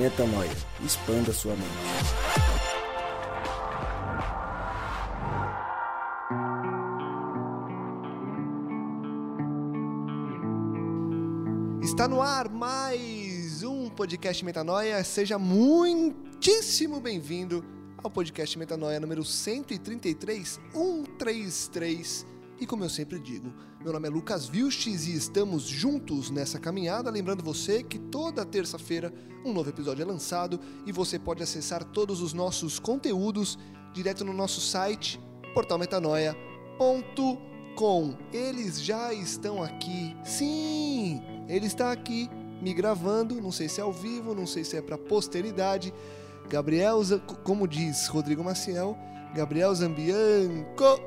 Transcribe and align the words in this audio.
Metanoia. 0.00 0.50
Expanda 0.82 1.30
sua 1.30 1.54
mente. 1.54 1.68
Está 11.82 12.08
no 12.08 12.22
ar 12.22 12.48
mais 12.48 13.62
um 13.62 13.90
podcast 13.90 14.42
Metanoia. 14.42 15.04
Seja 15.04 15.38
muitíssimo 15.38 16.98
bem-vindo 16.98 17.62
ao 18.02 18.10
podcast 18.10 18.58
Metanoia 18.58 18.98
número 18.98 19.22
133, 19.22 20.58
133. 20.72 22.29
E 22.60 22.66
como 22.66 22.84
eu 22.84 22.90
sempre 22.90 23.18
digo, 23.18 23.50
meu 23.82 23.90
nome 23.90 24.06
é 24.06 24.10
Lucas 24.10 24.46
Vilches 24.46 25.06
e 25.06 25.16
estamos 25.16 25.62
juntos 25.62 26.30
nessa 26.30 26.60
caminhada. 26.60 27.10
Lembrando 27.10 27.42
você 27.42 27.82
que 27.82 27.98
toda 27.98 28.44
terça-feira 28.44 29.10
um 29.46 29.54
novo 29.54 29.70
episódio 29.70 30.02
é 30.02 30.04
lançado 30.04 30.60
e 30.84 30.92
você 30.92 31.18
pode 31.18 31.42
acessar 31.42 31.82
todos 31.82 32.20
os 32.20 32.34
nossos 32.34 32.78
conteúdos 32.78 33.58
direto 33.94 34.26
no 34.26 34.34
nosso 34.34 34.60
site 34.60 35.18
portalmetanoia.com. 35.54 38.18
Eles 38.30 38.82
já 38.82 39.14
estão 39.14 39.62
aqui. 39.62 40.14
Sim, 40.22 41.22
ele 41.48 41.66
está 41.66 41.90
aqui 41.90 42.28
me 42.60 42.74
gravando, 42.74 43.40
não 43.40 43.50
sei 43.50 43.70
se 43.70 43.80
é 43.80 43.82
ao 43.82 43.92
vivo, 43.92 44.34
não 44.34 44.46
sei 44.46 44.64
se 44.64 44.76
é 44.76 44.82
para 44.82 44.98
posteridade. 44.98 45.94
Gabriel, 46.50 47.00
como 47.42 47.66
diz 47.66 48.06
Rodrigo 48.08 48.44
Maciel, 48.44 48.98
Gabriel 49.34 49.74
Zambianco. 49.74 51.00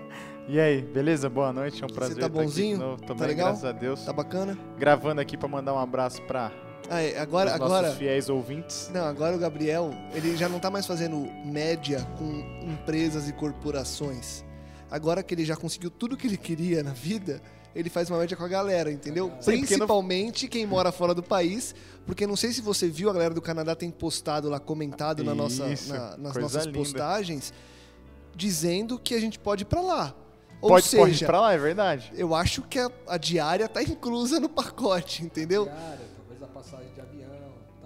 E 0.48 0.60
aí, 0.60 0.80
beleza? 0.80 1.28
Boa 1.28 1.52
noite, 1.52 1.82
é 1.82 1.84
um 1.84 1.88
Você 1.88 1.94
prazer 1.94 2.16
tá 2.18 2.26
estar 2.26 2.38
aqui 2.38 2.46
bonzinho? 2.46 2.76
de 2.78 2.82
novo. 2.82 3.00
Tô 3.02 3.08
Tá 3.08 3.14
bem, 3.14 3.26
legal? 3.28 3.46
graças 3.48 3.64
a 3.64 3.72
Deus. 3.72 4.04
Tá 4.04 4.12
bacana? 4.12 4.56
Gravando 4.78 5.20
aqui 5.20 5.36
pra 5.36 5.48
mandar 5.48 5.74
um 5.74 5.78
abraço 5.78 6.22
para 6.22 6.52
Ah, 6.88 7.00
é, 7.02 7.18
agora, 7.18 7.48
os 7.50 7.54
agora, 7.56 7.82
nossos 7.88 7.98
fiéis 7.98 8.28
ouvintes. 8.28 8.88
não, 8.94 9.04
agora 9.06 9.34
o 9.34 9.38
Gabriel, 9.40 9.90
ele 10.14 10.36
já 10.36 10.48
não 10.48 10.60
tá 10.60 10.70
mais 10.70 10.86
fazendo 10.86 11.16
média 11.44 12.06
com 12.16 12.30
empresas 12.62 13.28
e 13.28 13.32
corporações. 13.32 14.44
Agora 14.88 15.20
que 15.20 15.34
ele 15.34 15.44
já 15.44 15.56
conseguiu 15.56 15.90
tudo 15.90 16.16
que 16.16 16.28
ele 16.28 16.36
queria 16.36 16.80
na 16.80 16.92
vida, 16.92 17.42
ele 17.74 17.90
faz 17.90 18.08
uma 18.08 18.20
média 18.20 18.36
com 18.36 18.44
a 18.44 18.48
galera, 18.48 18.92
entendeu? 18.92 19.26
Sim, 19.26 19.32
porque 19.32 19.50
não- 19.52 19.66
Principalmente 19.66 20.46
quem 20.46 20.64
mora 20.64 20.92
fora 20.92 21.12
do 21.12 21.24
país, 21.24 21.74
porque 22.06 22.24
não 22.24 22.36
sei 22.36 22.52
se 22.52 22.60
você 22.60 22.86
viu, 22.88 23.10
a 23.10 23.12
galera 23.12 23.34
do 23.34 23.42
Canadá 23.42 23.74
tem 23.74 23.90
postado 23.90 24.48
lá, 24.48 24.60
comentado 24.60 25.24
na 25.24 25.34
nossa, 25.34 25.66
Isso, 25.66 25.92
na- 25.92 26.16
nas 26.16 26.36
nossas 26.36 26.66
linda. 26.66 26.78
postagens, 26.78 27.52
dizendo 28.32 28.96
que 28.96 29.12
a 29.12 29.20
gente 29.20 29.40
pode 29.40 29.62
ir 29.62 29.66
pra 29.66 29.80
lá. 29.80 30.14
Ou 30.60 30.70
pode, 30.70 30.86
seja, 30.86 31.26
pra 31.26 31.40
lá, 31.40 31.52
é 31.52 31.58
verdade. 31.58 32.10
eu 32.16 32.34
acho 32.34 32.62
que 32.62 32.78
a, 32.78 32.90
a 33.06 33.16
diária 33.18 33.68
tá 33.68 33.82
inclusa 33.82 34.40
no 34.40 34.48
pacote, 34.48 35.22
entendeu? 35.22 35.64
Diária, 35.64 35.98
talvez 36.16 36.42
a 36.42 36.46
passagem 36.46 36.88
de 36.94 37.00
avião 37.00 37.30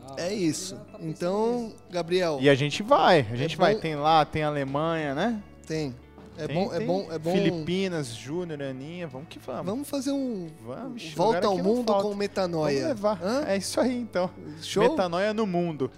tal. 0.07 0.17
É 0.19 0.33
isso. 0.33 0.77
Tá 0.77 0.99
Então. 1.01 1.73
Gabriel, 1.91 2.39
E 2.41 2.49
a 2.49 2.55
gente 2.55 2.83
vai, 2.83 3.21
a 3.31 3.37
gente 3.37 3.55
É 3.55 3.59
vai. 3.59 3.75
bom- 3.75 3.81
Tem 3.81 3.97
lá, 3.97 4.25
tem 4.25 4.43
Alemanha, 4.43 5.15
né? 5.15 5.43
tem. 5.67 5.95
É 6.39 6.47
Tem- 6.47 6.57
bom, 6.57 6.73
é 6.73 6.79
tem 6.79 6.87
bom, 6.87 7.07
é 7.11 7.19
bom. 7.19 7.33
Filipinas, 7.33 8.07
Júnior, 8.15 8.63
Aninha, 8.63 9.07
vamos 9.07 9.29
que 9.29 9.39
vamos. 9.39 9.67
Vamos 9.67 9.89
fazer 9.89 10.11
um 10.13 10.49
Vamos, 10.65 11.13
volta 11.13 11.47
lugar 11.49 11.59
ao 11.59 11.59
mundo 11.59 11.93
com 11.95 12.15
metanoia. 12.15 12.81
Vamos 12.81 12.95
levar. 12.95 13.23
Hã? 13.23 13.45
É 13.47 13.57
isso 13.59 13.79
aí, 13.79 13.95
então. 13.99 14.31
Show? 14.63 14.83
Metanoia 14.89 15.35
no 15.35 15.47
mundo. 15.47 15.91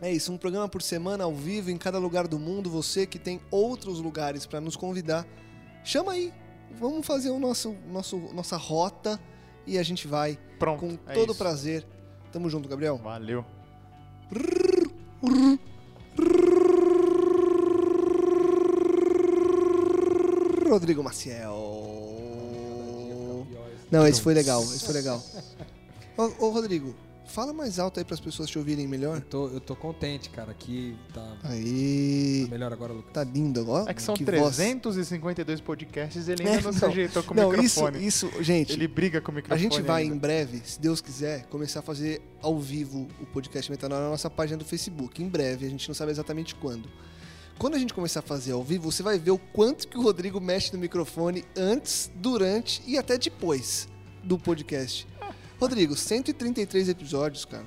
É 0.00 0.10
isso, 0.10 0.32
um 0.32 0.38
programa 0.38 0.66
por 0.70 0.80
semana 0.80 1.24
ao 1.24 1.34
vivo 1.34 1.70
em 1.70 1.76
cada 1.76 1.98
lugar 1.98 2.26
do 2.26 2.38
mundo. 2.38 2.70
Você 2.70 3.04
que 3.04 3.18
tem 3.18 3.38
outros 3.50 4.00
lugares 4.00 4.46
para 4.46 4.58
nos 4.58 4.74
convidar, 4.74 5.26
chama 5.84 6.12
aí. 6.12 6.32
Vamos 6.72 7.06
fazer 7.06 7.30
o 7.30 7.38
nosso, 7.38 7.74
nosso 7.88 8.16
nossa 8.32 8.56
rota 8.56 9.20
e 9.66 9.76
a 9.78 9.82
gente 9.82 10.06
vai 10.06 10.38
Pronto. 10.58 10.80
com 10.80 10.98
é 11.10 11.14
todo 11.14 11.30
isso. 11.30 11.38
prazer. 11.38 11.86
Tamo 12.32 12.48
junto, 12.48 12.68
Gabriel. 12.68 12.96
Valeu. 12.98 13.44
Rodrigo 20.68 21.02
Maciel. 21.02 22.16
Não, 23.90 24.06
esse 24.06 24.22
foi 24.22 24.34
legal, 24.34 24.62
esse 24.62 24.84
foi 24.84 24.94
legal. 24.94 25.20
Ô, 26.16 26.46
ô, 26.46 26.50
Rodrigo, 26.50 26.94
fala 27.30 27.52
mais 27.52 27.78
alto 27.78 27.98
aí 27.98 28.04
para 28.04 28.14
as 28.14 28.20
pessoas 28.20 28.50
te 28.50 28.58
ouvirem 28.58 28.86
melhor. 28.86 29.16
Eu 29.16 29.20
tô, 29.22 29.48
eu 29.48 29.60
tô 29.60 29.74
contente, 29.76 30.28
cara, 30.30 30.52
que 30.52 30.94
tá, 31.14 31.36
Aí. 31.44 32.42
tá 32.46 32.50
melhor 32.50 32.72
agora, 32.72 32.92
Lucas. 32.92 33.12
Tá 33.12 33.24
lindo 33.24 33.60
agora. 33.60 33.90
É 33.90 33.94
que 33.94 34.02
são 34.02 34.14
voz. 34.14 34.56
352 34.56 35.60
podcasts 35.60 36.28
ele 36.28 36.42
ainda 36.42 36.58
É, 36.58 36.62
não 36.62 36.72
se 36.72 36.82
não. 36.82 36.88
ajeitou 36.88 37.22
com 37.22 37.32
o 37.32 37.36
Não, 37.36 37.54
isso, 37.54 37.80
microfone. 37.84 38.06
isso, 38.06 38.30
gente. 38.42 38.72
Ele 38.72 38.86
briga 38.88 39.20
com 39.20 39.30
o 39.30 39.34
A 39.34 39.36
microfone. 39.36 39.62
gente 39.62 39.80
vai 39.82 40.02
ainda. 40.02 40.14
em 40.14 40.18
breve, 40.18 40.60
se 40.64 40.80
Deus 40.80 41.00
quiser, 41.00 41.46
começar 41.46 41.80
a 41.80 41.82
fazer 41.82 42.20
ao 42.42 42.58
vivo 42.58 43.06
o 43.20 43.26
podcast 43.26 43.70
Metanoia 43.70 44.02
na 44.02 44.10
nossa 44.10 44.28
página 44.28 44.58
do 44.58 44.64
Facebook. 44.64 45.22
Em 45.22 45.28
breve, 45.28 45.66
a 45.66 45.70
gente 45.70 45.86
não 45.88 45.94
sabe 45.94 46.10
exatamente 46.10 46.54
quando. 46.54 46.88
Quando 47.58 47.74
a 47.74 47.78
gente 47.78 47.92
começar 47.92 48.20
a 48.20 48.22
fazer 48.22 48.52
ao 48.52 48.64
vivo, 48.64 48.90
você 48.90 49.02
vai 49.02 49.18
ver 49.18 49.32
o 49.32 49.38
quanto 49.38 49.86
que 49.86 49.98
o 49.98 50.02
Rodrigo 50.02 50.40
mexe 50.40 50.72
no 50.72 50.78
microfone 50.78 51.44
antes, 51.56 52.10
durante 52.14 52.82
e 52.86 52.96
até 52.96 53.18
depois 53.18 53.86
do 54.24 54.38
podcast. 54.38 55.06
Rodrigo, 55.60 55.94
133 55.94 56.88
episódios, 56.88 57.44
cara. 57.44 57.66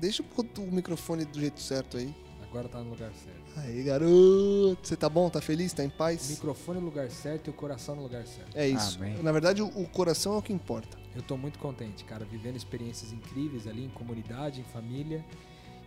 Deixa 0.00 0.22
o 0.22 0.62
o 0.62 0.72
microfone 0.72 1.26
do 1.26 1.38
jeito 1.38 1.60
certo 1.60 1.98
aí. 1.98 2.14
Agora 2.42 2.68
tá 2.68 2.78
no 2.78 2.88
lugar 2.90 3.12
certo. 3.12 3.60
Aí, 3.60 3.82
garoto. 3.82 4.78
Você 4.82 4.96
tá 4.96 5.08
bom? 5.08 5.28
Tá 5.28 5.42
feliz? 5.42 5.74
Tá 5.74 5.84
em 5.84 5.88
O 5.88 5.90
paz? 5.90 6.30
microfone 6.30 6.80
no 6.80 6.86
lugar 6.86 7.10
certo 7.10 7.48
e 7.48 7.50
o 7.50 7.52
coração 7.52 7.96
no 7.96 8.02
lugar 8.02 8.26
certo. 8.26 8.56
É 8.56 8.66
isso. 8.66 8.96
Amém. 8.98 9.22
Na 9.22 9.30
verdade, 9.30 9.60
o, 9.60 9.66
o 9.66 9.86
coração 9.86 10.34
é 10.34 10.38
o 10.38 10.42
que 10.42 10.54
importa. 10.54 10.96
Eu 11.14 11.20
tô 11.20 11.36
muito 11.36 11.58
contente, 11.58 12.02
cara, 12.04 12.24
vivendo 12.24 12.56
experiências 12.56 13.12
incríveis 13.12 13.66
ali 13.66 13.84
em 13.84 13.90
comunidade, 13.90 14.60
em 14.60 14.64
família 14.64 15.22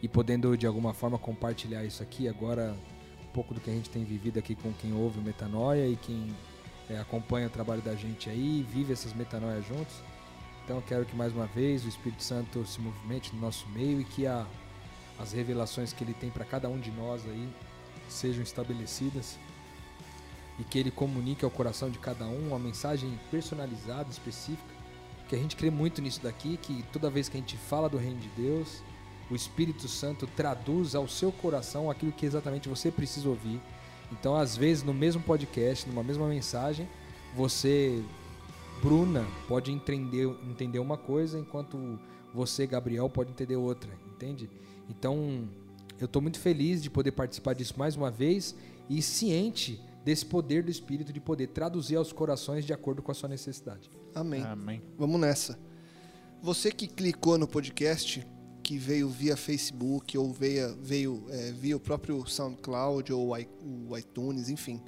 e 0.03 0.07
podendo 0.07 0.55
de 0.55 0.67
alguma 0.67 0.93
forma 0.93 1.17
compartilhar 1.17 1.83
isso 1.83 2.03
aqui 2.03 2.27
agora 2.27 2.75
um 3.27 3.33
pouco 3.33 3.53
do 3.53 3.59
que 3.59 3.69
a 3.69 3.73
gente 3.73 3.89
tem 3.89 4.03
vivido 4.03 4.37
aqui 4.37 4.53
com 4.55 4.71
quem 4.73 4.93
ouve 4.93 5.19
o 5.19 5.21
Metanoia 5.23 5.87
e 5.87 5.95
quem 5.95 6.35
é, 6.89 6.99
acompanha 6.99 7.47
o 7.47 7.49
trabalho 7.49 7.81
da 7.81 7.95
gente 7.95 8.29
aí, 8.29 8.65
vive 8.71 8.93
essas 8.93 9.13
metanoias 9.13 9.65
juntos. 9.65 9.95
Então 10.69 10.77
eu 10.77 10.83
quero 10.83 11.03
que 11.03 11.15
mais 11.15 11.33
uma 11.33 11.47
vez 11.47 11.83
o 11.83 11.89
Espírito 11.89 12.21
Santo 12.21 12.63
se 12.63 12.79
movimente 12.79 13.33
no 13.33 13.41
nosso 13.41 13.67
meio 13.69 14.01
e 14.01 14.03
que 14.03 14.27
a, 14.27 14.45
as 15.17 15.31
revelações 15.31 15.91
que 15.91 16.03
ele 16.03 16.13
tem 16.13 16.29
para 16.29 16.45
cada 16.45 16.69
um 16.69 16.79
de 16.79 16.91
nós 16.91 17.25
aí 17.25 17.49
sejam 18.07 18.43
estabelecidas 18.43 19.39
e 20.59 20.63
que 20.63 20.77
ele 20.77 20.91
comunique 20.91 21.43
ao 21.43 21.49
coração 21.49 21.89
de 21.89 21.97
cada 21.97 22.25
um 22.25 22.49
uma 22.49 22.59
mensagem 22.59 23.19
personalizada, 23.31 24.11
específica 24.11 24.61
que 25.27 25.35
a 25.35 25.39
gente 25.39 25.55
crê 25.55 25.71
muito 25.71 26.03
nisso 26.03 26.21
daqui, 26.21 26.55
que 26.57 26.85
toda 26.93 27.09
vez 27.09 27.27
que 27.27 27.37
a 27.37 27.39
gente 27.39 27.57
fala 27.57 27.89
do 27.89 27.97
reino 27.97 28.19
de 28.19 28.29
Deus, 28.29 28.83
o 29.27 29.33
Espírito 29.33 29.87
Santo 29.87 30.27
traduz 30.27 30.93
ao 30.93 31.07
seu 31.07 31.31
coração 31.31 31.89
aquilo 31.89 32.11
que 32.11 32.27
exatamente 32.27 32.69
você 32.69 32.91
precisa 32.91 33.27
ouvir. 33.27 33.59
Então, 34.11 34.35
às 34.35 34.55
vezes, 34.55 34.83
no 34.83 34.93
mesmo 34.93 35.19
podcast, 35.19 35.89
numa 35.89 36.03
mesma 36.03 36.27
mensagem, 36.27 36.87
você, 37.35 38.03
Bruna, 38.81 39.25
pode 39.47 39.71
entender, 39.71 40.25
entender 40.49 40.79
uma 40.79 40.97
coisa, 40.97 41.37
enquanto 41.37 41.99
você, 42.33 42.65
Gabriel, 42.65 43.09
pode 43.09 43.31
entender 43.31 43.57
outra, 43.57 43.91
entende? 44.07 44.49
Então, 44.89 45.49
eu 45.99 46.05
estou 46.05 46.21
muito 46.21 46.39
feliz 46.39 46.81
de 46.81 46.89
poder 46.89 47.11
participar 47.11 47.53
disso 47.53 47.73
mais 47.77 47.95
uma 47.95 48.09
vez 48.09 48.55
e 48.89 49.01
ciente 49.01 49.81
desse 50.05 50.25
poder 50.25 50.63
do 50.63 50.71
Espírito 50.71 51.11
de 51.11 51.19
poder 51.19 51.47
traduzir 51.47 51.97
aos 51.97 52.13
corações 52.13 52.65
de 52.65 52.71
acordo 52.71 53.01
com 53.01 53.11
a 53.11 53.13
sua 53.13 53.27
necessidade. 53.27 53.89
Amém. 54.15 54.43
Amém. 54.43 54.81
Vamos 54.97 55.19
nessa. 55.19 55.59
Você 56.41 56.71
que 56.71 56.87
clicou 56.87 57.37
no 57.37 57.47
podcast, 57.47 58.25
que 58.63 58.77
veio 58.77 59.09
via 59.09 59.35
Facebook 59.35 60.17
ou 60.17 60.31
veio, 60.31 60.77
veio 60.81 61.25
é, 61.29 61.51
via 61.51 61.75
o 61.75 61.79
próprio 61.81 62.25
SoundCloud 62.25 63.11
ou 63.11 63.35
o 63.35 63.97
iTunes, 63.97 64.49
enfim. 64.49 64.81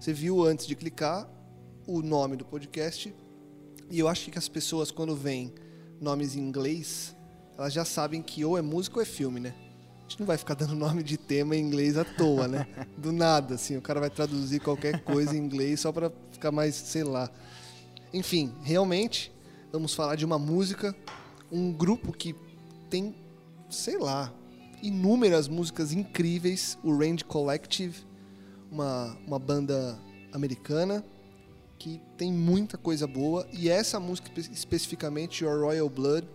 Você 0.00 0.14
viu 0.14 0.42
antes 0.42 0.66
de 0.66 0.74
clicar 0.74 1.28
o 1.86 2.00
nome 2.00 2.36
do 2.36 2.44
podcast. 2.44 3.14
E 3.90 3.98
eu 3.98 4.08
acho 4.08 4.30
que 4.30 4.38
as 4.38 4.48
pessoas, 4.48 4.90
quando 4.90 5.14
veem 5.14 5.52
nomes 6.00 6.36
em 6.36 6.40
inglês, 6.40 7.14
elas 7.56 7.72
já 7.72 7.84
sabem 7.84 8.22
que 8.22 8.44
ou 8.44 8.58
é 8.58 8.62
música 8.62 8.96
ou 8.96 9.02
é 9.02 9.04
filme, 9.04 9.40
né? 9.40 9.54
A 9.98 10.08
gente 10.08 10.20
não 10.20 10.26
vai 10.26 10.36
ficar 10.36 10.54
dando 10.54 10.74
nome 10.76 11.02
de 11.02 11.16
tema 11.16 11.56
em 11.56 11.60
inglês 11.60 11.96
à 11.96 12.04
toa, 12.04 12.48
né? 12.48 12.66
Do 12.96 13.12
nada, 13.12 13.54
assim. 13.54 13.76
O 13.76 13.82
cara 13.82 14.00
vai 14.00 14.10
traduzir 14.10 14.60
qualquer 14.60 15.02
coisa 15.02 15.36
em 15.36 15.40
inglês 15.40 15.80
só 15.80 15.92
pra 15.92 16.10
ficar 16.30 16.50
mais, 16.50 16.74
sei 16.74 17.04
lá. 17.04 17.30
Enfim, 18.12 18.52
realmente, 18.62 19.32
vamos 19.72 19.94
falar 19.94 20.16
de 20.16 20.24
uma 20.24 20.38
música, 20.38 20.94
um 21.50 21.72
grupo 21.72 22.12
que 22.12 22.34
tem, 22.90 23.14
sei 23.70 23.98
lá, 23.98 24.32
inúmeras 24.82 25.48
músicas 25.48 25.92
incríveis, 25.92 26.78
o 26.82 26.96
Range 26.96 27.24
Collective, 27.24 28.04
uma, 28.70 29.16
uma 29.26 29.38
banda 29.38 29.98
americana 30.32 31.04
que 31.84 32.00
tem 32.16 32.32
muita 32.32 32.78
coisa 32.78 33.06
boa, 33.06 33.46
e 33.52 33.68
essa 33.68 34.00
música 34.00 34.30
espe- 34.34 34.54
especificamente, 34.54 35.44
Your 35.44 35.60
Royal 35.60 35.86
Blood, 35.86 36.26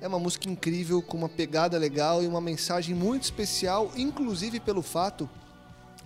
é 0.00 0.06
uma 0.06 0.20
música 0.20 0.48
incrível, 0.48 1.02
com 1.02 1.16
uma 1.16 1.28
pegada 1.28 1.76
legal 1.76 2.22
e 2.22 2.28
uma 2.28 2.40
mensagem 2.40 2.94
muito 2.94 3.24
especial, 3.24 3.90
inclusive 3.96 4.60
pelo 4.60 4.80
fato 4.80 5.28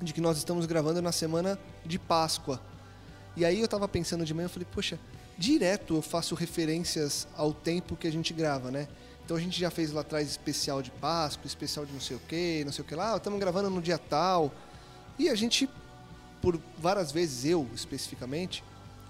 de 0.00 0.14
que 0.14 0.22
nós 0.22 0.38
estamos 0.38 0.64
gravando 0.64 1.02
na 1.02 1.12
semana 1.12 1.58
de 1.84 1.98
Páscoa. 1.98 2.62
E 3.36 3.44
aí 3.44 3.60
eu 3.60 3.68
tava 3.68 3.86
pensando 3.86 4.24
de 4.24 4.32
manhã, 4.32 4.46
eu 4.46 4.50
falei, 4.50 4.66
poxa, 4.72 4.98
direto 5.36 5.94
eu 5.96 6.00
faço 6.00 6.34
referências 6.34 7.28
ao 7.36 7.52
tempo 7.52 7.94
que 7.94 8.06
a 8.06 8.10
gente 8.10 8.32
grava, 8.32 8.70
né? 8.70 8.88
Então 9.22 9.36
a 9.36 9.40
gente 9.40 9.60
já 9.60 9.70
fez 9.70 9.92
lá 9.92 10.00
atrás 10.00 10.30
especial 10.30 10.80
de 10.80 10.90
Páscoa, 10.92 11.46
especial 11.46 11.84
de 11.84 11.92
não 11.92 12.00
sei 12.00 12.16
o 12.16 12.20
que, 12.20 12.64
não 12.64 12.72
sei 12.72 12.82
o 12.82 12.88
que 12.88 12.94
lá, 12.94 13.18
estamos 13.18 13.38
gravando 13.38 13.68
no 13.68 13.82
dia 13.82 13.98
tal. 13.98 14.50
E 15.18 15.28
a 15.28 15.34
gente, 15.34 15.68
por 16.42 16.60
várias 16.78 17.10
vezes, 17.10 17.46
eu 17.46 17.66
especificamente, 17.74 18.62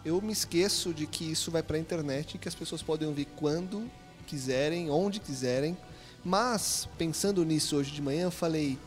eu 0.04 0.20
me 0.20 0.32
esqueço 0.32 0.94
de 0.94 1.06
que 1.06 1.24
isso 1.24 1.50
vai 1.50 1.62
para 1.62 1.76
a 1.76 1.80
internet 1.80 2.34
e 2.34 2.38
que 2.38 2.48
as 2.48 2.54
pessoas 2.54 2.82
podem 2.82 3.08
ouvir 3.08 3.24
quando 3.36 3.90
quiserem, 4.26 4.90
onde 4.90 5.18
quiserem. 5.18 5.76
Mas, 6.24 6.88
pensando 6.96 7.44
nisso 7.44 7.76
hoje 7.76 7.90
de 7.90 8.00
manhã, 8.00 8.24
eu 8.24 8.30
falei, 8.30 8.78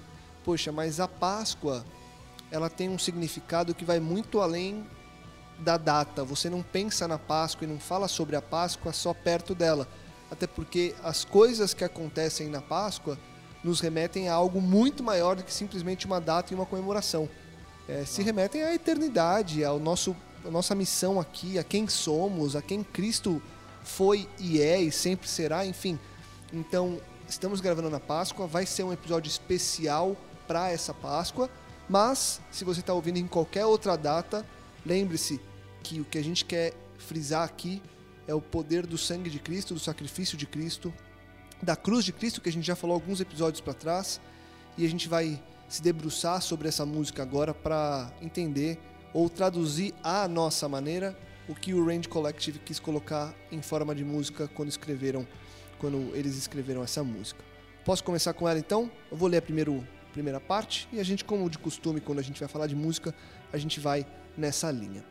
poxa, 0.44 0.72
mas 0.72 1.00
a 1.00 1.08
Páscoa, 1.08 1.84
ela 2.50 2.70
tem 2.70 2.88
um 2.88 3.00
significado 3.00 3.76
que 3.76 3.84
vai 3.84 4.00
muito 4.00 4.40
além 4.40 4.86
da 5.60 5.76
data. 5.76 6.24
Você 6.24 6.50
não 6.50 6.62
pensa 6.62 7.08
na 7.08 7.18
Páscoa 7.18 7.66
e 7.66 7.70
não 7.70 7.80
fala 7.80 8.08
sobre 8.08 8.36
a 8.36 8.42
Páscoa 8.42 8.94
só 8.94 9.14
perto 9.14 9.56
dela 9.56 9.88
até 10.30 10.48
porque 10.48 10.96
as 11.04 11.24
coisas 11.24 11.74
que 11.74 11.84
acontecem 11.84 12.50
na 12.50 12.62
Páscoa 12.62 13.18
nos 13.64 13.80
remetem 13.80 14.30
a 14.30 14.34
algo 14.34 14.62
muito 14.62 15.04
maior 15.04 15.36
do 15.36 15.44
que 15.44 15.54
simplesmente 15.54 16.06
uma 16.06 16.22
data 16.22 16.54
e 16.54 16.56
uma 16.56 16.66
comemoração. 16.66 17.30
É, 17.88 18.04
se 18.04 18.24
remetem 18.24 18.64
à 18.64 18.74
eternidade, 18.74 19.64
ao 19.64 19.80
nosso, 19.80 20.16
à 20.44 20.50
nossa 20.50 20.74
missão 20.74 21.20
aqui, 21.20 21.60
a 21.60 21.64
quem 21.64 21.88
somos, 21.88 22.56
a 22.56 22.62
quem 22.62 22.84
Cristo 22.84 23.42
foi 23.84 24.28
e 24.40 24.60
é 24.60 24.82
e 24.82 24.92
sempre 24.92 25.28
será, 25.28 25.66
enfim. 25.66 26.00
Então, 26.52 27.00
estamos 27.30 27.62
gravando 27.62 27.90
na 27.90 28.00
Páscoa, 28.00 28.48
vai 28.48 28.66
ser 28.66 28.84
um 28.84 28.92
episódio 28.92 29.30
especial 29.30 30.18
para 30.48 30.72
essa 30.72 30.94
Páscoa, 30.94 31.50
mas 31.88 32.42
se 32.52 32.66
você 32.66 32.80
está 32.80 32.94
ouvindo 32.94 33.18
em 33.18 33.28
qualquer 33.28 33.66
outra 33.66 33.96
data, 33.96 34.46
lembre-se 34.84 35.40
que 35.84 36.02
o 36.02 36.06
que 36.06 36.18
a 36.18 36.24
gente 36.24 36.44
quer 36.44 36.74
frisar 36.98 37.44
aqui 37.44 37.82
é 38.28 38.34
o 38.34 38.42
poder 38.42 38.88
do 38.88 38.98
sangue 38.98 39.30
de 39.30 39.38
Cristo, 39.38 39.76
do 39.76 39.80
sacrifício 39.80 40.36
de 40.36 40.48
Cristo, 40.48 40.92
da 41.62 41.76
cruz 41.76 42.04
de 42.04 42.12
Cristo, 42.12 42.42
que 42.42 42.50
a 42.50 42.52
gente 42.52 42.66
já 42.66 42.76
falou 42.76 42.96
alguns 42.96 43.22
episódios 43.22 43.62
para 43.62 43.74
trás, 43.74 44.20
e 44.78 44.86
a 44.86 44.90
gente 44.90 45.08
vai 45.08 45.40
se 45.68 45.82
debruçar 45.82 46.42
sobre 46.42 46.68
essa 46.68 46.86
música 46.86 47.24
agora 47.24 47.54
para 47.54 48.12
entender 48.22 48.80
ou 49.14 49.30
traduzir 49.30 49.94
à 50.04 50.28
nossa 50.28 50.68
maneira 50.68 51.18
o 51.48 51.56
que 51.56 51.74
o 51.74 51.86
Range 51.86 52.08
Collective 52.08 52.60
quis 52.60 52.80
colocar 52.80 53.34
em 53.52 53.62
forma 53.62 53.94
de 53.94 54.04
música 54.04 54.48
quando 54.48 54.70
escreveram, 54.70 55.28
quando 55.78 56.16
eles 56.16 56.36
escreveram 56.36 56.84
essa 56.84 57.04
música. 57.04 57.44
Posso 57.84 58.04
começar 58.04 58.34
com 58.34 58.50
ela 58.50 58.58
então? 58.58 58.92
Eu 59.12 59.18
vou 59.18 59.30
ler 59.30 59.38
a 59.38 59.42
primeiro, 59.42 59.86
primeira 60.12 60.40
parte 60.40 60.88
e 60.92 61.00
a 61.00 61.04
gente, 61.04 61.24
como 61.24 61.50
de 61.50 61.58
costume, 61.58 62.02
quando 62.02 62.20
a 62.20 62.24
gente 62.24 62.40
vai 62.40 62.50
falar 62.50 62.68
de 62.68 62.76
música, 62.76 63.14
a 63.54 63.58
gente 63.58 63.80
vai 63.80 64.06
nessa 64.36 64.72
linha. 64.72 65.04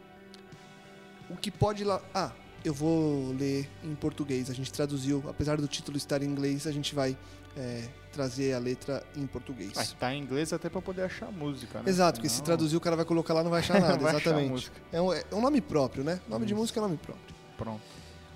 O 1.31 1.37
que 1.37 1.51
pode 1.51 1.85
lá. 1.85 2.03
Ah, 2.13 2.33
eu 2.65 2.75
vou 2.75 3.33
ler 3.33 3.69
em 3.83 3.95
português. 3.95 4.51
A 4.51 4.55
gente 4.55 4.73
traduziu, 4.73 5.23
apesar 5.29 5.57
do 5.57 5.69
título 5.69 5.97
estar 5.97 6.23
em 6.23 6.27
inglês, 6.27 6.67
a 6.67 6.73
gente 6.73 6.95
vai 6.95 7.17
é, 7.57 7.85
trazer 8.13 8.53
a 8.55 8.59
letra 8.59 9.03
em 9.17 9.27
português. 9.27 9.73
Vai 9.75 9.87
tá 9.87 10.15
em 10.15 10.23
inglês 10.23 10.53
até 10.53 10.69
para 10.69 10.81
poder 10.81 11.03
achar 11.03 11.27
a 11.27 11.31
música, 11.31 11.81
né? 11.81 11.89
Exato, 11.89 12.19
porque 12.19 12.29
se 12.29 12.43
traduzir 12.43 12.77
o 12.77 12.81
cara 12.81 12.97
vai 12.97 13.05
colocar 13.05 13.35
lá 13.35 13.43
não 13.43 13.51
vai 13.51 13.61
achar 13.61 13.81
nada, 13.81 13.99
vai 14.03 14.15
exatamente. 14.15 14.71
Achar 14.71 14.73
é, 14.93 15.01
um, 15.01 15.13
é 15.13 15.25
um 15.33 15.41
nome 15.41 15.61
próprio, 15.61 16.05
né? 16.05 16.21
Nome 16.29 16.47
de 16.47 16.55
música 16.55 16.81
é 16.81 16.83
nome 16.83 16.97
próprio. 16.97 17.35
Pronto. 17.57 17.83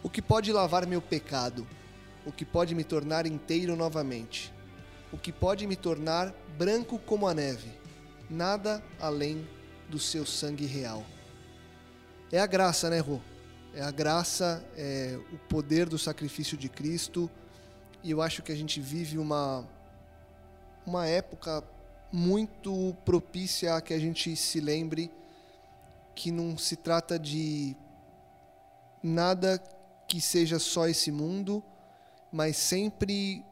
O 0.03 0.09
que 0.09 0.23
pode 0.23 0.53
lavar 0.53 0.87
meu 0.87 1.03
pecado? 1.03 1.67
O 2.25 2.33
que 2.33 2.45
pode 2.45 2.75
me 2.75 2.85
tornar 2.85 3.27
inteiro 3.27 3.75
novamente? 3.75 4.53
O 5.13 5.19
que 5.19 5.33
pode 5.33 5.67
me 5.67 5.77
tornar 5.77 6.33
branco 6.57 6.99
como 6.99 7.27
a 7.27 7.35
neve? 7.35 7.73
Nada 8.29 8.83
além 9.01 9.49
do 9.89 9.99
seu 9.99 10.27
sangue 10.27 10.67
real. 10.67 11.05
É 12.31 12.39
a 12.39 12.47
graça, 12.47 12.91
né, 12.91 13.01
Rô? 13.01 13.19
é 13.75 13.83
a 13.83 13.91
graça, 13.91 14.65
é 14.77 15.19
o 15.33 15.39
poder 15.49 15.89
do 15.89 15.99
sacrifício 15.99 16.57
de 16.57 16.69
Cristo. 16.69 17.31
E 18.03 18.11
eu 18.11 18.23
acho 18.23 18.43
que 18.43 18.53
a 18.53 18.55
gente 18.55 18.81
vive 18.81 19.19
uma, 19.19 19.69
uma 20.87 21.07
época 21.07 21.63
muito 22.13 22.97
propícia 23.05 23.75
a 23.75 23.81
que 23.81 23.93
a 23.93 23.99
gente 23.99 24.35
se 24.37 24.61
lembre 24.61 25.11
que 26.15 26.31
não 26.31 26.57
se 26.57 26.77
trata 26.77 27.19
de 27.19 27.77
nada 29.03 29.59
que 30.09 30.21
seja 30.21 30.59
só 30.59 30.89
esse 30.89 31.13
mundo, 31.13 31.63
mas 32.33 32.57
sempre 32.57 33.45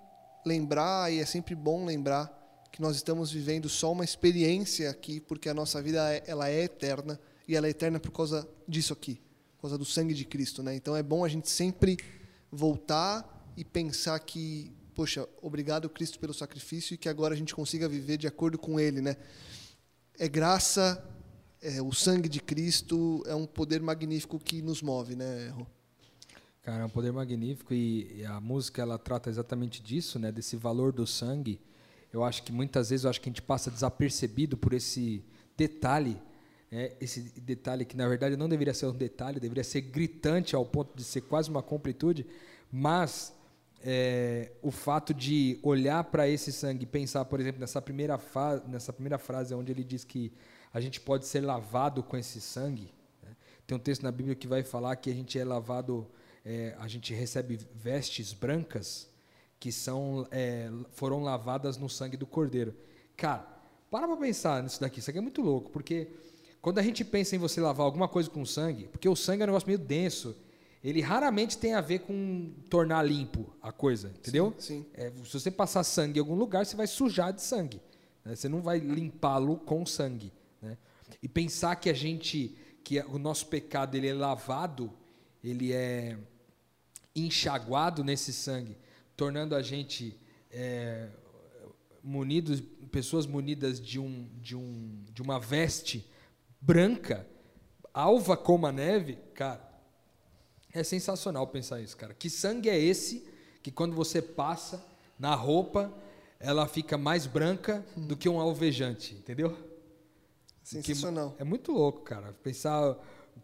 lembrar, 0.44 1.12
e 1.12 1.20
é 1.20 1.26
sempre 1.26 1.54
bom 1.54 1.84
lembrar, 1.84 2.32
que 2.72 2.80
nós 2.80 2.96
estamos 2.96 3.30
vivendo 3.30 3.68
só 3.68 3.92
uma 3.92 4.04
experiência 4.04 4.90
aqui, 4.90 5.20
porque 5.20 5.48
a 5.48 5.54
nossa 5.54 5.80
vida 5.82 6.12
é, 6.12 6.24
ela 6.26 6.48
é 6.48 6.62
eterna, 6.62 7.20
e 7.46 7.54
ela 7.54 7.66
é 7.66 7.70
eterna 7.70 8.00
por 8.00 8.10
causa 8.10 8.48
disso 8.66 8.92
aqui 8.92 9.20
por 9.56 9.62
causa 9.62 9.78
do 9.78 9.84
sangue 9.84 10.14
de 10.14 10.24
Cristo, 10.24 10.62
né? 10.62 10.74
Então 10.74 10.94
é 10.94 11.02
bom 11.02 11.24
a 11.24 11.28
gente 11.28 11.48
sempre 11.50 11.96
voltar 12.50 13.35
e 13.56 13.64
pensar 13.64 14.18
que, 14.20 14.72
poxa, 14.94 15.28
obrigado 15.40 15.88
Cristo 15.88 16.18
pelo 16.18 16.34
sacrifício 16.34 16.94
e 16.94 16.98
que 16.98 17.08
agora 17.08 17.34
a 17.34 17.36
gente 17.36 17.54
consiga 17.54 17.88
viver 17.88 18.16
de 18.16 18.26
acordo 18.26 18.58
com 18.58 18.78
Ele, 18.78 19.00
né? 19.00 19.16
É 20.18 20.28
graça, 20.28 21.02
é 21.62 21.80
o 21.80 21.92
sangue 21.92 22.28
de 22.28 22.40
Cristo 22.40 23.22
é 23.26 23.34
um 23.34 23.46
poder 23.46 23.80
magnífico 23.80 24.38
que 24.38 24.62
nos 24.62 24.82
move, 24.82 25.16
né? 25.16 25.48
Rô? 25.48 25.66
Cara, 26.62 26.82
é 26.82 26.86
um 26.86 26.90
poder 26.90 27.12
magnífico 27.12 27.72
e 27.72 28.24
a 28.26 28.40
música 28.40 28.82
ela 28.82 28.98
trata 28.98 29.30
exatamente 29.30 29.82
disso, 29.82 30.18
né? 30.18 30.32
Desse 30.32 30.56
valor 30.56 30.92
do 30.92 31.06
sangue. 31.06 31.60
Eu 32.12 32.24
acho 32.24 32.42
que 32.42 32.52
muitas 32.52 32.90
vezes 32.90 33.04
eu 33.04 33.10
acho 33.10 33.20
que 33.20 33.28
a 33.28 33.32
gente 33.32 33.42
passa 33.42 33.70
desapercebido 33.70 34.56
por 34.56 34.72
esse 34.72 35.24
detalhe 35.56 36.20
é, 36.70 36.96
esse 37.00 37.20
detalhe 37.40 37.84
que 37.84 37.96
na 37.96 38.08
verdade 38.08 38.36
não 38.36 38.48
deveria 38.48 38.74
ser 38.74 38.86
um 38.86 38.92
detalhe, 38.92 39.38
deveria 39.38 39.64
ser 39.64 39.82
gritante 39.82 40.56
ao 40.56 40.64
ponto 40.64 40.96
de 40.96 41.04
ser 41.04 41.22
quase 41.22 41.48
uma 41.48 41.62
completude, 41.62 42.26
mas 42.72 43.32
é, 43.88 44.50
o 44.60 44.72
fato 44.72 45.14
de 45.14 45.60
olhar 45.62 46.02
para 46.02 46.28
esse 46.28 46.52
sangue 46.52 46.82
e 46.82 46.86
pensar, 46.86 47.24
por 47.24 47.38
exemplo, 47.38 47.60
nessa 47.60 47.80
primeira, 47.80 48.20
nessa 48.66 48.92
primeira 48.92 49.16
frase 49.16 49.54
onde 49.54 49.70
ele 49.70 49.84
diz 49.84 50.02
que 50.02 50.32
a 50.74 50.80
gente 50.80 51.00
pode 51.00 51.24
ser 51.24 51.40
lavado 51.40 52.02
com 52.02 52.16
esse 52.16 52.40
sangue. 52.40 52.92
Né? 53.22 53.36
Tem 53.64 53.76
um 53.76 53.80
texto 53.80 54.02
na 54.02 54.10
Bíblia 54.10 54.34
que 54.34 54.48
vai 54.48 54.64
falar 54.64 54.96
que 54.96 55.08
a 55.08 55.14
gente 55.14 55.38
é 55.38 55.44
lavado, 55.44 56.04
é, 56.44 56.74
a 56.80 56.88
gente 56.88 57.14
recebe 57.14 57.60
vestes 57.76 58.32
brancas 58.32 59.08
que 59.60 59.70
são 59.70 60.26
é, 60.32 60.68
foram 60.90 61.22
lavadas 61.22 61.76
no 61.76 61.88
sangue 61.88 62.16
do 62.16 62.26
Cordeiro. 62.26 62.74
Cara, 63.16 63.46
para 63.88 64.08
para 64.08 64.16
pensar 64.16 64.64
nisso 64.64 64.80
daqui. 64.80 64.98
Isso 64.98 65.10
aqui 65.10 65.18
é 65.20 65.22
muito 65.22 65.42
louco, 65.42 65.70
porque 65.70 66.08
quando 66.60 66.78
a 66.78 66.82
gente 66.82 67.04
pensa 67.04 67.36
em 67.36 67.38
você 67.38 67.60
lavar 67.60 67.86
alguma 67.86 68.08
coisa 68.08 68.28
com 68.28 68.44
sangue, 68.44 68.88
porque 68.88 69.08
o 69.08 69.14
sangue 69.14 69.42
é 69.42 69.44
um 69.44 69.46
negócio 69.46 69.68
meio 69.68 69.78
denso, 69.78 70.36
ele 70.88 71.00
raramente 71.00 71.58
tem 71.58 71.74
a 71.74 71.80
ver 71.80 71.98
com 71.98 72.52
tornar 72.70 73.02
limpo 73.02 73.52
a 73.60 73.72
coisa, 73.72 74.08
entendeu? 74.16 74.54
Sim. 74.56 74.82
sim. 74.82 74.86
É, 74.94 75.10
se 75.10 75.32
você 75.32 75.50
passar 75.50 75.82
sangue 75.82 76.18
em 76.18 76.20
algum 76.20 76.36
lugar, 76.36 76.64
você 76.64 76.76
vai 76.76 76.86
sujar 76.86 77.32
de 77.32 77.42
sangue. 77.42 77.82
Né? 78.24 78.36
Você 78.36 78.48
não 78.48 78.62
vai 78.62 78.78
limpá-lo 78.78 79.56
com 79.56 79.84
sangue. 79.84 80.32
Né? 80.62 80.78
E 81.20 81.28
pensar 81.28 81.74
que 81.74 81.90
a 81.90 81.92
gente, 81.92 82.56
que 82.84 83.00
o 83.00 83.18
nosso 83.18 83.48
pecado 83.48 83.96
ele 83.96 84.06
é 84.06 84.14
lavado, 84.14 84.92
ele 85.42 85.72
é 85.72 86.16
enxaguado 87.16 88.04
nesse 88.04 88.32
sangue, 88.32 88.78
tornando 89.16 89.56
a 89.56 89.62
gente 89.62 90.16
é, 90.52 91.08
munidos, 92.00 92.62
pessoas 92.92 93.26
munidas 93.26 93.80
de, 93.80 93.98
um, 93.98 94.28
de, 94.40 94.54
um, 94.54 95.02
de 95.12 95.20
uma 95.20 95.40
veste 95.40 96.08
branca, 96.60 97.26
alva 97.92 98.36
como 98.36 98.68
a 98.68 98.72
neve, 98.72 99.18
cara, 99.34 99.65
é 100.76 100.84
sensacional 100.84 101.46
pensar 101.46 101.80
isso, 101.80 101.96
cara. 101.96 102.14
Que 102.14 102.28
sangue 102.28 102.68
é 102.68 102.78
esse 102.78 103.26
que 103.62 103.70
quando 103.70 103.94
você 103.94 104.20
passa 104.20 104.84
na 105.18 105.34
roupa, 105.34 105.92
ela 106.38 106.68
fica 106.68 106.98
mais 106.98 107.26
branca 107.26 107.84
do 107.96 108.16
que 108.16 108.28
um 108.28 108.38
alvejante, 108.38 109.14
entendeu? 109.14 109.56
Sensacional. 110.62 111.32
Que 111.32 111.42
é 111.42 111.44
muito 111.44 111.72
louco, 111.72 112.02
cara. 112.02 112.32
Pensar 112.42 112.96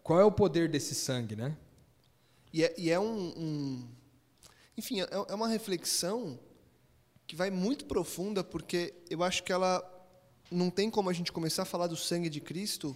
qual 0.03 0.19
é 0.19 0.23
o 0.25 0.31
poder 0.31 0.69
desse 0.69 0.93
sangue, 0.93 1.35
né? 1.35 1.57
E 2.51 2.63
é, 2.63 2.73
e 2.77 2.91
é 2.91 2.99
um, 2.99 3.33
um, 3.35 3.89
Enfim, 4.77 5.01
é, 5.01 5.07
é 5.11 5.33
uma 5.33 5.47
reflexão 5.47 6.39
que 7.25 7.35
vai 7.35 7.49
muito 7.49 7.85
profunda, 7.85 8.43
porque 8.43 8.93
eu 9.09 9.23
acho 9.23 9.43
que 9.43 9.51
ela 9.51 9.83
não 10.51 10.69
tem 10.69 10.89
como 10.89 11.09
a 11.09 11.13
gente 11.13 11.31
começar 11.31 11.63
a 11.63 11.65
falar 11.65 11.87
do 11.87 11.95
sangue 11.95 12.29
de 12.29 12.39
Cristo 12.39 12.95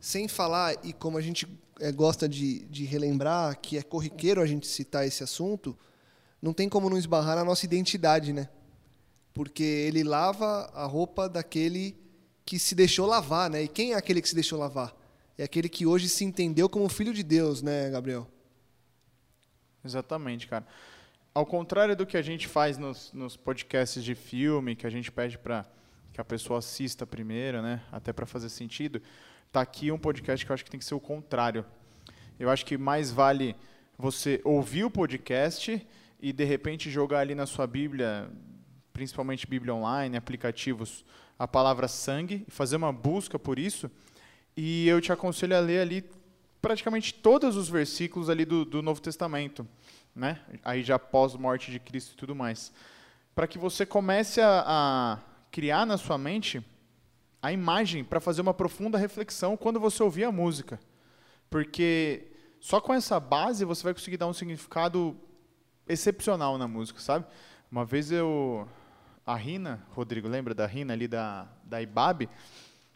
sem 0.00 0.28
falar, 0.28 0.74
e 0.84 0.92
como 0.92 1.18
a 1.18 1.20
gente 1.20 1.46
é, 1.80 1.90
gosta 1.90 2.28
de, 2.28 2.60
de 2.66 2.84
relembrar, 2.84 3.58
que 3.60 3.76
é 3.76 3.82
corriqueiro 3.82 4.40
a 4.40 4.46
gente 4.46 4.66
citar 4.66 5.06
esse 5.06 5.22
assunto, 5.22 5.76
não 6.40 6.52
tem 6.52 6.68
como 6.68 6.88
não 6.88 6.96
esbarrar 6.96 7.36
na 7.36 7.44
nossa 7.44 7.64
identidade, 7.64 8.32
né? 8.32 8.48
Porque 9.34 9.62
ele 9.62 10.02
lava 10.02 10.70
a 10.74 10.84
roupa 10.84 11.28
daquele 11.28 11.96
que 12.44 12.58
se 12.58 12.74
deixou 12.74 13.06
lavar, 13.06 13.50
né? 13.50 13.62
E 13.62 13.68
quem 13.68 13.92
é 13.92 13.96
aquele 13.96 14.22
que 14.22 14.28
se 14.28 14.34
deixou 14.34 14.58
lavar? 14.58 14.94
É 15.36 15.44
aquele 15.44 15.68
que 15.68 15.86
hoje 15.86 16.08
se 16.08 16.24
entendeu 16.24 16.68
como 16.68 16.88
filho 16.88 17.12
de 17.12 17.22
Deus, 17.22 17.62
né, 17.62 17.90
Gabriel? 17.90 18.26
Exatamente, 19.84 20.46
cara. 20.46 20.66
Ao 21.32 21.46
contrário 21.46 21.94
do 21.94 22.06
que 22.06 22.16
a 22.16 22.22
gente 22.22 22.48
faz 22.48 22.78
nos, 22.78 23.12
nos 23.12 23.36
podcasts 23.36 24.02
de 24.02 24.14
filme, 24.14 24.74
que 24.74 24.86
a 24.86 24.90
gente 24.90 25.12
pede 25.12 25.38
para 25.38 25.64
que 26.12 26.20
a 26.20 26.24
pessoa 26.24 26.58
assista 26.58 27.06
primeiro, 27.06 27.62
né? 27.62 27.82
Até 27.92 28.12
para 28.12 28.26
fazer 28.26 28.48
sentido 28.48 29.00
tá 29.50 29.60
aqui 29.60 29.90
um 29.90 29.98
podcast 29.98 30.44
que 30.44 30.52
eu 30.52 30.54
acho 30.54 30.64
que 30.64 30.70
tem 30.70 30.78
que 30.78 30.84
ser 30.84 30.94
o 30.94 31.00
contrário. 31.00 31.64
Eu 32.38 32.50
acho 32.50 32.64
que 32.64 32.76
mais 32.76 33.10
vale 33.10 33.56
você 33.96 34.40
ouvir 34.44 34.84
o 34.84 34.90
podcast 34.90 35.84
e 36.20 36.32
de 36.32 36.44
repente 36.44 36.90
jogar 36.90 37.20
ali 37.20 37.34
na 37.34 37.46
sua 37.46 37.66
Bíblia, 37.66 38.30
principalmente 38.92 39.46
Bíblia 39.46 39.74
online, 39.74 40.16
aplicativos, 40.16 41.04
a 41.38 41.48
palavra 41.48 41.88
sangue 41.88 42.44
e 42.46 42.50
fazer 42.50 42.76
uma 42.76 42.92
busca 42.92 43.38
por 43.38 43.58
isso. 43.58 43.90
E 44.56 44.86
eu 44.86 45.00
te 45.00 45.12
aconselho 45.12 45.56
a 45.56 45.60
ler 45.60 45.80
ali 45.80 46.04
praticamente 46.60 47.14
todos 47.14 47.56
os 47.56 47.68
versículos 47.68 48.28
ali 48.28 48.44
do, 48.44 48.64
do 48.64 48.82
Novo 48.82 49.00
Testamento, 49.00 49.66
né? 50.14 50.40
Aí 50.64 50.82
já 50.82 50.98
pós-morte 50.98 51.70
de 51.70 51.78
Cristo 51.78 52.12
e 52.12 52.16
tudo 52.16 52.34
mais, 52.34 52.72
para 53.34 53.46
que 53.46 53.58
você 53.58 53.86
comece 53.86 54.40
a, 54.40 54.64
a 54.66 55.18
criar 55.50 55.86
na 55.86 55.96
sua 55.96 56.18
mente 56.18 56.62
a 57.42 57.52
imagem 57.52 58.04
para 58.04 58.20
fazer 58.20 58.40
uma 58.40 58.54
profunda 58.54 58.98
reflexão 58.98 59.56
quando 59.56 59.78
você 59.78 60.02
ouvir 60.02 60.24
a 60.24 60.32
música, 60.32 60.78
porque 61.48 62.32
só 62.60 62.80
com 62.80 62.92
essa 62.92 63.20
base 63.20 63.64
você 63.64 63.82
vai 63.82 63.94
conseguir 63.94 64.16
dar 64.16 64.26
um 64.26 64.32
significado 64.32 65.16
excepcional 65.86 66.58
na 66.58 66.66
música, 66.66 67.00
sabe? 67.00 67.24
Uma 67.70 67.84
vez 67.84 68.10
eu 68.10 68.68
a 69.24 69.36
Rina, 69.36 69.86
Rodrigo, 69.90 70.26
lembra 70.26 70.54
da 70.54 70.66
Rina 70.66 70.92
ali 70.92 71.06
da 71.06 71.46
da 71.62 71.80
Ibabe? 71.80 72.28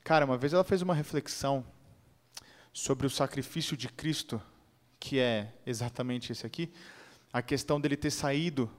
Cara, 0.03 0.25
uma 0.25 0.37
vez 0.37 0.53
ela 0.53 0.65
fez 0.65 0.83
uma 0.83 0.95
reflexão 0.95 1.65
sobre 2.73 3.07
o 3.07 3.11
sacrifício 3.11 3.77
de 3.77 3.89
Cristo, 3.89 4.43
que 4.99 5.19
é 5.19 5.53
exatamente 5.65 6.33
esse 6.33 6.47
aqui, 6.47 6.73
a 7.33 7.43
questão 7.43 7.81
dele 7.81 7.97
ter 7.97 8.11
saído 8.11 8.71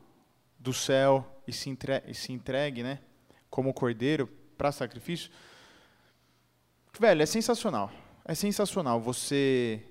do 0.59 0.73
céu 0.73 1.41
e 1.47 1.53
se, 1.53 1.69
entre, 1.69 2.01
e 2.07 2.13
se 2.13 2.31
entregue, 2.31 2.83
né, 2.83 2.99
como 3.49 3.73
cordeiro 3.73 4.27
para 4.57 4.71
sacrifício. 4.71 5.31
Velho, 6.99 7.21
é 7.21 7.25
sensacional. 7.25 7.91
É 8.25 8.35
sensacional 8.35 9.01
você 9.01 9.81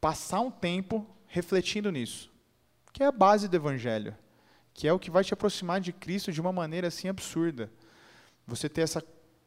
passar 0.00 0.40
um 0.40 0.50
tempo 0.50 1.06
refletindo 1.26 1.90
nisso, 1.90 2.30
que 2.92 3.02
é 3.02 3.06
a 3.06 3.12
base 3.12 3.48
do 3.48 3.56
evangelho, 3.56 4.16
que 4.74 4.88
é 4.88 4.92
o 4.92 4.98
que 4.98 5.10
vai 5.10 5.22
te 5.22 5.32
aproximar 5.32 5.80
de 5.80 5.92
Cristo 5.92 6.32
de 6.32 6.40
uma 6.40 6.52
maneira 6.52 6.88
assim 6.88 7.08
absurda. 7.08 7.70
Você 8.46 8.68
ter 8.68 8.82
essa 8.82 9.02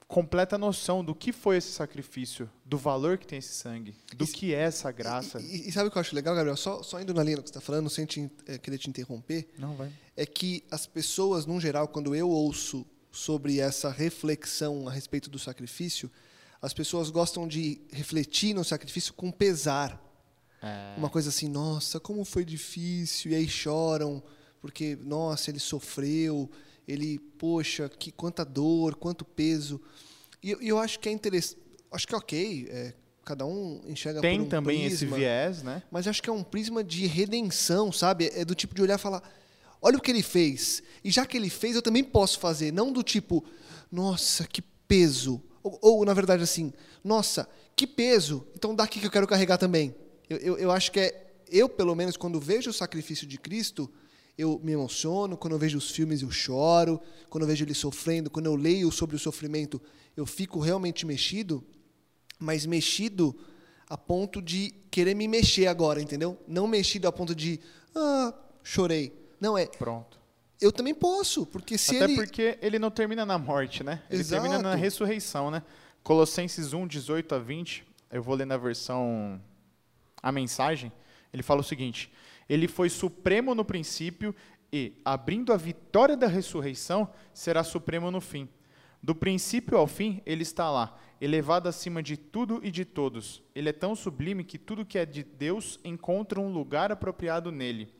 completa 0.08 0.58
noção 0.58 1.03
do 1.03 1.13
que 1.13 1.32
foi 1.32 1.58
esse 1.58 1.72
sacrifício, 1.72 2.50
do 2.63 2.77
valor 2.77 3.17
que 3.17 3.27
tem 3.27 3.39
esse 3.39 3.53
sangue, 3.53 3.96
do 4.15 4.25
e, 4.25 4.27
que 4.27 4.53
é 4.53 4.60
essa 4.60 4.91
graça. 4.91 5.41
E, 5.41 5.67
e, 5.67 5.72
sabe 5.72 5.88
o 5.88 5.91
que 5.91 5.98
eu 5.98 6.01
acho 6.01 6.15
legal, 6.15 6.36
Gabriel? 6.36 6.55
Só, 6.55 6.84
só 6.84 7.01
indo 7.01 7.13
na 7.13 7.24
linha 7.24 7.38
do 7.38 7.43
que 7.43 7.50
você 7.50 7.58
está 7.58 7.62
falando, 7.62 7.89
sem 7.89 8.05
te, 8.05 8.32
é, 8.46 8.58
querer 8.58 8.77
te 8.77 8.89
interromper. 8.89 9.50
Não, 9.58 9.75
vai. 9.75 9.91
É 10.15 10.25
que 10.25 10.63
as 10.72 10.86
pessoas, 10.86 11.46
no 11.46 11.60
geral, 11.60 11.88
quando 11.88 12.15
eu 12.15 12.29
ouço 12.29 12.86
sobre 13.12 13.60
essa 13.60 13.89
reflexão 13.89 14.88
a 14.88 14.91
respeito 14.91 15.29
do 15.29 15.39
sacrifício, 15.39 16.10
as 16.63 16.74
pessoas 16.74 17.12
gostam 17.12 17.48
de 17.48 17.79
refletir 17.91 18.55
no 18.55 18.63
sacrifício 18.63 19.13
com 19.13 19.32
pesar. 19.32 20.01
É. 20.63 20.96
Uma 20.98 21.12
coisa 21.12 21.29
assim, 21.29 21.48
nossa, 21.48 22.00
como 22.00 22.25
foi 22.25 22.43
difícil, 22.43 23.34
e 23.34 23.36
aí 23.36 23.48
choram, 23.48 24.24
porque, 24.60 24.98
nossa, 25.00 25.51
ele 25.51 25.60
sofreu 25.60 26.50
ele, 26.88 27.20
poxa, 27.38 27.89
que 27.89 28.12
quanta 28.12 28.43
dor, 28.43 28.96
quanto 28.96 29.24
peso. 29.24 29.82
E 30.41 30.51
eu, 30.51 30.62
eu 30.62 30.79
acho 30.79 31.00
que 31.00 31.10
é 31.10 31.12
interessante, 31.12 31.62
acho 31.91 32.08
que 32.08 32.13
é 32.13 32.17
ok, 32.17 32.67
é, 32.70 32.93
cada 33.24 33.46
um 33.46 33.82
enxerga 33.88 34.22
Tem 34.22 34.39
por 34.39 34.46
um 34.46 34.50
também 34.50 34.79
prisma, 34.79 34.96
esse 34.96 35.05
viés, 35.05 35.63
né? 35.63 35.84
Mas 35.89 36.08
acho 36.08 36.22
que 36.22 36.29
é 36.29 36.34
um 36.34 36.43
prisma 36.43 36.84
de 36.84 37.05
redenção, 37.05 37.91
sabe? 37.91 38.32
É 38.34 38.43
do 38.43 38.55
tipo 38.55 38.75
de 38.75 38.82
olhar 38.82 38.96
e 38.96 39.01
falar, 39.01 39.24
olha 39.82 39.98
o 39.98 40.01
que 40.01 40.12
ele 40.12 40.24
fez. 40.24 40.84
E 41.03 41.12
já 41.12 41.25
que 41.25 41.38
ele 41.38 41.50
fez, 41.50 41.75
eu 41.75 41.82
também 41.82 42.03
posso 42.03 42.39
fazer. 42.39 42.72
Não 42.72 42.91
do 42.91 43.01
tipo, 43.03 43.43
nossa, 43.91 44.46
que 44.46 44.62
peso. 44.88 45.41
Ou, 45.63 45.79
ou 45.82 46.05
na 46.05 46.13
verdade, 46.13 46.43
assim, 46.43 46.74
nossa, 47.03 47.48
que 47.75 47.88
peso. 47.88 48.46
Então 48.55 48.75
daqui 48.75 49.00
que 49.00 49.08
eu 49.08 49.12
quero 49.12 49.27
carregar 49.27 49.58
também. 49.58 49.96
Eu, 50.29 50.38
eu, 50.38 50.58
eu 50.58 50.72
acho 50.72 50.91
que 50.91 51.00
é, 51.00 51.34
eu, 51.50 51.70
pelo 51.70 51.96
menos, 51.96 52.17
quando 52.17 52.39
vejo 52.39 52.70
o 52.70 52.74
sacrifício 52.74 53.25
de 53.25 53.38
Cristo, 53.38 53.89
eu 54.38 54.60
me 54.63 54.72
emociono, 54.72 55.38
quando 55.38 55.53
eu 55.53 55.60
vejo 55.60 55.77
os 55.77 55.91
filmes 55.91 56.22
eu 56.22 56.32
choro, 56.32 57.00
quando 57.29 57.43
eu 57.43 57.48
vejo 57.48 57.63
ele 57.63 57.74
sofrendo, 57.74 58.29
quando 58.29 58.48
eu 58.48 58.55
leio 58.55 58.91
sobre 58.91 59.15
o 59.15 59.20
sofrimento, 59.20 59.82
eu 60.17 60.25
fico 60.25 60.60
realmente 60.60 61.05
mexido, 61.05 61.63
mas 62.39 62.65
mexido 62.65 63.36
a 63.88 63.98
ponto 63.98 64.41
de 64.41 64.74
querer 64.89 65.13
me 65.13 65.27
mexer 65.27 65.67
agora, 65.67 66.01
entendeu? 66.01 66.39
Não 66.48 66.65
mexido 66.65 67.08
a 67.08 67.12
ponto 67.12 67.36
de, 67.36 67.60
ah, 67.96 68.34
chorei. 68.63 69.13
Não 69.39 69.58
é. 69.58 69.67
Pronto. 69.67 70.23
Eu 70.62 70.72
também 70.72 70.93
posso, 70.93 71.45
porque 71.45 71.77
se 71.77 71.95
Até 71.95 72.05
ele. 72.05 72.15
porque 72.15 72.57
ele 72.62 72.79
não 72.79 72.89
termina 72.89 73.25
na 73.25 73.38
morte, 73.38 73.83
né? 73.83 74.01
Ele 74.10 74.22
Exato. 74.22 74.41
termina 74.41 74.62
na 74.62 74.75
ressurreição, 74.75 75.51
né? 75.51 75.62
Colossenses 76.03 76.74
1, 76.74 76.88
18 76.88 77.36
a 77.36 77.39
20, 77.39 77.86
eu 78.12 78.22
vou 78.22 78.36
ler 78.36 78.45
na 78.45 78.57
versão. 78.57 79.41
A 80.22 80.31
mensagem, 80.31 80.91
ele 81.33 81.43
fala 81.43 81.62
o 81.62 81.63
seguinte: 81.63 82.12
ele 82.48 82.67
foi 82.67 82.89
supremo 82.89 83.53
no 83.53 83.65
princípio 83.65 84.33
e, 84.72 84.93
abrindo 85.03 85.51
a 85.51 85.57
vitória 85.57 86.15
da 86.15 86.27
ressurreição, 86.27 87.10
será 87.33 87.63
supremo 87.63 88.10
no 88.10 88.22
fim. 88.22 88.48
Do 89.01 89.13
princípio 89.13 89.77
ao 89.77 89.86
fim, 89.86 90.22
ele 90.25 90.43
está 90.43 90.72
lá, 90.72 90.98
elevado 91.19 91.67
acima 91.67 92.01
de 92.01 92.15
tudo 92.15 92.62
e 92.63 92.72
de 92.72 92.86
todos. 92.86 93.43
Ele 93.53 93.67
é 93.67 93.74
tão 93.74 93.95
sublime 93.95 94.45
que 94.45 94.57
tudo 94.57 94.86
que 94.86 94.98
é 94.98 95.05
de 95.05 95.24
Deus 95.24 95.77
encontra 95.83 96.39
um 96.39 96.51
lugar 96.53 96.89
apropriado 96.89 97.51
nele, 97.51 97.93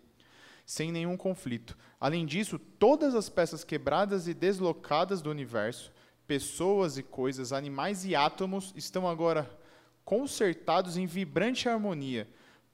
sem 0.66 0.92
nenhum 0.92 1.18
conflito. 1.18 1.78
Além 2.00 2.26
disso, 2.26 2.58
todas 2.58 3.16
as 3.16 3.30
peças 3.30 3.64
quebradas 3.64 4.28
e 4.28 4.34
deslocadas 4.34 5.22
do 5.22 5.30
universo, 5.30 5.92
pessoas 6.26 6.98
e 6.98 7.04
coisas, 7.04 7.54
animais 7.54 8.06
e 8.06 8.16
átomos, 8.16 8.74
estão 8.76 9.08
agora 9.08 9.50
consertados 10.04 10.98
em 10.98 11.06
vibrante 11.06 11.68
harmonia 11.70 12.28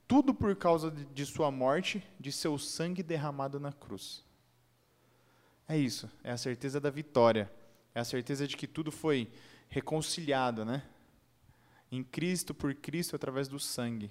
tudo 0.10 0.34
por 0.34 0.56
causa 0.56 0.90
de 0.90 1.24
sua 1.24 1.52
morte, 1.52 2.04
de 2.20 2.32
seu 2.32 2.58
sangue 2.58 3.04
derramado 3.04 3.60
na 3.60 3.72
cruz. 3.72 4.26
É 5.68 5.78
isso, 5.78 6.10
é 6.24 6.32
a 6.32 6.38
certeza 6.38 6.80
da 6.80 6.90
vitória, 6.90 7.48
é 7.94 8.00
a 8.00 8.04
certeza 8.04 8.48
de 8.48 8.58
que 8.58 8.66
tudo 8.66 8.92
foi 8.92 9.32
reconciliado, 9.70 10.66
né? 10.66 10.82
Em 11.92 12.04
Cristo, 12.04 12.56
por 12.56 12.74
Cristo, 12.74 13.16
através 13.16 13.48
do 13.48 13.60
sangue. 13.60 14.10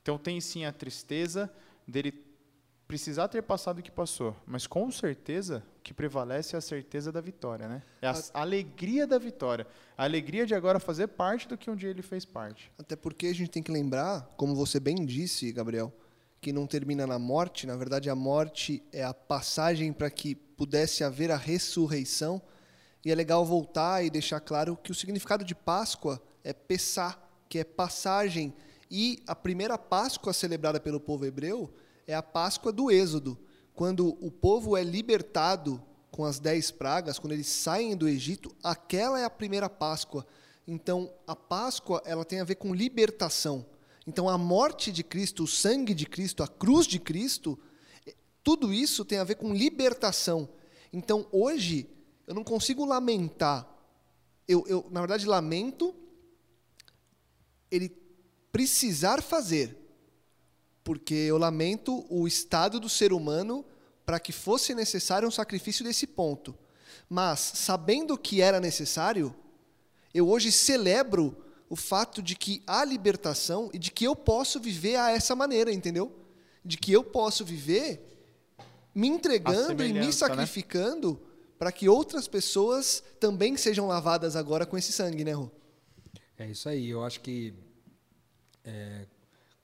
Então 0.00 0.16
tem 0.16 0.40
sim 0.40 0.64
a 0.64 0.72
tristeza 0.72 1.54
dele 1.86 2.12
precisar 2.86 3.28
ter 3.28 3.42
passado 3.42 3.78
o 3.78 3.82
que 3.82 3.90
passou, 3.90 4.36
mas 4.46 4.66
com 4.66 4.90
certeza 4.90 5.62
o 5.78 5.82
que 5.82 5.92
prevalece 5.92 6.54
é 6.54 6.58
a 6.58 6.62
certeza 6.62 7.10
da 7.10 7.20
vitória, 7.20 7.68
né? 7.68 7.82
É 8.00 8.06
a, 8.06 8.14
a 8.34 8.40
alegria 8.40 9.06
da 9.06 9.18
vitória, 9.18 9.66
a 9.96 10.04
alegria 10.04 10.46
de 10.46 10.54
agora 10.54 10.78
fazer 10.78 11.08
parte 11.08 11.48
do 11.48 11.58
que 11.58 11.70
um 11.70 11.76
dia 11.76 11.90
ele 11.90 12.02
fez 12.02 12.24
parte. 12.24 12.70
Até 12.78 12.94
porque 12.94 13.26
a 13.26 13.34
gente 13.34 13.50
tem 13.50 13.62
que 13.62 13.72
lembrar, 13.72 14.22
como 14.36 14.54
você 14.54 14.78
bem 14.78 15.04
disse, 15.04 15.50
Gabriel, 15.52 15.92
que 16.40 16.52
não 16.52 16.66
termina 16.66 17.06
na 17.06 17.18
morte, 17.18 17.66
na 17.66 17.76
verdade 17.76 18.08
a 18.08 18.14
morte 18.14 18.82
é 18.92 19.02
a 19.02 19.12
passagem 19.12 19.92
para 19.92 20.10
que 20.10 20.34
pudesse 20.34 21.02
haver 21.02 21.30
a 21.30 21.36
ressurreição. 21.36 22.40
E 23.04 23.10
é 23.12 23.14
legal 23.14 23.44
voltar 23.44 24.04
e 24.04 24.10
deixar 24.10 24.40
claro 24.40 24.76
que 24.76 24.90
o 24.90 24.94
significado 24.94 25.44
de 25.44 25.54
Páscoa 25.54 26.20
é 26.42 26.52
pessar, 26.52 27.20
que 27.48 27.58
é 27.58 27.64
passagem. 27.64 28.52
E 28.90 29.22
a 29.28 29.34
primeira 29.34 29.78
Páscoa 29.78 30.32
celebrada 30.32 30.80
pelo 30.80 30.98
povo 30.98 31.24
hebreu 31.24 31.72
é 32.06 32.14
a 32.14 32.22
Páscoa 32.22 32.72
do 32.72 32.90
Êxodo, 32.90 33.38
quando 33.74 34.16
o 34.24 34.30
povo 34.30 34.76
é 34.76 34.82
libertado 34.82 35.82
com 36.10 36.24
as 36.24 36.38
dez 36.38 36.70
pragas, 36.70 37.18
quando 37.18 37.32
eles 37.32 37.48
saem 37.48 37.96
do 37.96 38.08
Egito, 38.08 38.54
aquela 38.62 39.20
é 39.20 39.24
a 39.24 39.30
primeira 39.30 39.68
Páscoa. 39.68 40.26
Então, 40.66 41.12
a 41.26 41.36
Páscoa 41.36 42.02
ela 42.04 42.24
tem 42.24 42.40
a 42.40 42.44
ver 42.44 42.54
com 42.54 42.74
libertação. 42.74 43.66
Então, 44.06 44.28
a 44.28 44.38
morte 44.38 44.90
de 44.90 45.04
Cristo, 45.04 45.44
o 45.44 45.48
sangue 45.48 45.92
de 45.92 46.06
Cristo, 46.06 46.42
a 46.42 46.48
cruz 46.48 46.86
de 46.86 46.98
Cristo, 46.98 47.58
tudo 48.42 48.72
isso 48.72 49.04
tem 49.04 49.18
a 49.18 49.24
ver 49.24 49.34
com 49.34 49.52
libertação. 49.52 50.48
Então, 50.92 51.26
hoje, 51.32 51.90
eu 52.26 52.34
não 52.34 52.44
consigo 52.44 52.84
lamentar. 52.84 53.68
Eu, 54.46 54.64
eu 54.66 54.86
na 54.90 55.00
verdade, 55.00 55.26
lamento 55.26 55.94
ele 57.70 57.90
precisar 58.52 59.20
fazer, 59.20 59.76
porque 60.86 61.14
eu 61.14 61.36
lamento 61.36 62.06
o 62.08 62.28
estado 62.28 62.78
do 62.78 62.88
ser 62.88 63.12
humano 63.12 63.64
para 64.04 64.20
que 64.20 64.30
fosse 64.30 64.72
necessário 64.72 65.26
um 65.26 65.32
sacrifício 65.32 65.84
desse 65.84 66.06
ponto. 66.06 66.54
Mas, 67.10 67.40
sabendo 67.40 68.16
que 68.16 68.40
era 68.40 68.60
necessário, 68.60 69.34
eu 70.14 70.28
hoje 70.28 70.52
celebro 70.52 71.36
o 71.68 71.74
fato 71.74 72.22
de 72.22 72.36
que 72.36 72.62
há 72.68 72.84
libertação 72.84 73.68
e 73.72 73.80
de 73.80 73.90
que 73.90 74.04
eu 74.04 74.14
posso 74.14 74.60
viver 74.60 74.94
a 74.94 75.10
essa 75.10 75.34
maneira, 75.34 75.72
entendeu? 75.72 76.16
De 76.64 76.76
que 76.76 76.92
eu 76.92 77.02
posso 77.02 77.44
viver 77.44 78.00
me 78.94 79.08
entregando 79.08 79.82
e 79.82 79.92
me 79.92 80.06
né? 80.06 80.12
sacrificando 80.12 81.14
né? 81.14 81.18
para 81.58 81.72
que 81.72 81.88
outras 81.88 82.28
pessoas 82.28 83.02
também 83.18 83.56
sejam 83.56 83.88
lavadas 83.88 84.36
agora 84.36 84.64
com 84.64 84.78
esse 84.78 84.92
sangue, 84.92 85.24
né, 85.24 85.32
Rô? 85.32 85.50
É 86.38 86.46
isso 86.46 86.68
aí. 86.68 86.88
Eu 86.90 87.02
acho 87.02 87.20
que 87.22 87.54
é, 88.62 89.06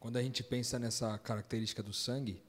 quando 0.03 0.17
a 0.17 0.23
gente 0.23 0.43
pensa 0.43 0.81
nessa 0.81 1.17
característica 1.19 1.81
do 1.81 1.93
sangue, 1.93 2.43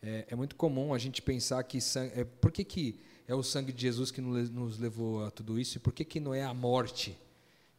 é, 0.00 0.24
é 0.28 0.36
muito 0.36 0.54
comum 0.54 0.94
a 0.94 0.98
gente 0.98 1.20
pensar 1.20 1.60
que 1.64 1.80
sangue, 1.80 2.12
é, 2.14 2.22
por 2.22 2.52
que, 2.52 2.62
que 2.62 3.00
é 3.26 3.34
o 3.34 3.42
sangue 3.42 3.72
de 3.72 3.82
Jesus 3.82 4.12
que 4.12 4.20
nos 4.20 4.78
levou 4.78 5.24
a 5.24 5.32
tudo 5.32 5.58
isso 5.58 5.78
e 5.78 5.80
por 5.80 5.92
que, 5.92 6.04
que 6.04 6.20
não 6.20 6.32
é 6.32 6.44
a 6.44 6.54
morte 6.54 7.18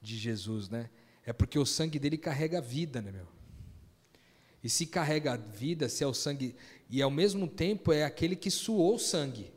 de 0.01 0.17
Jesus, 0.17 0.67
né? 0.67 0.89
É 1.25 1.31
porque 1.31 1.57
o 1.57 1.65
sangue 1.65 1.97
dele 1.97 2.17
carrega 2.17 2.59
vida, 2.59 3.01
né, 3.01 3.13
meu? 3.13 3.25
E 4.61 4.69
se 4.69 4.85
carrega 4.85 5.35
a 5.35 5.37
vida, 5.37 5.87
se 5.87 6.03
é 6.03 6.07
o 6.07 6.13
sangue, 6.13 6.53
e 6.89 7.01
ao 7.01 7.09
mesmo 7.09 7.47
tempo 7.47 7.93
é 7.93 8.03
aquele 8.03 8.35
que 8.35 8.51
suou 8.51 8.99
sangue. 8.99 9.49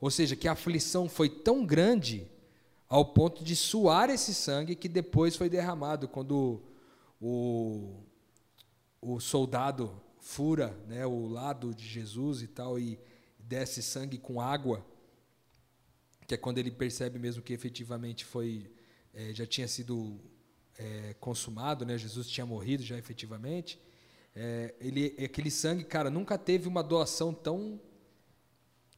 Ou 0.00 0.10
seja, 0.10 0.34
que 0.34 0.48
a 0.48 0.52
aflição 0.52 1.08
foi 1.08 1.28
tão 1.28 1.64
grande 1.64 2.26
ao 2.88 3.04
ponto 3.04 3.44
de 3.44 3.54
suar 3.54 4.10
esse 4.10 4.34
sangue 4.34 4.74
que 4.74 4.88
depois 4.88 5.36
foi 5.36 5.48
derramado 5.48 6.08
quando 6.08 6.60
o, 7.20 8.09
o 9.00 9.18
soldado 9.18 10.00
fura 10.18 10.76
né, 10.86 11.06
o 11.06 11.26
lado 11.26 11.74
de 11.74 11.86
Jesus 11.86 12.42
e 12.42 12.46
tal 12.46 12.78
e 12.78 12.98
desce 13.38 13.82
sangue 13.82 14.18
com 14.18 14.40
água, 14.40 14.84
que 16.26 16.34
é 16.34 16.36
quando 16.36 16.58
ele 16.58 16.70
percebe 16.70 17.18
mesmo 17.18 17.42
que 17.42 17.52
efetivamente 17.52 18.24
foi 18.24 18.70
é, 19.12 19.32
já 19.32 19.46
tinha 19.46 19.66
sido 19.66 20.20
é, 20.78 21.14
consumado, 21.18 21.84
né, 21.84 21.98
Jesus 21.98 22.28
tinha 22.28 22.46
morrido 22.46 22.82
já 22.82 22.96
efetivamente. 22.96 23.80
É, 24.34 24.74
ele, 24.80 25.16
aquele 25.24 25.50
sangue, 25.50 25.82
cara, 25.82 26.08
nunca 26.08 26.38
teve 26.38 26.68
uma 26.68 26.82
doação 26.82 27.34
tão 27.34 27.80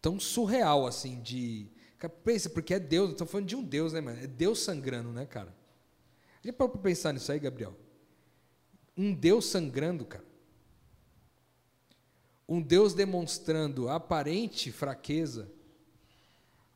tão 0.01 0.19
surreal 0.19 0.87
assim 0.87 1.21
de 1.23 1.71
pensa 2.25 2.51
porque 2.51 2.75
é 2.75 2.81
Deus, 2.81 3.13
estou 3.13 3.27
falando 3.27 3.47
de 3.47 3.55
um 3.55 3.63
Deus, 3.63 3.93
né, 3.93 4.01
mano? 4.01 4.21
É 4.21 4.27
Deus 4.27 4.59
sangrando, 4.59 5.13
né, 5.13 5.25
cara? 5.25 5.55
A 6.43 6.47
gente 6.47 6.57
pode 6.57 6.77
pensar 6.79 7.13
nisso 7.13 7.31
aí, 7.31 7.39
Gabriel. 7.39 7.77
Um 8.97 9.15
Deus 9.15 9.47
sangrando, 9.47 10.05
cara. 10.05 10.25
Um 12.49 12.61
Deus 12.61 12.93
demonstrando 12.93 13.89
aparente 13.89 14.71
fraqueza, 14.71 15.51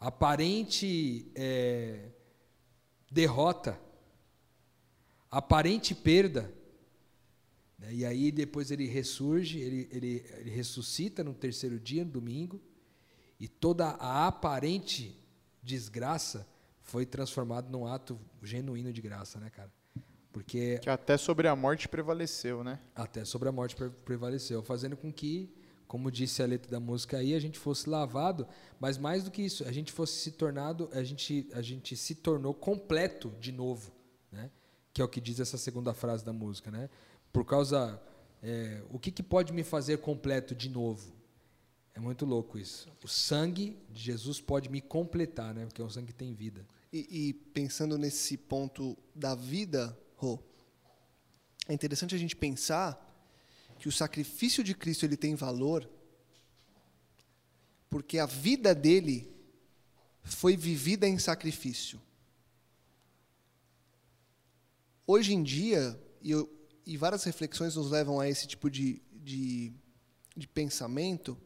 aparente 0.01 1.31
é, 1.35 2.09
derrota, 3.11 3.79
aparente 5.31 5.95
perda. 5.95 6.53
Né? 7.79 7.95
E 7.95 8.05
aí 8.07 8.33
depois 8.33 8.71
ele 8.71 8.87
ressurge, 8.87 9.59
ele, 9.59 9.89
ele, 9.91 10.25
ele 10.39 10.51
ressuscita 10.51 11.23
no 11.23 11.35
terceiro 11.35 11.79
dia, 11.79 12.05
no 12.05 12.11
domingo, 12.11 12.61
e 13.39 13.47
toda 13.47 13.89
a 13.89 14.27
aparente 14.27 15.15
desgraça 15.63 16.49
foi 16.81 17.05
transformada 17.05 17.69
num 17.69 17.87
ato 17.87 18.19
genuíno 18.43 18.93
de 18.93 19.03
graça, 19.03 19.39
né, 19.39 19.51
cara? 19.51 19.71
Porque 20.37 20.79
que 20.81 20.91
até 20.91 21.17
sobre 21.17 21.49
a 21.49 21.57
morte 21.57 21.89
prevaleceu, 21.89 22.63
né? 22.63 22.79
Até 22.95 23.25
sobre 23.25 23.49
a 23.49 23.53
morte 23.53 23.75
prevaleceu, 24.05 24.63
fazendo 24.63 24.95
com 24.95 25.11
que, 25.11 25.51
como 25.89 26.11
disse 26.11 26.43
a 26.43 26.47
letra 26.47 26.71
da 26.71 26.79
música 26.79 27.17
aí, 27.17 27.33
a 27.33 27.41
gente 27.41 27.59
fosse 27.59 27.89
lavado, 27.89 28.47
mas 28.79 28.99
mais 28.99 29.25
do 29.25 29.31
que 29.31 29.41
isso, 29.41 29.67
a 29.67 29.73
gente 29.73 29.91
fosse 29.91 30.13
se 30.21 30.33
tornado, 30.33 30.91
a 30.93 31.03
gente 31.03 31.49
a 31.55 31.63
gente 31.63 31.97
se 31.97 32.15
tornou 32.15 32.53
completo 32.53 33.33
de 33.41 33.51
novo, 33.51 33.91
né? 34.31 34.51
Que 34.93 35.01
é 35.01 35.05
o 35.07 35.09
que 35.09 35.23
diz 35.23 35.41
essa 35.41 35.57
segunda 35.57 35.95
frase 35.95 36.23
da 36.23 36.35
música, 36.35 36.71
né? 36.71 36.91
Por 37.33 37.47
causa 37.47 37.99
é, 38.43 38.83
o 38.91 38.99
que, 38.99 39.11
que 39.11 39.23
pode 39.23 39.55
me 39.55 39.65
fazer 39.65 39.97
completo 40.03 40.55
de 40.55 40.69
novo? 40.69 41.15
É 41.95 41.99
muito 41.99 42.27
louco 42.27 42.59
isso. 42.59 42.91
O 43.03 43.09
sangue 43.09 43.75
de 43.91 44.03
Jesus 44.03 44.39
pode 44.39 44.69
me 44.69 44.83
completar, 44.83 45.55
né? 45.55 45.65
Porque 45.65 45.81
é 45.81 45.85
um 45.87 45.89
sangue 45.89 46.09
que 46.09 46.15
tem 46.15 46.35
vida. 46.35 46.67
E, 46.93 47.29
e 47.29 47.33
pensando 47.33 47.97
nesse 47.97 48.37
ponto 48.37 48.99
da 49.15 49.35
vida, 49.35 49.99
Rô, 50.17 50.39
é 51.69 51.75
interessante 51.75 52.15
a 52.15 52.19
gente 52.19 52.35
pensar 52.35 53.03
que 53.79 53.89
o 53.89 53.93
sacrifício 53.93 54.65
de 54.65 54.75
Cristo 54.75 55.05
ele 55.05 55.17
tem 55.17 55.35
valor 55.35 55.89
porque 57.89 58.19
a 58.19 58.27
vida 58.27 58.75
dele 58.75 59.31
foi 60.23 60.57
vivida 60.57 61.07
em 61.07 61.19
sacrifício. 61.19 62.01
Hoje 65.07 65.35
em 65.35 65.43
dia, 65.43 65.99
e, 66.21 66.33
eu, 66.33 66.51
e 66.85 66.97
várias 66.97 67.23
reflexões 67.25 67.77
nos 67.77 67.91
levam 67.91 68.19
a 68.19 68.29
esse 68.29 68.47
tipo 68.47 68.69
de, 68.69 69.01
de, 69.13 69.73
de 70.37 70.49
pensamento, 70.49 71.39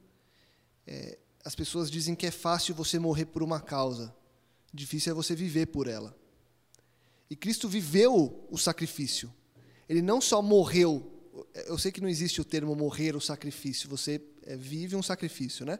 é, 0.87 1.19
as 1.45 1.55
pessoas 1.55 1.91
dizem 1.91 2.15
que 2.15 2.27
é 2.27 2.31
fácil 2.31 2.75
você 2.75 2.99
morrer 2.99 3.27
por 3.27 3.43
uma 3.43 3.61
causa, 3.61 4.15
difícil 4.73 5.13
é 5.13 5.15
você 5.15 5.35
viver 5.35 5.67
por 5.67 5.87
ela. 5.87 6.19
E 7.31 7.37
Cristo 7.37 7.69
viveu 7.69 8.45
o 8.51 8.59
sacrifício. 8.59 9.33
Ele 9.89 10.03
não 10.03 10.21
só 10.21 10.43
morreu. 10.43 11.33
Eu 11.67 11.79
sei 11.79 11.93
que 11.93 12.01
não 12.01 12.09
existe 12.09 12.41
o 12.41 12.45
termo 12.45 12.75
morrer 12.75 13.15
o 13.15 13.21
sacrifício. 13.21 13.89
Você 13.89 14.21
é, 14.43 14.57
vive 14.57 14.97
um 14.97 15.03
sacrifício, 15.03 15.65
né? 15.65 15.79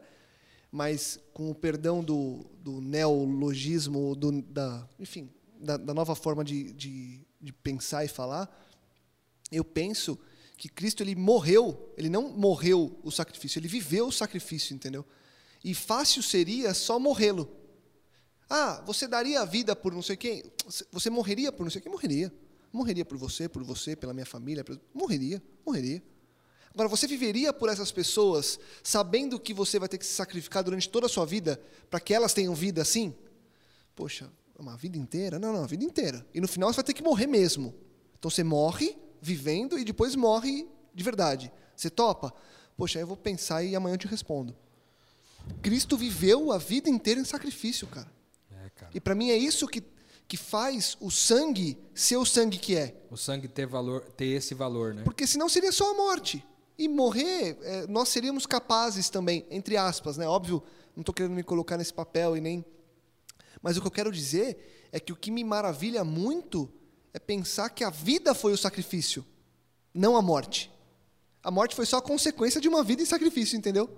Mas 0.71 1.19
com 1.33 1.51
o 1.51 1.55
perdão 1.55 2.01
do, 2.01 2.45
do 2.59 2.79
neologismo, 2.79 4.15
do, 4.15 4.41
da, 4.41 4.87
enfim, 4.97 5.29
da, 5.59 5.75
da 5.75 5.93
nova 5.93 6.15
forma 6.15 6.45
de, 6.45 6.71
de, 6.71 7.19
de 7.41 7.51
pensar 7.51 8.05
e 8.05 8.07
falar, 8.07 8.49
eu 9.51 9.65
penso 9.65 10.17
que 10.57 10.69
Cristo 10.69 11.03
ele 11.03 11.15
morreu, 11.15 11.93
ele 11.97 12.07
não 12.07 12.29
morreu 12.29 12.97
o 13.03 13.11
sacrifício, 13.11 13.59
ele 13.59 13.67
viveu 13.67 14.07
o 14.07 14.11
sacrifício, 14.11 14.73
entendeu? 14.73 15.05
E 15.63 15.75
fácil 15.75 16.23
seria 16.23 16.73
só 16.73 16.97
morrê-lo. 16.97 17.49
Ah, 18.53 18.83
você 18.85 19.07
daria 19.07 19.39
a 19.39 19.45
vida 19.45 19.73
por 19.73 19.93
não 19.93 20.01
sei 20.01 20.17
quem? 20.17 20.43
Você 20.91 21.09
morreria 21.09 21.53
por 21.53 21.63
não 21.63 21.71
sei 21.71 21.79
quem? 21.79 21.89
Morreria. 21.89 22.33
Morreria 22.73 23.05
por 23.05 23.17
você, 23.17 23.47
por 23.47 23.63
você, 23.63 23.95
pela 23.95 24.13
minha 24.13 24.25
família. 24.25 24.61
Por... 24.61 24.77
Morreria, 24.93 25.41
morreria. 25.65 26.03
Agora, 26.73 26.89
você 26.89 27.07
viveria 27.07 27.53
por 27.53 27.69
essas 27.69 27.93
pessoas 27.93 28.59
sabendo 28.83 29.39
que 29.39 29.53
você 29.53 29.79
vai 29.79 29.87
ter 29.87 29.97
que 29.97 30.05
se 30.05 30.11
sacrificar 30.11 30.65
durante 30.65 30.89
toda 30.89 31.05
a 31.05 31.09
sua 31.09 31.25
vida 31.25 31.61
para 31.89 32.01
que 32.01 32.13
elas 32.13 32.33
tenham 32.33 32.53
vida 32.53 32.81
assim? 32.81 33.15
Poxa, 33.95 34.29
uma 34.59 34.75
vida 34.75 34.97
inteira? 34.97 35.39
Não, 35.39 35.53
não, 35.53 35.63
a 35.63 35.67
vida 35.67 35.85
inteira. 35.85 36.25
E 36.33 36.41
no 36.41 36.47
final 36.47 36.73
você 36.73 36.75
vai 36.75 36.83
ter 36.83 36.93
que 36.93 37.03
morrer 37.03 37.27
mesmo. 37.27 37.73
Então 38.19 38.29
você 38.29 38.43
morre 38.43 38.97
vivendo 39.21 39.79
e 39.79 39.85
depois 39.85 40.13
morre 40.13 40.67
de 40.93 41.03
verdade. 41.05 41.49
Você 41.73 41.89
topa? 41.89 42.33
Poxa, 42.75 42.99
eu 42.99 43.07
vou 43.07 43.15
pensar 43.15 43.63
e 43.63 43.77
amanhã 43.77 43.93
eu 43.93 43.99
te 43.99 44.07
respondo. 44.07 44.53
Cristo 45.61 45.95
viveu 45.95 46.51
a 46.51 46.57
vida 46.57 46.89
inteira 46.89 47.21
em 47.21 47.25
sacrifício, 47.25 47.87
cara. 47.87 48.19
Cara. 48.81 48.91
E 48.95 48.99
para 48.99 49.13
mim 49.13 49.29
é 49.29 49.37
isso 49.37 49.67
que, 49.67 49.83
que 50.27 50.35
faz 50.35 50.97
o 50.99 51.11
sangue 51.11 51.77
ser 51.93 52.17
o 52.17 52.25
sangue 52.25 52.57
que 52.57 52.75
é. 52.75 52.95
O 53.11 53.17
sangue 53.17 53.47
ter 53.47 53.67
valor, 53.67 54.01
ter 54.17 54.25
esse 54.25 54.55
valor, 54.55 54.93
né? 54.93 55.03
Porque 55.03 55.27
senão 55.27 55.47
seria 55.47 55.71
só 55.71 55.91
a 55.91 55.93
morte. 55.93 56.43
E 56.77 56.87
morrer, 56.87 57.59
é, 57.61 57.85
nós 57.87 58.09
seríamos 58.09 58.47
capazes 58.47 59.07
também, 59.07 59.45
entre 59.51 59.77
aspas, 59.77 60.17
né? 60.17 60.27
Óbvio, 60.27 60.63
não 60.95 61.01
estou 61.01 61.13
querendo 61.13 61.35
me 61.35 61.43
colocar 61.43 61.77
nesse 61.77 61.93
papel 61.93 62.35
e 62.35 62.41
nem. 62.41 62.65
Mas 63.61 63.77
o 63.77 63.81
que 63.81 63.87
eu 63.87 63.91
quero 63.91 64.11
dizer 64.11 64.89
é 64.91 64.99
que 64.99 65.13
o 65.13 65.15
que 65.15 65.29
me 65.29 65.43
maravilha 65.43 66.03
muito 66.03 66.67
é 67.13 67.19
pensar 67.19 67.69
que 67.69 67.83
a 67.83 67.91
vida 67.91 68.33
foi 68.33 68.51
o 68.51 68.57
sacrifício, 68.57 69.23
não 69.93 70.17
a 70.17 70.23
morte. 70.23 70.71
A 71.43 71.51
morte 71.51 71.75
foi 71.75 71.85
só 71.85 71.97
a 71.97 72.01
consequência 72.01 72.59
de 72.59 72.67
uma 72.67 72.83
vida 72.83 73.03
em 73.03 73.05
sacrifício, 73.05 73.55
entendeu? 73.55 73.89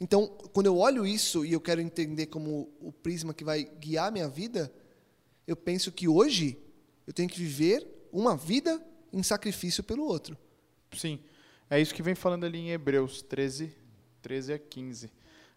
Então, 0.00 0.26
quando 0.52 0.66
eu 0.66 0.76
olho 0.76 1.06
isso 1.06 1.44
e 1.44 1.52
eu 1.52 1.60
quero 1.60 1.80
entender 1.80 2.26
como 2.26 2.70
o 2.80 2.92
prisma 2.92 3.32
que 3.32 3.44
vai 3.44 3.64
guiar 3.64 4.12
minha 4.12 4.28
vida, 4.28 4.72
eu 5.46 5.56
penso 5.56 5.90
que 5.90 6.06
hoje 6.06 6.58
eu 7.06 7.12
tenho 7.12 7.28
que 7.28 7.38
viver 7.38 7.86
uma 8.12 8.36
vida 8.36 8.84
em 9.12 9.22
sacrifício 9.22 9.82
pelo 9.82 10.04
outro. 10.04 10.36
Sim. 10.92 11.20
É 11.70 11.80
isso 11.80 11.94
que 11.94 12.02
vem 12.02 12.14
falando 12.14 12.44
ali 12.44 12.58
em 12.58 12.70
Hebreus 12.70 13.22
13, 13.22 13.74
13 14.22 14.52
a 14.52 14.58
15. 14.58 15.10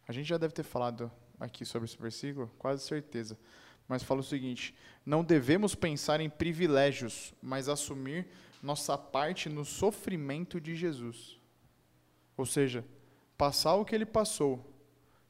A 0.08 0.12
gente 0.12 0.28
já 0.28 0.38
deve 0.38 0.54
ter 0.54 0.64
falado 0.64 1.12
aqui 1.40 1.66
sobre 1.66 1.88
esse 1.88 1.98
versículo, 1.98 2.50
quase 2.58 2.84
certeza 2.84 3.38
mas 3.90 4.04
fala 4.04 4.22
o 4.22 4.24
seguinte: 4.24 4.74
não 5.04 5.24
devemos 5.24 5.74
pensar 5.74 6.22
em 6.22 6.30
privilégios, 6.30 7.34
mas 7.42 7.68
assumir 7.68 8.28
nossa 8.62 8.96
parte 8.96 9.50
no 9.50 9.66
sofrimento 9.66 10.62
de 10.62 10.76
Jesus. 10.76 11.40
Ou 12.38 12.46
seja, 12.46 12.86
passar 13.40 13.76
o 13.76 13.86
que 13.86 13.96
ele 13.96 14.06
passou, 14.06 14.60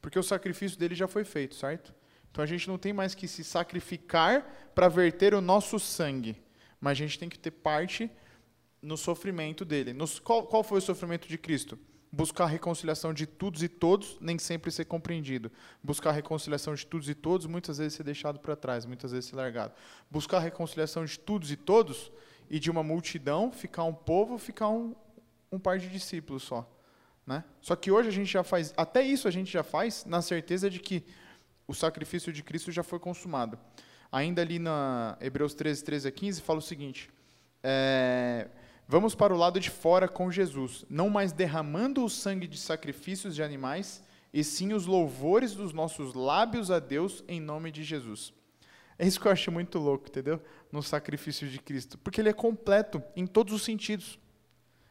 porque 0.02 0.18
o 0.18 0.22
sacrifício 0.22 0.76
dele 0.76 0.96
já 0.96 1.06
foi 1.06 1.22
feito, 1.22 1.54
certo? 1.54 1.94
Então 2.28 2.42
a 2.42 2.46
gente 2.46 2.66
não 2.66 2.76
tem 2.76 2.92
mais 2.92 3.14
que 3.14 3.28
se 3.28 3.44
sacrificar 3.44 4.44
para 4.74 4.88
verter 4.88 5.32
o 5.32 5.40
nosso 5.40 5.78
sangue, 5.78 6.36
mas 6.80 6.90
a 6.90 6.94
gente 7.02 7.20
tem 7.20 7.28
que 7.28 7.38
ter 7.38 7.52
parte 7.52 8.10
no 8.82 8.96
sofrimento 8.96 9.64
dele. 9.64 9.92
Nos, 9.92 10.18
qual, 10.18 10.44
qual 10.44 10.64
foi 10.64 10.78
o 10.78 10.82
sofrimento 10.82 11.28
de 11.28 11.38
Cristo? 11.38 11.78
Buscar 12.10 12.44
a 12.44 12.48
reconciliação 12.48 13.14
de 13.14 13.28
todos 13.28 13.62
e 13.62 13.68
todos, 13.68 14.18
nem 14.20 14.40
sempre 14.40 14.72
ser 14.72 14.86
compreendido. 14.86 15.52
Buscar 15.80 16.10
a 16.10 16.12
reconciliação 16.12 16.74
de 16.74 16.84
todos 16.84 17.08
e 17.08 17.14
todos, 17.14 17.46
muitas 17.46 17.78
vezes 17.78 17.94
ser 17.94 18.02
deixado 18.02 18.40
para 18.40 18.56
trás, 18.56 18.84
muitas 18.86 19.12
vezes 19.12 19.30
ser 19.30 19.36
largado. 19.36 19.72
Buscar 20.10 20.38
a 20.38 20.40
reconciliação 20.40 21.04
de 21.04 21.16
todos 21.16 21.52
e 21.52 21.56
todos, 21.56 22.10
e 22.48 22.58
de 22.58 22.72
uma 22.72 22.82
multidão, 22.82 23.52
ficar 23.52 23.84
um 23.84 23.94
povo, 23.94 24.36
ficar 24.36 24.68
um, 24.68 24.96
um 25.52 25.60
par 25.60 25.78
de 25.78 25.88
discípulos 25.88 26.42
só. 26.42 26.68
Né? 27.26 27.44
Só 27.60 27.76
que 27.76 27.90
hoje 27.90 28.08
a 28.08 28.12
gente 28.12 28.32
já 28.32 28.42
faz, 28.42 28.74
até 28.76 29.02
isso 29.02 29.28
a 29.28 29.30
gente 29.30 29.50
já 29.50 29.62
faz, 29.62 30.04
na 30.04 30.22
certeza 30.22 30.68
de 30.68 30.80
que 30.80 31.04
o 31.66 31.74
sacrifício 31.74 32.32
de 32.32 32.42
Cristo 32.42 32.72
já 32.72 32.82
foi 32.82 32.98
consumado. 32.98 33.58
Ainda 34.10 34.42
ali 34.42 34.58
na 34.58 35.16
Hebreus 35.20 35.54
13, 35.54 35.84
13 35.84 36.08
a 36.08 36.10
15, 36.10 36.42
fala 36.42 36.58
o 36.58 36.62
seguinte: 36.62 37.08
é, 37.62 38.48
Vamos 38.90 39.14
para 39.14 39.32
o 39.32 39.36
lado 39.36 39.60
de 39.60 39.70
fora 39.70 40.08
com 40.08 40.32
Jesus, 40.32 40.84
não 40.90 41.08
mais 41.08 41.32
derramando 41.32 42.04
o 42.04 42.10
sangue 42.10 42.48
de 42.48 42.58
sacrifícios 42.58 43.36
de 43.36 43.42
animais, 43.42 44.02
e 44.34 44.42
sim 44.42 44.72
os 44.72 44.84
louvores 44.84 45.54
dos 45.54 45.72
nossos 45.72 46.12
lábios 46.12 46.72
a 46.72 46.80
Deus 46.80 47.22
em 47.28 47.40
nome 47.40 47.70
de 47.70 47.84
Jesus. 47.84 48.32
É 48.98 49.06
isso 49.06 49.20
que 49.20 49.28
eu 49.28 49.30
acho 49.30 49.52
muito 49.52 49.78
louco, 49.78 50.08
entendeu? 50.08 50.42
No 50.72 50.82
sacrifício 50.82 51.48
de 51.48 51.60
Cristo, 51.60 51.98
porque 51.98 52.20
ele 52.20 52.30
é 52.30 52.32
completo 52.32 53.00
em 53.14 53.28
todos 53.28 53.54
os 53.54 53.62
sentidos. 53.62 54.18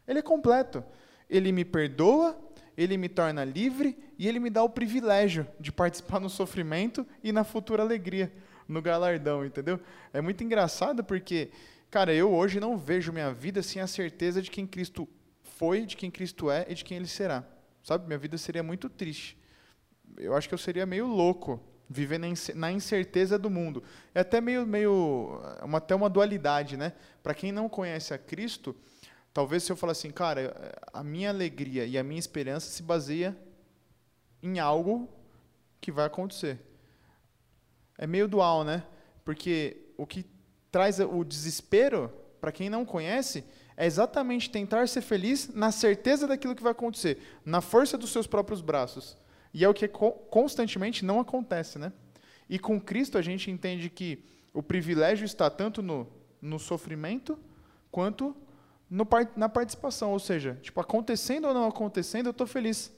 Ele 0.08 0.20
é 0.20 0.22
completo. 0.24 0.82
Ele 1.30 1.52
me 1.52 1.64
perdoa, 1.64 2.40
ele 2.78 2.98
me 2.98 3.10
torna 3.10 3.44
livre 3.44 3.98
e 4.18 4.28
ele 4.28 4.40
me 4.40 4.50
dá 4.50 4.64
o 4.64 4.70
privilégio 4.70 5.48
de 5.60 5.72
participar 5.72 6.20
no 6.22 6.30
sofrimento 6.30 7.06
e 7.24 7.32
na 7.32 7.44
futura 7.44 7.84
alegria, 7.84 8.32
no 8.68 8.82
galardão, 8.82 9.46
entendeu? 9.46 9.80
É 10.14 10.22
muito 10.22 10.44
engraçado 10.44 11.04
porque, 11.04 11.52
cara, 11.92 12.14
eu 12.14 12.34
hoje 12.34 12.60
não 12.60 12.78
vejo 12.78 13.12
minha 13.12 13.32
vida 13.32 13.62
sem 13.62 13.82
a 13.82 13.88
certeza 13.88 14.42
de 14.42 14.50
quem 14.50 14.66
Cristo 14.66 15.08
foi, 15.42 15.86
de 15.86 15.98
quem 15.98 16.10
Cristo 16.10 16.50
é 16.50 16.66
e 16.70 16.74
de 16.74 16.84
quem 16.84 16.98
ele 16.98 17.08
será. 17.08 17.44
Sabe? 17.84 18.08
Minha 18.08 18.20
vida 18.20 18.38
seria 18.38 18.64
muito 18.64 18.90
triste. 18.90 19.38
Eu 20.18 20.36
acho 20.36 20.48
que 20.48 20.54
eu 20.54 20.58
seria 20.58 20.86
meio 20.86 21.06
louco 21.06 21.62
viver 21.90 22.20
na 22.56 22.72
incerteza 22.72 23.38
do 23.38 23.50
mundo. 23.50 23.84
É 24.14 24.20
até 24.20 24.40
meio, 24.40 24.66
meio 24.66 25.42
uma, 25.64 25.80
até 25.80 25.96
uma 25.96 26.10
dualidade, 26.10 26.78
né? 26.78 26.94
Para 27.24 27.34
quem 27.34 27.52
não 27.52 27.68
conhece 27.68 28.14
a 28.14 28.18
Cristo, 28.18 28.76
talvez 29.34 29.64
se 29.64 29.72
eu 29.72 29.76
falar 29.76 29.92
assim, 29.92 30.12
cara, 30.12 30.74
a 30.94 31.04
minha 31.04 31.30
alegria 31.30 31.86
e 31.86 31.98
a 31.98 32.04
minha 32.04 32.20
esperança 32.20 32.70
se 32.70 32.84
baseia 32.84 33.38
em 34.42 34.60
algo 34.60 35.10
que 35.82 35.92
vai 35.92 36.06
acontecer. 36.06 36.60
É 37.98 38.08
meio 38.08 38.28
dual, 38.28 38.64
né? 38.64 38.84
Porque 39.24 39.78
o 39.98 40.08
que 40.08 40.26
traz 40.72 41.00
o 41.00 41.24
desespero 41.24 42.12
para 42.40 42.52
quem 42.52 42.70
não 42.70 42.86
conhece 42.86 43.44
é 43.76 43.86
exatamente 43.86 44.50
tentar 44.50 44.88
ser 44.88 45.02
feliz 45.02 45.54
na 45.54 45.72
certeza 45.72 46.28
daquilo 46.28 46.56
que 46.56 46.64
vai 46.64 46.72
acontecer, 46.72 47.40
na 47.46 47.62
força 47.62 47.98
dos 47.98 48.12
seus 48.12 48.28
próprios 48.28 48.62
braços. 48.62 49.18
E 49.54 49.64
é 49.64 49.70
o 49.70 49.74
que 49.74 49.88
constantemente 49.88 51.04
não 51.04 51.20
acontece, 51.20 51.80
né? 51.80 51.92
E 52.50 52.60
com 52.60 52.80
Cristo 52.80 53.18
a 53.18 53.22
gente 53.22 53.50
entende 53.50 53.90
que 53.90 54.24
o 54.54 54.62
privilégio 54.62 55.26
está 55.26 55.50
tanto 55.50 55.82
no, 55.82 56.08
no 56.42 56.60
sofrimento 56.60 57.38
quanto 57.92 58.36
no, 58.90 59.08
na 59.36 59.48
participação, 59.48 60.12
ou 60.12 60.20
seja, 60.20 60.58
tipo, 60.62 60.80
acontecendo 60.80 61.48
ou 61.48 61.54
não 61.54 61.68
acontecendo, 61.68 62.28
eu 62.28 62.32
estou 62.32 62.48
feliz, 62.48 62.92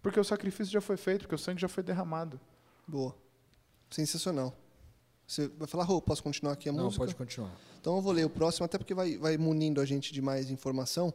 porque 0.00 0.20
o 0.20 0.24
sacrifício 0.24 0.72
já 0.72 0.80
foi 0.80 0.96
feito, 0.96 1.22
porque 1.22 1.34
o 1.34 1.38
sangue 1.38 1.60
já 1.60 1.68
foi 1.68 1.82
derramado. 1.82 2.40
Boa. 2.86 3.14
Sensacional. 3.90 4.56
Você 5.26 5.48
vai 5.48 5.66
falar, 5.66 5.84
Rô, 5.84 6.00
posso 6.00 6.22
continuar 6.22 6.52
aqui 6.52 6.68
a 6.68 6.72
não, 6.72 6.84
música? 6.84 7.00
Não, 7.00 7.06
pode 7.06 7.16
continuar. 7.16 7.52
Então 7.80 7.96
eu 7.96 8.02
vou 8.02 8.12
ler 8.12 8.24
o 8.24 8.30
próximo, 8.30 8.64
até 8.64 8.78
porque 8.78 8.94
vai, 8.94 9.16
vai 9.16 9.36
munindo 9.36 9.80
a 9.80 9.84
gente 9.84 10.12
de 10.12 10.22
mais 10.22 10.50
informação. 10.50 11.12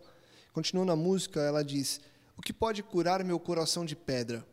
Continuando 0.52 0.92
a 0.92 0.96
música, 0.96 1.40
ela 1.40 1.64
diz: 1.64 2.02
O 2.36 2.42
que 2.42 2.52
pode 2.52 2.84
curar 2.84 3.24
meu 3.24 3.40
coração 3.40 3.86
de 3.86 3.96
pedra? 3.96 4.46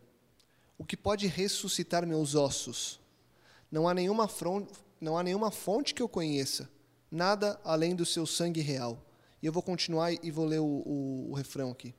O 0.78 0.84
que 0.84 0.96
pode 0.96 1.26
ressuscitar 1.26 2.06
meus 2.06 2.34
ossos? 2.34 3.00
Não 3.70 3.88
há 3.88 3.94
nenhuma, 3.94 4.28
fronte, 4.28 4.72
não 5.00 5.16
há 5.18 5.22
nenhuma 5.22 5.50
fonte 5.50 5.94
que 5.94 6.02
eu 6.02 6.08
conheça, 6.08 6.68
nada 7.10 7.60
além 7.64 7.94
do 7.94 8.04
seu 8.04 8.26
sangue 8.26 8.60
real. 8.60 9.03
E 9.44 9.46
eu 9.46 9.52
vou 9.52 9.62
continuar 9.62 10.10
e 10.10 10.30
vou 10.30 10.46
ler 10.46 10.60
o, 10.60 10.64
o, 10.64 11.30
o 11.30 11.34
refrão 11.34 11.70
aqui. 11.70 11.94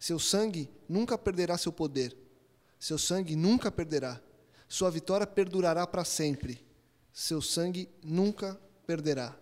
Seu 0.00 0.18
sangue 0.18 0.70
nunca 0.88 1.18
perderá 1.18 1.58
seu 1.58 1.70
poder. 1.70 2.16
Seu 2.80 2.96
sangue 2.96 3.36
nunca 3.36 3.70
perderá. 3.70 4.18
Sua 4.66 4.90
vitória 4.90 5.26
perdurará 5.26 5.86
para 5.86 6.06
sempre. 6.06 6.66
Seu 7.12 7.42
sangue 7.42 7.86
nunca 8.02 8.58
perderá. 8.86 9.38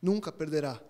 Nunca 0.00 0.30
perderá. 0.30 0.80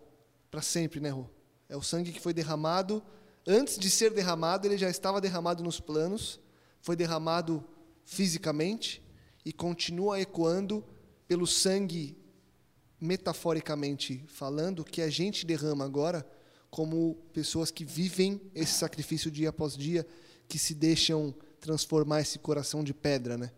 Para 0.50 0.60
sempre, 0.60 1.00
né, 1.00 1.08
Rô? 1.08 1.24
É 1.70 1.76
o 1.76 1.80
sangue 1.80 2.12
que 2.12 2.20
foi 2.20 2.34
derramado 2.34 3.02
antes 3.46 3.78
de 3.78 3.88
ser 3.88 4.12
derramado, 4.12 4.66
ele 4.66 4.76
já 4.76 4.90
estava 4.90 5.22
derramado 5.22 5.64
nos 5.64 5.80
planos, 5.80 6.38
foi 6.82 6.94
derramado 6.94 7.64
fisicamente 8.04 9.02
e 9.42 9.54
continua 9.54 10.20
ecoando 10.20 10.84
pelo 11.26 11.46
sangue, 11.46 12.14
metaforicamente 13.00 14.24
falando, 14.26 14.85
que 14.85 15.02
a 15.02 15.11
gente 15.11 15.44
derrama 15.44 15.85
agora 15.85 16.26
como 16.70 17.14
pessoas 17.32 17.70
que 17.70 17.85
vivem 17.85 18.40
esse 18.54 18.72
sacrifício 18.72 19.30
dia 19.30 19.50
após 19.50 19.76
dia, 19.76 20.06
que 20.48 20.59
se 20.59 20.74
deixam 20.74 21.35
transformar 21.61 22.20
esse 22.20 22.38
coração 22.38 22.85
de 22.85 22.94
pedra, 22.94 23.37
né? 23.37 23.50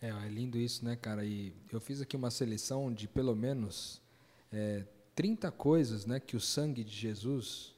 É, 0.00 0.08
é 0.08 0.28
lindo 0.28 0.58
isso, 0.58 0.84
né, 0.84 0.96
cara? 0.96 1.24
E 1.24 1.54
eu 1.72 1.80
fiz 1.80 2.00
aqui 2.00 2.16
uma 2.16 2.30
seleção 2.30 2.92
de 2.92 3.06
pelo 3.06 3.34
menos 3.36 4.02
é, 4.50 4.84
30 5.14 5.50
coisas 5.52 6.06
né, 6.06 6.18
que 6.18 6.36
o 6.36 6.40
sangue 6.40 6.82
de 6.82 6.94
Jesus 6.94 7.74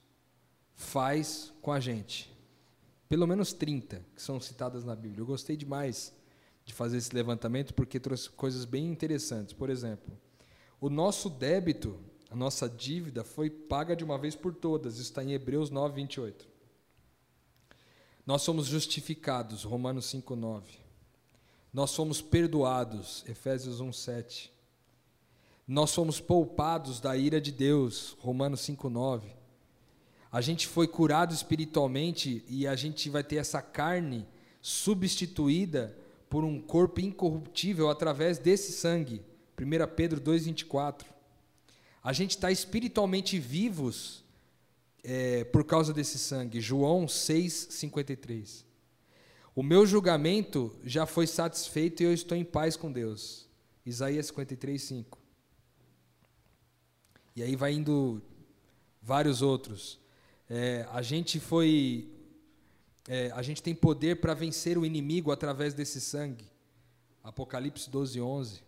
faz 0.74 1.52
com 1.60 1.72
a 1.72 1.80
gente. 1.80 2.32
Pelo 3.08 3.26
menos 3.26 3.52
30 3.52 4.04
que 4.14 4.22
são 4.22 4.40
citadas 4.40 4.84
na 4.84 4.96
Bíblia. 4.96 5.20
Eu 5.20 5.26
gostei 5.26 5.56
demais 5.56 6.12
de 6.64 6.72
fazer 6.72 6.96
esse 6.96 7.14
levantamento 7.14 7.74
porque 7.74 8.00
trouxe 8.00 8.30
coisas 8.30 8.64
bem 8.64 8.86
interessantes. 8.86 9.52
Por 9.52 9.68
exemplo, 9.68 10.18
o 10.80 10.90
nosso 10.90 11.28
débito, 11.30 11.98
a 12.30 12.36
nossa 12.36 12.68
dívida 12.68 13.24
foi 13.24 13.48
paga 13.48 13.94
de 13.94 14.04
uma 14.04 14.18
vez 14.18 14.34
por 14.34 14.54
todas. 14.54 14.94
Isso 14.94 15.02
está 15.02 15.22
em 15.22 15.32
Hebreus 15.32 15.70
9, 15.70 15.94
28. 15.94 16.48
Nós 18.26 18.42
somos 18.42 18.66
justificados, 18.66 19.64
Romanos 19.64 20.06
5, 20.06 20.34
9. 20.34 20.78
Nós 21.72 21.90
somos 21.90 22.22
perdoados, 22.22 23.24
Efésios 23.26 23.80
1, 23.80 23.92
7. 23.92 24.52
Nós 25.66 25.90
somos 25.90 26.20
poupados 26.20 27.00
da 27.00 27.16
ira 27.16 27.40
de 27.40 27.52
Deus, 27.52 28.16
Romanos 28.20 28.60
5, 28.60 28.88
9 28.88 29.44
a 30.34 30.40
gente 30.40 30.66
foi 30.66 30.88
curado 30.88 31.32
espiritualmente 31.32 32.44
e 32.48 32.66
a 32.66 32.74
gente 32.74 33.08
vai 33.08 33.22
ter 33.22 33.36
essa 33.36 33.62
carne 33.62 34.26
substituída 34.60 35.96
por 36.28 36.42
um 36.42 36.60
corpo 36.60 37.00
incorruptível 37.00 37.88
através 37.88 38.36
desse 38.36 38.72
sangue. 38.72 39.22
1 39.58 39.94
Pedro 39.94 40.20
2,24. 40.20 41.04
A 42.02 42.12
gente 42.12 42.30
está 42.30 42.50
espiritualmente 42.50 43.38
vivos 43.38 44.24
é, 45.02 45.44
por 45.44 45.64
causa 45.64 45.92
desse 45.92 46.18
sangue. 46.18 46.60
João 46.60 47.06
6,53. 47.06 48.64
O 49.54 49.62
meu 49.62 49.86
julgamento 49.86 50.74
já 50.84 51.06
foi 51.06 51.26
satisfeito 51.26 52.02
e 52.02 52.06
eu 52.06 52.12
estou 52.12 52.36
em 52.36 52.44
paz 52.44 52.76
com 52.76 52.90
Deus. 52.90 53.48
Isaías 53.86 54.26
53, 54.26 54.82
5. 54.82 55.18
E 57.36 57.42
aí 57.42 57.54
vai 57.54 57.72
indo 57.72 58.22
vários 59.00 59.42
outros. 59.42 60.00
É, 60.48 60.86
a 60.90 61.02
gente 61.02 61.38
foi. 61.38 62.10
É, 63.06 63.30
a 63.32 63.42
gente 63.42 63.62
tem 63.62 63.74
poder 63.74 64.20
para 64.20 64.34
vencer 64.34 64.78
o 64.78 64.84
inimigo 64.84 65.30
através 65.30 65.74
desse 65.74 66.00
sangue. 66.00 66.46
Apocalipse 67.22 67.88
12, 67.90 68.20
11. 68.20 68.62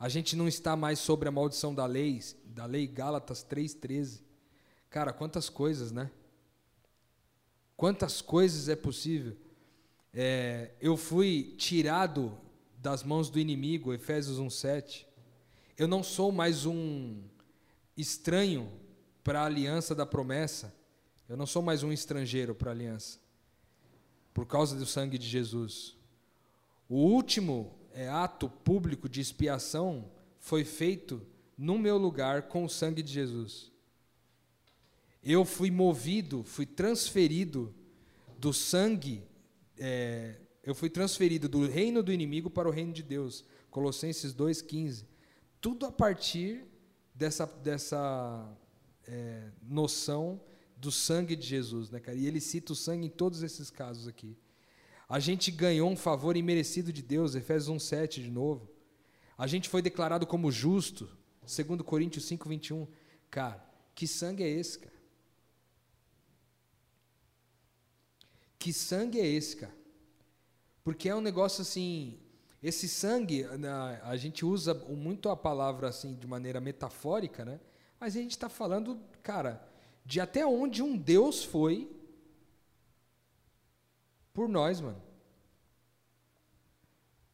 A 0.00 0.08
gente 0.08 0.34
não 0.34 0.48
está 0.48 0.74
mais 0.74 0.98
sobre 0.98 1.28
a 1.28 1.30
maldição 1.30 1.74
da 1.74 1.84
lei, 1.84 2.22
da 2.46 2.64
lei 2.64 2.86
Gálatas 2.86 3.44
3,13. 3.44 4.22
Cara, 4.88 5.12
quantas 5.12 5.50
coisas, 5.50 5.92
né? 5.92 6.10
Quantas 7.76 8.22
coisas 8.22 8.70
é 8.70 8.74
possível? 8.74 9.36
É, 10.14 10.70
eu 10.80 10.96
fui 10.96 11.54
tirado 11.58 12.34
das 12.78 13.02
mãos 13.02 13.28
do 13.28 13.38
inimigo, 13.38 13.92
Efésios 13.92 14.38
1,7. 14.38 15.04
Eu 15.76 15.86
não 15.86 16.02
sou 16.02 16.32
mais 16.32 16.64
um 16.64 17.22
estranho 17.94 18.72
para 19.22 19.42
a 19.42 19.44
aliança 19.44 19.94
da 19.94 20.06
promessa. 20.06 20.74
Eu 21.28 21.36
não 21.36 21.44
sou 21.44 21.60
mais 21.60 21.82
um 21.82 21.92
estrangeiro 21.92 22.54
para 22.54 22.70
a 22.70 22.72
aliança. 22.72 23.18
Por 24.32 24.46
causa 24.46 24.76
do 24.76 24.86
sangue 24.86 25.18
de 25.18 25.28
Jesus. 25.28 25.94
O 26.88 26.96
último 26.96 27.79
é, 27.92 28.08
ato 28.08 28.48
público 28.48 29.08
de 29.08 29.20
expiação 29.20 30.10
foi 30.38 30.64
feito 30.64 31.26
no 31.56 31.78
meu 31.78 31.98
lugar 31.98 32.48
com 32.48 32.64
o 32.64 32.68
sangue 32.68 33.02
de 33.02 33.12
Jesus. 33.12 33.70
Eu 35.22 35.44
fui 35.44 35.70
movido, 35.70 36.42
fui 36.42 36.64
transferido 36.64 37.74
do 38.38 38.52
sangue, 38.52 39.22
é, 39.78 40.36
eu 40.62 40.74
fui 40.74 40.88
transferido 40.88 41.48
do 41.48 41.66
reino 41.66 42.02
do 42.02 42.12
inimigo 42.12 42.48
para 42.48 42.68
o 42.68 42.72
reino 42.72 42.92
de 42.92 43.02
Deus. 43.02 43.44
Colossenses 43.70 44.34
2,15. 44.34 45.04
Tudo 45.60 45.86
a 45.86 45.92
partir 45.92 46.64
dessa, 47.14 47.44
dessa 47.44 48.56
é, 49.06 49.50
noção 49.62 50.40
do 50.76 50.90
sangue 50.90 51.36
de 51.36 51.46
Jesus, 51.46 51.90
né, 51.90 52.00
cara? 52.00 52.16
E 52.16 52.26
ele 52.26 52.40
cita 52.40 52.72
o 52.72 52.76
sangue 52.76 53.06
em 53.06 53.10
todos 53.10 53.42
esses 53.42 53.68
casos 53.68 54.08
aqui. 54.08 54.36
A 55.10 55.18
gente 55.18 55.50
ganhou 55.50 55.90
um 55.90 55.96
favor 55.96 56.36
imerecido 56.36 56.92
de 56.92 57.02
Deus, 57.02 57.34
Efésios 57.34 57.68
1:7 57.68 58.22
de 58.22 58.30
novo. 58.30 58.70
A 59.36 59.44
gente 59.48 59.68
foi 59.68 59.82
declarado 59.82 60.24
como 60.24 60.52
justo, 60.52 61.10
segundo 61.44 61.82
Coríntios 61.82 62.26
5:21. 62.26 62.86
Cara, 63.28 63.60
que 63.92 64.06
sangue 64.06 64.44
é 64.44 64.48
esse, 64.48 64.78
cara? 64.78 64.94
Que 68.56 68.72
sangue 68.72 69.18
é 69.18 69.26
esse, 69.26 69.56
cara? 69.56 69.74
Porque 70.84 71.08
é 71.08 71.14
um 71.16 71.20
negócio 71.20 71.62
assim, 71.62 72.20
esse 72.62 72.88
sangue, 72.88 73.44
a 74.04 74.16
gente 74.16 74.44
usa 74.44 74.74
muito 74.74 75.28
a 75.28 75.36
palavra 75.36 75.88
assim 75.88 76.14
de 76.14 76.26
maneira 76.26 76.60
metafórica, 76.60 77.44
né? 77.44 77.58
Mas 77.98 78.14
a 78.14 78.20
gente 78.20 78.30
está 78.30 78.48
falando, 78.48 79.00
cara, 79.24 79.66
de 80.06 80.20
até 80.20 80.46
onde 80.46 80.82
um 80.82 80.96
Deus 80.96 81.42
foi 81.42 81.90
por 84.32 84.48
nós, 84.48 84.80
mano. 84.80 85.02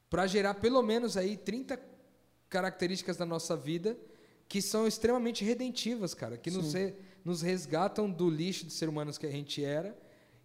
Para 0.09 0.27
gerar 0.27 0.55
pelo 0.55 0.83
menos 0.83 1.17
aí 1.17 1.37
30 1.37 1.81
características 2.49 3.17
da 3.17 3.27
nossa 3.27 3.57
vida 3.57 3.99
que 4.49 4.63
são 4.63 4.87
extremamente 4.87 5.45
redentivas, 5.45 6.15
cara, 6.15 6.39
que 6.39 6.51
nos, 6.51 6.73
re, 6.73 6.95
nos 7.25 7.43
resgatam 7.43 8.09
do 8.09 8.31
lixo 8.31 8.65
de 8.65 8.73
ser 8.73 8.89
humanos 8.89 9.19
que 9.19 9.27
a 9.27 9.31
gente 9.31 9.65
era 9.65 9.97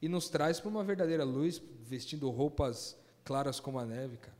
e 0.02 0.10
nos 0.10 0.30
traz 0.30 0.60
para 0.60 0.70
uma 0.70 0.84
verdadeira 0.84 1.24
luz, 1.24 1.62
vestindo 1.84 2.30
roupas 2.30 2.98
claras 3.24 3.60
como 3.60 3.78
a 3.78 3.86
neve, 3.86 4.18
cara. 4.18 4.38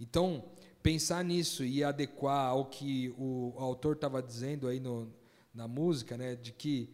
Então, 0.00 0.44
pensar 0.82 1.22
nisso 1.22 1.64
e 1.64 1.84
adequar 1.84 2.48
ao 2.48 2.66
que 2.66 3.14
o 3.18 3.52
autor 3.58 3.94
estava 3.94 4.22
dizendo 4.22 4.66
aí 4.66 4.80
no, 4.80 5.12
na 5.52 5.68
música, 5.68 6.16
né, 6.16 6.34
de 6.34 6.52
que 6.52 6.90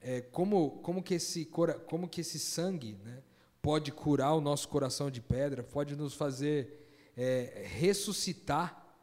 é, 0.00 0.20
como, 0.20 0.72
como, 0.82 1.02
que 1.02 1.14
esse, 1.14 1.46
como 1.46 2.08
que 2.08 2.20
esse 2.20 2.38
sangue 2.38 2.98
né, 3.02 3.22
pode 3.66 3.90
curar 3.90 4.32
o 4.32 4.40
nosso 4.40 4.68
coração 4.68 5.10
de 5.10 5.20
pedra, 5.20 5.60
pode 5.60 5.96
nos 5.96 6.14
fazer 6.14 6.86
é, 7.16 7.66
ressuscitar 7.66 8.96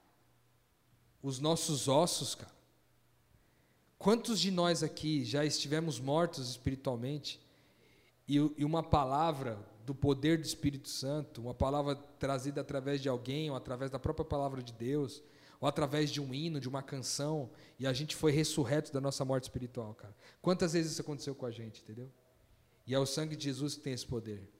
os 1.21 1.38
nossos 1.38 1.89
ossos, 1.89 2.34
cara. 2.34 2.54
Quantos 3.97 4.39
de 4.39 4.49
nós 4.52 4.82
aqui 4.82 5.26
já 5.26 5.43
estivemos 5.43 5.99
mortos 5.99 6.49
espiritualmente 6.49 7.45
e, 8.26 8.36
e 8.36 8.63
uma 8.63 8.82
palavra 8.82 9.60
do 9.86 9.93
poder 9.93 10.38
do 10.38 10.45
Espírito 10.45 10.88
Santo, 10.88 11.41
uma 11.41 11.54
palavra 11.54 11.97
trazida 12.17 12.62
através 12.62 13.02
de 13.02 13.10
alguém, 13.10 13.49
ou 13.49 13.58
através 13.58 13.91
da 13.91 13.99
própria 13.99 14.23
palavra 14.23 14.63
de 14.63 14.71
Deus, 14.71 15.21
ou 15.60 15.67
através 15.67 16.10
de 16.10 16.21
um 16.21 16.34
hino, 16.34 16.62
de 16.62 16.69
uma 16.69 16.82
canção, 16.82 17.52
e 17.78 17.86
a 17.86 17.91
gente 17.91 18.15
foi 18.15 18.32
ressurreto 18.32 18.93
da 18.93 19.02
nossa 19.02 19.26
morte 19.26 19.43
espiritual, 19.43 19.93
cara. 19.93 20.15
Quantas 20.41 20.71
vezes 20.71 20.93
isso 20.93 21.02
aconteceu 21.02 21.36
com 21.36 21.45
a 21.45 21.52
gente, 21.52 21.82
entendeu? 21.82 22.10
E 22.88 22.93
é 22.93 22.99
o 22.99 23.06
sangue 23.06 23.36
de 23.36 23.43
Jesus 23.43 23.76
que 23.76 23.82
tem 23.82 23.91
esse 23.91 24.06
poder. 24.06 24.52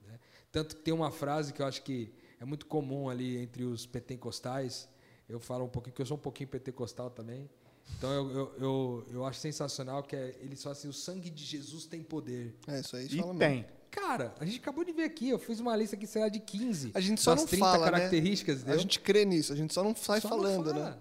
Né? 0.54 0.62
Tanto 0.62 0.76
que 0.76 0.82
tem 0.84 0.94
uma 0.94 1.12
frase 1.12 1.52
que 1.52 1.62
eu 1.62 1.66
acho 1.66 1.82
que 1.82 2.14
é 2.40 2.46
muito 2.46 2.66
comum 2.68 3.10
ali 3.10 3.38
entre 3.38 3.64
os 3.64 3.86
pentecostais, 3.86 4.88
eu 5.28 5.40
falo 5.40 5.66
um 5.66 5.70
pouquinho, 5.70 5.96
que 5.96 6.02
eu 6.02 6.06
sou 6.06 6.18
um 6.18 6.20
pouquinho 6.20 6.48
pentecostal 6.50 7.10
também. 7.10 7.50
Então 7.98 8.12
eu, 8.12 8.30
eu, 8.32 8.54
eu, 8.60 9.06
eu 9.14 9.26
acho 9.26 9.40
sensacional 9.40 10.04
que 10.04 10.16
é, 10.16 10.36
eles 10.42 10.62
falam 10.62 10.78
assim: 10.78 10.88
o 10.88 10.94
sangue 10.94 11.30
de 11.30 11.44
Jesus 11.44 11.86
tem 11.86 12.02
poder. 12.04 12.56
É, 12.68 12.80
isso 12.80 12.96
aí 12.96 13.08
E 13.08 13.18
fala 13.20 13.36
tem. 13.36 13.50
mesmo. 13.58 13.66
Cara, 13.92 14.34
a 14.40 14.46
gente 14.46 14.58
acabou 14.60 14.84
de 14.84 14.92
ver 14.92 15.04
aqui, 15.04 15.30
eu 15.30 15.38
fiz 15.38 15.60
uma 15.60 15.76
lista 15.76 15.96
aqui, 15.96 16.08
sei 16.08 16.22
lá, 16.24 16.30
de 16.30 16.40
15. 16.40 16.92
A 16.96 17.00
gente 17.00 17.22
só 17.22 17.32
das 17.32 17.42
não 17.42 17.48
30 17.48 17.64
fala, 17.66 17.86
né? 17.86 17.92
características, 17.92 18.58
A 18.58 18.62
entendeu? 18.62 18.80
gente 18.80 19.00
crê 19.00 19.24
nisso, 19.24 19.54
a 19.54 19.56
gente 19.56 19.72
só 19.74 19.84
não 19.84 19.96
sai 19.96 20.20
Só 20.20 20.30
não 20.30 20.38
falando, 20.38 20.72
fala. 20.72 20.90
né? 20.92 20.98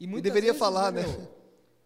E, 0.00 0.06
muitas 0.08 0.24
deveria 0.24 0.48
vezes, 0.52 0.58
falar, 0.58 0.90
né? 0.90 1.02
meu, 1.02 1.41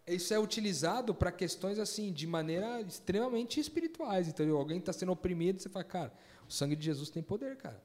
Isso 0.07 0.33
é 0.33 0.39
utilizado 0.39 1.15
para 1.15 1.33
questões 1.33 1.79
assim, 1.79 2.13
de 2.13 2.27
maneira 2.27 2.81
extremamente 2.81 3.59
espirituais, 3.59 4.29
entendeu? 4.29 4.57
Alguém 4.57 4.79
está 4.79 4.93
sendo 4.93 5.13
oprimido, 5.13 5.61
você 5.61 5.69
fala, 5.69 5.85
cara, 5.85 6.13
o 6.49 6.53
sangue 6.53 6.77
de 6.77 6.85
Jesus 6.85 7.11
tem 7.11 7.23
poder, 7.23 7.57
cara. 7.57 7.83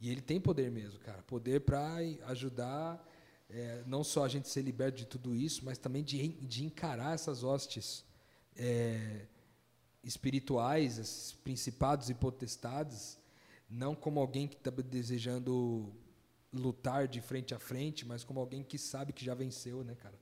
E 0.00 0.08
ele 0.08 0.20
tem 0.20 0.40
poder 0.40 0.70
mesmo, 0.70 1.00
cara. 1.00 1.20
Poder 1.24 1.62
para 1.62 1.96
ajudar 2.26 3.04
é, 3.50 3.82
não 3.86 4.04
só 4.04 4.24
a 4.24 4.28
gente 4.28 4.48
ser 4.48 4.62
liberto 4.62 4.98
de 4.98 5.06
tudo 5.06 5.34
isso, 5.34 5.64
mas 5.64 5.78
também 5.78 6.04
de, 6.04 6.28
de 6.28 6.64
encarar 6.64 7.14
essas 7.14 7.42
hostes 7.42 8.04
é, 8.56 9.26
espirituais, 10.04 10.98
esses 10.98 11.32
principados 11.32 12.08
e 12.10 12.14
potestades, 12.14 13.18
não 13.68 13.94
como 13.94 14.20
alguém 14.20 14.46
que 14.46 14.56
está 14.56 14.70
desejando 14.70 15.92
lutar 16.52 17.08
de 17.08 17.20
frente 17.20 17.54
a 17.54 17.58
frente, 17.58 18.06
mas 18.06 18.24
como 18.24 18.38
alguém 18.38 18.62
que 18.62 18.78
sabe 18.78 19.12
que 19.12 19.24
já 19.24 19.34
venceu, 19.34 19.82
né, 19.82 19.94
cara? 19.94 20.18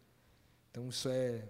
Então 0.76 0.90
isso 0.90 1.08
é, 1.08 1.42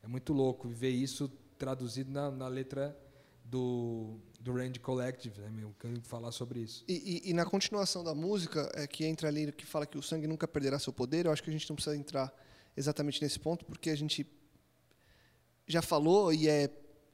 é 0.00 0.06
muito 0.06 0.32
louco 0.32 0.68
ver 0.68 0.90
isso 0.90 1.28
traduzido 1.58 2.12
na, 2.12 2.30
na 2.30 2.46
letra 2.46 2.96
do, 3.44 4.20
do 4.38 4.52
Randy 4.52 4.78
Collective, 4.78 5.40
né, 5.40 5.50
meu? 5.50 5.70
Eu 5.70 5.74
quero 5.76 6.00
falar 6.02 6.30
sobre 6.30 6.60
isso. 6.60 6.84
E, 6.86 7.24
e- 7.26 7.30
e 7.30 7.34
na 7.34 7.44
continuação 7.44 8.04
da 8.04 8.14
música, 8.14 8.70
é 8.76 8.86
que 8.86 9.04
entra 9.04 9.26
ali 9.26 9.50
que 9.50 9.66
fala 9.66 9.84
que 9.84 9.98
o 9.98 10.02
sangue 10.02 10.28
nunca 10.28 10.46
perderá 10.46 10.78
seu 10.78 10.92
poder, 10.92 11.26
eu 11.26 11.32
acho 11.32 11.42
que 11.42 11.50
a 11.50 11.52
gente 11.52 11.68
não 11.68 11.74
precisa 11.74 11.96
entrar 11.96 12.32
exatamente 12.76 13.20
nesse 13.20 13.40
ponto, 13.40 13.64
porque 13.64 13.90
a 13.90 13.96
gente 13.96 14.24
já 15.66 15.82
falou 15.82 16.32
e 16.32 16.48
é 16.48 16.70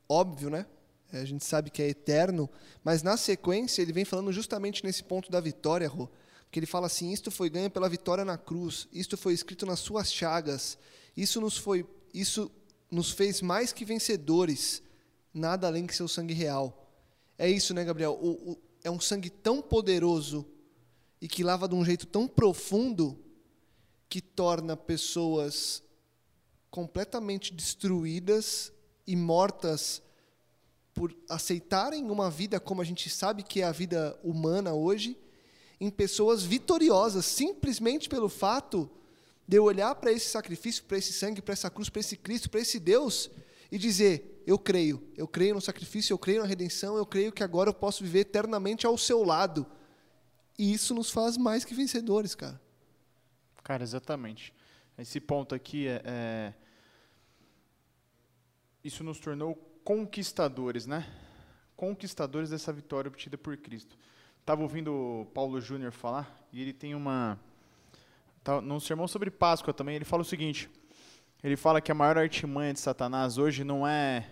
óbvio, 0.06 0.50
né? 0.50 0.66
É, 1.10 1.20
A 1.20 1.24
gente 1.24 1.42
sabe 1.42 1.70
que 1.70 1.80
é 1.80 1.88
eterno, 1.88 2.50
mas 2.84 3.02
na 3.02 3.16
sequência 3.16 3.80
ele 3.80 3.94
vem 3.94 4.04
falando 4.04 4.30
justamente 4.30 4.84
nesse 4.84 5.02
ponto 5.02 5.30
da 5.32 5.40
vitória, 5.40 5.88
Rô. 5.88 6.06
Porque 6.44 6.58
ele 6.58 6.66
fala 6.66 6.86
assim: 6.86 7.12
isto 7.14 7.30
foi 7.30 7.48
ganho 7.48 7.70
pela 7.70 7.88
vitória 7.88 8.26
na 8.26 8.36
cruz, 8.36 8.86
isto 8.92 9.16
foi 9.16 9.32
escrito 9.32 9.64
nas 9.64 9.80
suas 9.80 10.12
chagas, 10.12 10.76
isso 11.16 11.40
nos 11.40 11.56
foi, 11.56 11.86
isso 12.12 12.50
nos 12.90 13.10
fez 13.10 13.40
mais 13.42 13.72
que 13.72 13.84
vencedores, 13.84 14.82
nada 15.32 15.66
além 15.66 15.86
que 15.86 15.94
seu 15.94 16.08
sangue 16.08 16.34
real. 16.34 16.90
É 17.38 17.48
isso, 17.50 17.74
né, 17.74 17.84
Gabriel? 17.84 18.18
O- 18.20 18.52
o- 18.52 18.58
é 18.82 18.90
um 18.90 19.00
sangue 19.00 19.30
tão 19.30 19.60
poderoso 19.60 20.46
e 21.20 21.26
que 21.28 21.42
lava 21.42 21.68
de 21.68 21.74
um 21.74 21.84
jeito 21.84 22.06
tão 22.06 22.28
profundo 22.28 23.18
que 24.08 24.20
torna 24.20 24.76
pessoas 24.76 25.82
completamente 26.70 27.52
destruídas 27.52 28.72
e 29.06 29.16
mortas 29.16 30.02
por 30.94 31.14
aceitarem 31.28 32.10
uma 32.10 32.30
vida 32.30 32.58
como 32.60 32.80
a 32.80 32.84
gente 32.84 33.10
sabe 33.10 33.42
que 33.42 33.60
é 33.60 33.64
a 33.64 33.72
vida 33.72 34.18
humana 34.22 34.72
hoje, 34.72 35.16
em 35.80 35.90
pessoas 35.90 36.42
vitoriosas, 36.42 37.26
simplesmente 37.26 38.08
pelo 38.08 38.28
fato 38.28 38.90
de 39.46 39.56
eu 39.56 39.64
olhar 39.64 39.94
para 39.94 40.10
esse 40.12 40.28
sacrifício, 40.28 40.84
para 40.84 40.98
esse 40.98 41.12
sangue, 41.12 41.40
para 41.40 41.52
essa 41.52 41.70
cruz, 41.70 41.88
para 41.88 42.00
esse 42.00 42.16
Cristo, 42.16 42.50
para 42.50 42.60
esse 42.60 42.80
Deus 42.80 43.30
e 43.70 43.78
dizer: 43.78 44.42
Eu 44.46 44.58
creio, 44.58 45.02
eu 45.16 45.28
creio 45.28 45.54
no 45.54 45.60
sacrifício, 45.60 46.12
eu 46.12 46.18
creio 46.18 46.40
na 46.42 46.46
redenção, 46.46 46.96
eu 46.96 47.06
creio 47.06 47.32
que 47.32 47.42
agora 47.42 47.70
eu 47.70 47.74
posso 47.74 48.02
viver 48.02 48.20
eternamente 48.20 48.86
ao 48.86 48.98
seu 48.98 49.22
lado. 49.22 49.66
E 50.58 50.72
isso 50.72 50.94
nos 50.94 51.10
faz 51.10 51.36
mais 51.36 51.64
que 51.64 51.74
vencedores, 51.74 52.34
cara. 52.34 52.60
Cara, 53.62 53.82
exatamente. 53.82 54.54
Esse 54.96 55.20
ponto 55.20 55.54
aqui 55.54 55.86
é, 55.86 56.02
é- 56.04 56.54
Isso 58.82 59.04
nos 59.04 59.18
tornou 59.18 59.54
conquistadores, 59.84 60.86
né? 60.86 61.06
Conquistadores 61.76 62.50
dessa 62.50 62.72
vitória 62.72 63.08
obtida 63.08 63.36
por 63.36 63.56
Cristo. 63.56 63.98
Estava 64.40 64.62
ouvindo 64.62 64.92
o 64.92 65.26
Paulo 65.26 65.60
Júnior 65.60 65.92
falar 65.92 66.48
e 66.52 66.62
ele 66.62 66.72
tem 66.72 66.94
uma. 66.94 67.38
Tá, 68.46 68.60
num 68.60 68.78
sermão 68.78 69.08
sobre 69.08 69.28
Páscoa 69.28 69.74
também, 69.74 69.96
ele 69.96 70.04
fala 70.04 70.22
o 70.22 70.24
seguinte: 70.24 70.70
ele 71.42 71.56
fala 71.56 71.80
que 71.80 71.90
a 71.90 71.94
maior 71.96 72.16
artimanha 72.16 72.72
de 72.72 72.78
Satanás 72.78 73.38
hoje 73.38 73.64
não 73.64 73.84
é. 73.84 74.24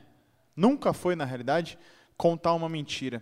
Nunca 0.55 0.93
foi, 0.93 1.17
na 1.17 1.25
realidade, 1.25 1.77
contar 2.17 2.55
uma 2.55 2.69
mentira. 2.69 3.21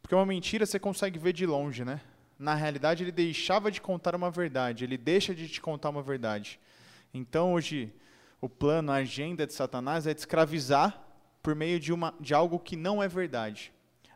Porque 0.00 0.14
uma 0.14 0.24
mentira 0.24 0.66
você 0.66 0.78
consegue 0.78 1.18
ver 1.18 1.32
de 1.32 1.44
longe, 1.44 1.84
né? 1.84 2.00
Na 2.38 2.54
realidade, 2.54 3.02
ele 3.02 3.10
deixava 3.10 3.72
de 3.72 3.80
contar 3.80 4.14
uma 4.14 4.30
verdade, 4.30 4.84
ele 4.84 4.96
deixa 4.96 5.34
de 5.34 5.48
te 5.48 5.60
contar 5.60 5.88
uma 5.90 6.00
verdade. 6.00 6.60
Então, 7.12 7.52
hoje, 7.52 7.92
o 8.40 8.48
plano, 8.48 8.92
a 8.92 8.96
agenda 8.98 9.44
de 9.44 9.52
Satanás 9.52 10.06
é 10.06 10.14
te 10.14 10.18
escravizar 10.18 10.96
por 11.42 11.56
meio 11.56 11.80
de, 11.80 11.92
uma, 11.92 12.14
de 12.20 12.32
algo 12.32 12.60
que 12.60 12.76
não 12.76 13.02
é 13.02 13.08
verdade. 13.08 13.72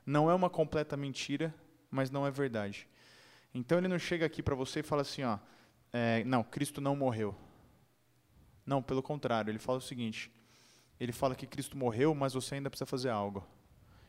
Não 0.07 0.31
é 0.31 0.35
uma 0.35 0.49
completa 0.49 0.97
mentira, 0.97 1.53
mas 1.91 2.09
não 2.09 2.25
é 2.25 2.31
verdade. 2.31 2.87
Então, 3.53 3.79
ele 3.79 3.89
não 3.89 3.99
chega 3.99 4.25
aqui 4.25 4.45
para 4.45 4.55
você 4.55 4.79
e 4.79 4.85
fala 4.85 5.03
assim: 5.03 5.25
ó, 5.25 5.39
é, 5.93 6.23
não, 6.25 6.43
Cristo 6.43 6.81
não 6.81 6.95
morreu. 6.95 7.35
Não, 8.65 8.83
pelo 8.83 9.03
contrário, 9.03 9.51
ele 9.51 9.59
fala 9.59 9.79
o 9.79 9.83
seguinte: 9.83 10.31
ele 11.01 11.13
fala 11.13 11.35
que 11.35 11.47
Cristo 11.47 11.77
morreu, 11.77 12.15
mas 12.15 12.35
você 12.35 12.57
ainda 12.57 12.69
precisa 12.69 12.87
fazer 12.87 13.09
algo. 13.09 13.47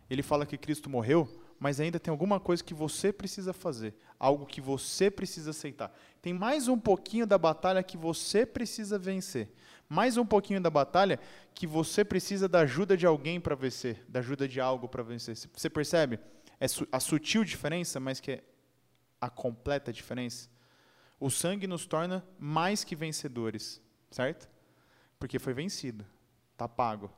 Ele 0.09 0.23
fala 0.23 0.45
que 0.45 0.57
Cristo 0.57 0.89
morreu, 0.89 1.29
mas 1.59 1.79
ainda 1.79 1.99
tem 1.99 2.11
alguma 2.11 2.39
coisa 2.39 2.63
que 2.63 2.73
você 2.73 3.13
precisa 3.13 3.53
fazer, 3.53 3.95
algo 4.17 4.45
que 4.45 4.59
você 4.59 5.11
precisa 5.11 5.51
aceitar. 5.51 5.93
Tem 6.21 6.33
mais 6.33 6.67
um 6.67 6.79
pouquinho 6.79 7.27
da 7.27 7.37
batalha 7.37 7.83
que 7.83 7.95
você 7.95 8.45
precisa 8.45 8.97
vencer. 8.97 9.49
Mais 9.87 10.17
um 10.17 10.25
pouquinho 10.25 10.61
da 10.61 10.69
batalha 10.69 11.19
que 11.53 11.65
você 11.65 12.05
precisa 12.05 12.47
da 12.47 12.61
ajuda 12.61 12.95
de 12.95 13.05
alguém 13.05 13.39
para 13.39 13.55
vencer, 13.55 14.03
da 14.07 14.19
ajuda 14.19 14.47
de 14.47 14.59
algo 14.59 14.87
para 14.87 15.03
vencer. 15.03 15.35
Você 15.35 15.69
percebe? 15.69 16.19
É 16.59 16.65
a 16.91 16.99
sutil 16.99 17.43
diferença, 17.43 17.99
mas 17.99 18.19
que 18.19 18.31
é 18.33 18.43
a 19.21 19.29
completa 19.29 19.91
diferença. 19.91 20.49
O 21.19 21.29
sangue 21.29 21.67
nos 21.67 21.85
torna 21.85 22.25
mais 22.37 22.83
que 22.83 22.95
vencedores, 22.95 23.81
certo? 24.09 24.49
Porque 25.19 25.37
foi 25.37 25.53
vencido, 25.53 26.05
está 26.53 26.67
pago. 26.67 27.11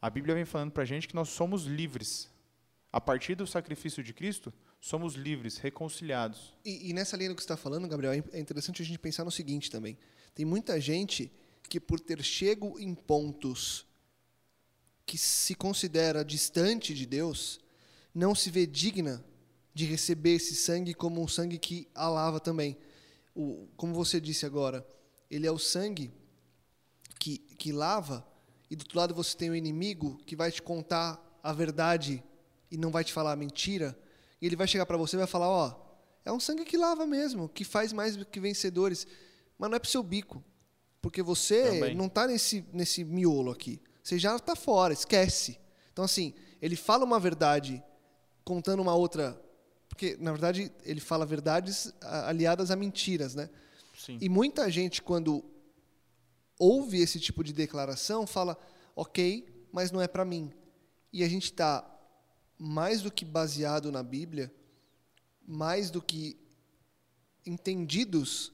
A 0.00 0.08
Bíblia 0.08 0.34
vem 0.34 0.44
falando 0.44 0.70
para 0.70 0.82
a 0.82 0.86
gente 0.86 1.06
que 1.06 1.14
nós 1.14 1.28
somos 1.28 1.64
livres. 1.64 2.30
A 2.92 3.00
partir 3.00 3.34
do 3.34 3.46
sacrifício 3.46 4.02
de 4.02 4.14
Cristo, 4.14 4.52
somos 4.80 5.14
livres, 5.14 5.58
reconciliados. 5.58 6.54
E, 6.64 6.90
e 6.90 6.92
nessa 6.92 7.16
linha 7.16 7.30
do 7.30 7.34
que 7.34 7.42
você 7.42 7.46
está 7.46 7.56
falando, 7.56 7.88
Gabriel, 7.88 8.12
é 8.12 8.22
é 8.32 8.40
interessante 8.40 8.82
a 8.82 8.84
gente 8.84 8.98
pensar 8.98 9.24
no 9.24 9.30
seguinte 9.30 9.70
também. 9.70 9.98
Tem 10.34 10.44
muita 10.44 10.80
gente 10.80 11.32
que, 11.68 11.80
por 11.80 11.98
ter 11.98 12.22
chego 12.22 12.78
em 12.78 12.94
pontos 12.94 13.86
que 15.06 15.18
se 15.18 15.54
considera 15.54 16.24
distante 16.24 16.94
de 16.94 17.04
Deus, 17.04 17.60
não 18.14 18.34
se 18.34 18.50
vê 18.50 18.66
digna 18.66 19.24
de 19.74 19.84
receber 19.84 20.34
esse 20.34 20.54
sangue 20.54 20.94
como 20.94 21.20
um 21.20 21.28
sangue 21.28 21.58
que 21.58 21.88
a 21.94 22.08
lava 22.08 22.38
também. 22.38 22.76
O, 23.34 23.68
como 23.76 23.94
você 23.94 24.20
disse 24.20 24.46
agora, 24.46 24.86
ele 25.30 25.46
é 25.46 25.50
o 25.50 25.58
sangue 25.58 26.12
que, 27.18 27.38
que 27.38 27.72
lava, 27.72 28.26
e 28.70 28.76
do 28.76 28.82
outro 28.82 28.98
lado 28.98 29.14
você 29.14 29.36
tem 29.36 29.50
o 29.50 29.56
inimigo 29.56 30.18
que 30.26 30.36
vai 30.36 30.50
te 30.50 30.62
contar 30.62 31.20
a 31.42 31.52
verdade 31.52 32.22
e 32.70 32.76
não 32.76 32.90
vai 32.90 33.04
te 33.04 33.12
falar 33.12 33.32
a 33.32 33.36
mentira, 33.36 33.98
e 34.40 34.46
ele 34.46 34.56
vai 34.56 34.66
chegar 34.66 34.86
para 34.86 34.96
você 34.96 35.16
e 35.16 35.18
vai 35.18 35.26
falar: 35.26 35.48
Ó, 35.48 35.74
é 36.24 36.32
um 36.32 36.40
sangue 36.40 36.64
que 36.64 36.76
lava 36.76 37.06
mesmo, 37.06 37.48
que 37.48 37.64
faz 37.64 37.92
mais 37.92 38.16
do 38.16 38.24
que 38.24 38.40
vencedores, 38.40 39.06
mas 39.58 39.70
não 39.70 39.76
é 39.76 39.78
pro 39.78 39.90
seu 39.90 40.02
bico. 40.02 40.42
Porque 41.00 41.22
você 41.22 41.64
Também. 41.64 41.94
não 41.94 42.08
tá 42.08 42.26
nesse, 42.26 42.64
nesse 42.72 43.04
miolo 43.04 43.50
aqui. 43.50 43.80
Você 44.02 44.18
já 44.18 44.38
tá 44.38 44.56
fora, 44.56 44.92
esquece. 44.94 45.58
Então, 45.92 46.04
assim, 46.04 46.32
ele 46.62 46.76
fala 46.76 47.04
uma 47.04 47.20
verdade 47.20 47.82
contando 48.42 48.80
uma 48.80 48.94
outra. 48.94 49.38
Porque, 49.94 50.16
na 50.18 50.32
verdade, 50.32 50.72
ele 50.82 51.00
fala 51.00 51.24
verdades 51.24 51.94
aliadas 52.00 52.72
a 52.72 52.76
mentiras, 52.76 53.36
né? 53.36 53.48
Sim. 53.96 54.18
E 54.20 54.28
muita 54.28 54.68
gente, 54.68 55.00
quando 55.00 55.44
ouve 56.58 56.98
esse 56.98 57.20
tipo 57.20 57.44
de 57.44 57.52
declaração, 57.52 58.26
fala, 58.26 58.58
ok, 58.96 59.68
mas 59.72 59.92
não 59.92 60.02
é 60.02 60.08
para 60.08 60.24
mim. 60.24 60.52
E 61.12 61.22
a 61.22 61.28
gente 61.28 61.44
está 61.44 61.88
mais 62.58 63.02
do 63.02 63.12
que 63.12 63.24
baseado 63.24 63.92
na 63.92 64.02
Bíblia, 64.02 64.52
mais 65.46 65.92
do 65.92 66.02
que 66.02 66.36
entendidos 67.46 68.52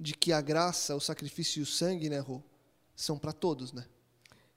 de 0.00 0.14
que 0.14 0.32
a 0.32 0.40
graça, 0.40 0.96
o 0.96 1.00
sacrifício 1.00 1.60
e 1.60 1.62
o 1.62 1.66
sangue, 1.66 2.08
né, 2.08 2.18
Rô, 2.18 2.42
são 2.96 3.18
para 3.18 3.34
todos, 3.34 3.74
né? 3.74 3.84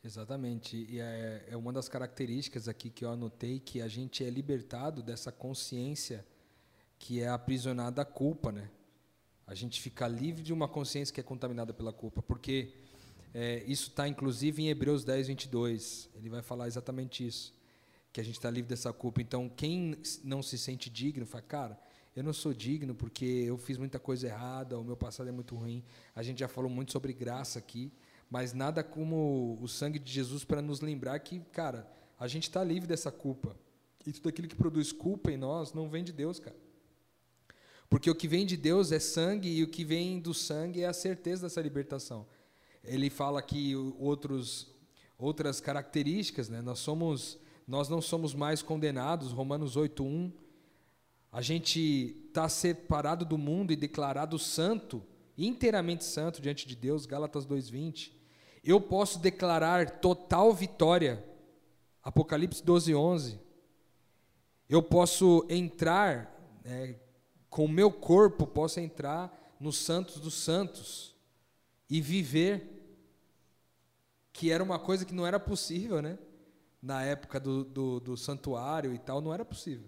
Exatamente. 0.05 0.85
E 0.87 0.99
é, 0.99 1.45
é 1.49 1.57
uma 1.57 1.73
das 1.73 1.89
características 1.89 2.67
aqui 2.67 2.91
que 2.91 3.03
eu 3.03 3.09
anotei 3.09 3.59
que 3.59 3.81
a 3.81 3.87
gente 3.87 4.23
é 4.23 4.29
libertado 4.29 5.01
dessa 5.01 5.31
consciência 5.31 6.23
que 6.99 7.21
é 7.21 7.27
aprisionada 7.27 8.03
à 8.03 8.05
culpa, 8.05 8.51
né? 8.51 8.69
A 9.47 9.55
gente 9.55 9.81
fica 9.81 10.07
livre 10.07 10.43
de 10.43 10.53
uma 10.53 10.67
consciência 10.67 11.11
que 11.11 11.19
é 11.19 11.23
contaminada 11.23 11.73
pela 11.73 11.91
culpa, 11.91 12.21
porque 12.21 12.75
é, 13.33 13.63
isso 13.65 13.89
está 13.89 14.07
inclusive 14.07 14.61
em 14.61 14.69
Hebreus 14.69 15.03
10, 15.03 15.27
22. 15.27 16.07
Ele 16.13 16.29
vai 16.29 16.43
falar 16.43 16.67
exatamente 16.67 17.25
isso, 17.25 17.51
que 18.13 18.21
a 18.21 18.23
gente 18.23 18.35
está 18.35 18.51
livre 18.51 18.69
dessa 18.69 18.93
culpa. 18.93 19.23
Então, 19.23 19.49
quem 19.49 19.97
não 20.23 20.43
se 20.43 20.55
sente 20.59 20.87
digno, 20.87 21.25
fala, 21.25 21.41
cara, 21.41 21.79
eu 22.15 22.23
não 22.23 22.31
sou 22.31 22.53
digno 22.53 22.93
porque 22.93 23.25
eu 23.25 23.57
fiz 23.57 23.79
muita 23.79 23.97
coisa 23.97 24.27
errada, 24.27 24.79
o 24.79 24.83
meu 24.83 24.95
passado 24.95 25.27
é 25.27 25.31
muito 25.31 25.55
ruim. 25.55 25.83
A 26.15 26.21
gente 26.21 26.41
já 26.41 26.47
falou 26.47 26.69
muito 26.69 26.91
sobre 26.91 27.11
graça 27.11 27.57
aqui, 27.57 27.91
mas 28.36 28.52
nada 28.52 28.84
como 28.84 29.58
o 29.62 29.67
sangue 29.69 29.98
de 29.98 30.12
Jesus 30.12 30.43
para 30.43 30.62
nos 30.62 30.82
lembrar 30.82 31.17
que, 31.19 31.39
cara, 31.54 31.89
a 32.19 32.28
gente 32.28 32.43
está 32.43 32.62
livre 32.62 32.86
dessa 32.86 33.10
culpa. 33.10 33.58
E 34.06 34.12
tudo 34.12 34.28
aquilo 34.28 34.50
que 34.50 34.58
produz 34.58 34.91
culpa 34.91 35.32
em 35.32 35.38
nós 35.38 35.71
não 35.71 35.88
vem 35.88 36.04
de 36.04 36.12
Deus, 36.12 36.38
cara. 36.38 36.58
Porque 37.89 38.12
o 38.12 38.13
que 38.13 38.28
vem 38.28 38.45
de 38.45 38.58
Deus 38.58 38.91
é 38.91 39.00
sangue 39.00 39.48
e 39.48 39.63
o 39.63 39.69
que 39.69 39.86
vem 39.86 40.19
do 40.19 40.34
sangue 40.34 40.82
é 40.82 40.86
a 40.86 40.91
certeza 40.91 41.43
dessa 41.43 41.62
libertação. 41.62 42.28
Ele 42.84 43.10
fala 43.10 43.41
que 43.41 43.74
outros, 43.74 44.69
outras 45.17 45.62
características, 45.62 46.50
né? 46.50 46.62
Nós 46.62 46.80
somos, 46.80 47.39
nós 47.65 47.88
não 47.88 48.02
somos 48.02 48.34
mais 48.34 48.62
condenados, 48.62 49.32
Romanos 49.32 49.78
8:1. 49.78 50.30
A 51.32 51.41
gente 51.41 52.17
está 52.28 52.50
separado 52.50 53.24
do 53.24 53.38
mundo 53.38 53.71
e 53.71 53.78
declarado 53.78 54.38
santo, 54.38 55.02
inteiramente 55.38 56.04
santo 56.04 56.41
diante 56.41 56.67
de 56.67 56.76
Deus, 56.76 57.06
Gálatas 57.06 57.45
2:20. 57.45 58.14
Eu 58.65 58.82
posso 58.82 59.19
declarar 59.19 59.99
total 59.99 60.51
vitória, 60.51 61.23
Apocalipse 62.01 62.63
12:11. 62.63 63.39
Eu 64.67 64.82
posso 64.82 65.45
entrar 65.47 66.36
né, 66.63 66.95
com 67.47 67.65
o 67.65 67.69
meu 67.69 67.91
corpo 67.91 68.45
posso 68.45 68.80
entrar 68.80 69.32
nos 69.60 69.78
santos 69.78 70.19
dos 70.19 70.34
santos 70.34 71.15
e 71.89 72.01
viver, 72.01 72.69
que 74.34 74.51
era 74.51 74.63
uma 74.63 74.78
coisa 74.80 75.06
que 75.06 75.13
não 75.13 75.25
era 75.25 75.39
possível, 75.39 76.01
né? 76.01 76.17
Na 76.82 77.04
época 77.04 77.39
do, 77.39 77.63
do, 77.63 77.99
do 77.99 78.17
santuário 78.17 78.93
e 78.93 78.97
tal, 78.99 79.21
não 79.21 79.34
era 79.34 79.45
possível. 79.45 79.88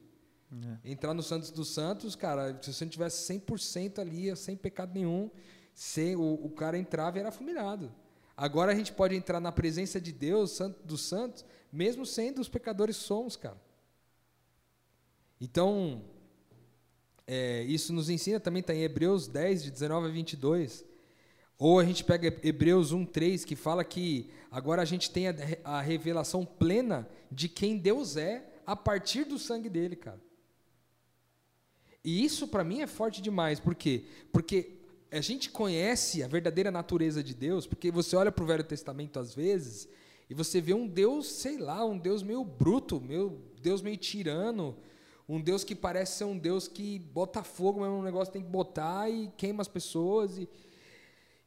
Entrar 0.85 1.13
nos 1.13 1.25
santos 1.25 1.51
dos 1.51 1.67
santos, 1.67 2.15
cara, 2.15 2.57
se 2.61 2.71
você 2.71 2.85
não 2.85 2.89
tivesse 2.89 3.33
100% 3.33 3.99
ali, 3.99 4.33
sem 4.37 4.55
pecado 4.55 4.93
nenhum, 4.93 5.29
sem, 5.73 6.15
o, 6.15 6.35
o 6.45 6.49
cara 6.51 6.77
entrava 6.77 7.17
e 7.17 7.19
era 7.19 7.31
fulminado. 7.31 7.91
Agora 8.37 8.71
a 8.71 8.75
gente 8.75 8.93
pode 8.93 9.15
entrar 9.15 9.39
na 9.39 9.51
presença 9.51 9.99
de 9.99 10.11
Deus, 10.11 10.59
dos 10.85 11.01
santos, 11.01 11.43
mesmo 11.73 12.05
sendo 12.05 12.39
os 12.39 12.47
pecadores 12.47 12.95
somos, 12.95 13.35
cara. 13.35 13.59
Então, 15.41 16.03
é, 17.25 17.63
isso 17.63 17.91
nos 17.91 18.11
ensina 18.11 18.39
também, 18.39 18.61
está 18.61 18.75
em 18.75 18.83
Hebreus 18.83 19.27
10, 19.27 19.63
de 19.63 19.71
19 19.71 20.07
a 20.07 20.11
22. 20.11 20.85
Ou 21.57 21.79
a 21.79 21.83
gente 21.83 22.03
pega 22.03 22.27
Hebreus 22.43 22.91
1, 22.91 23.05
3, 23.05 23.43
que 23.43 23.55
fala 23.55 23.83
que 23.83 24.29
agora 24.51 24.83
a 24.83 24.85
gente 24.85 25.09
tem 25.09 25.27
a, 25.27 25.35
a 25.63 25.81
revelação 25.81 26.45
plena 26.45 27.09
de 27.31 27.49
quem 27.49 27.75
Deus 27.75 28.15
é 28.17 28.61
a 28.67 28.75
partir 28.75 29.23
do 29.23 29.39
sangue 29.39 29.67
dele, 29.67 29.95
cara. 29.95 30.21
E 32.03 32.23
isso 32.23 32.47
para 32.47 32.63
mim 32.63 32.81
é 32.81 32.87
forte 32.87 33.21
demais. 33.21 33.59
Por 33.59 33.73
quê? 33.73 34.05
Porque 34.31 34.76
a 35.11 35.21
gente 35.21 35.49
conhece 35.49 36.21
a 36.21 36.27
verdadeira 36.27 36.69
natureza 36.69 37.23
de 37.23 37.33
Deus, 37.33 37.65
porque 37.65 37.91
você 37.91 38.15
olha 38.15 38.31
para 38.31 38.43
o 38.43 38.47
Velho 38.47 38.63
Testamento 38.63 39.19
às 39.19 39.33
vezes 39.33 39.87
e 40.29 40.33
você 40.33 40.59
vê 40.59 40.73
um 40.73 40.87
Deus, 40.87 41.27
sei 41.27 41.57
lá, 41.57 41.85
um 41.85 41.97
Deus 41.97 42.21
meio 42.21 42.43
bruto, 42.43 42.99
meio 42.99 43.41
Deus 43.61 43.81
meio 43.81 43.95
tirano, 43.97 44.77
um 45.27 45.41
Deus 45.41 45.63
que 45.63 45.75
parece 45.75 46.17
ser 46.17 46.23
um 46.25 46.37
Deus 46.37 46.67
que 46.67 46.99
bota 46.99 47.43
fogo, 47.43 47.79
mas 47.79 47.89
é 47.89 47.91
um 47.91 48.03
negócio 48.03 48.33
tem 48.33 48.43
que 48.43 48.49
botar 48.49 49.09
e 49.09 49.31
queima 49.37 49.61
as 49.61 49.67
pessoas. 49.67 50.37
E, 50.37 50.49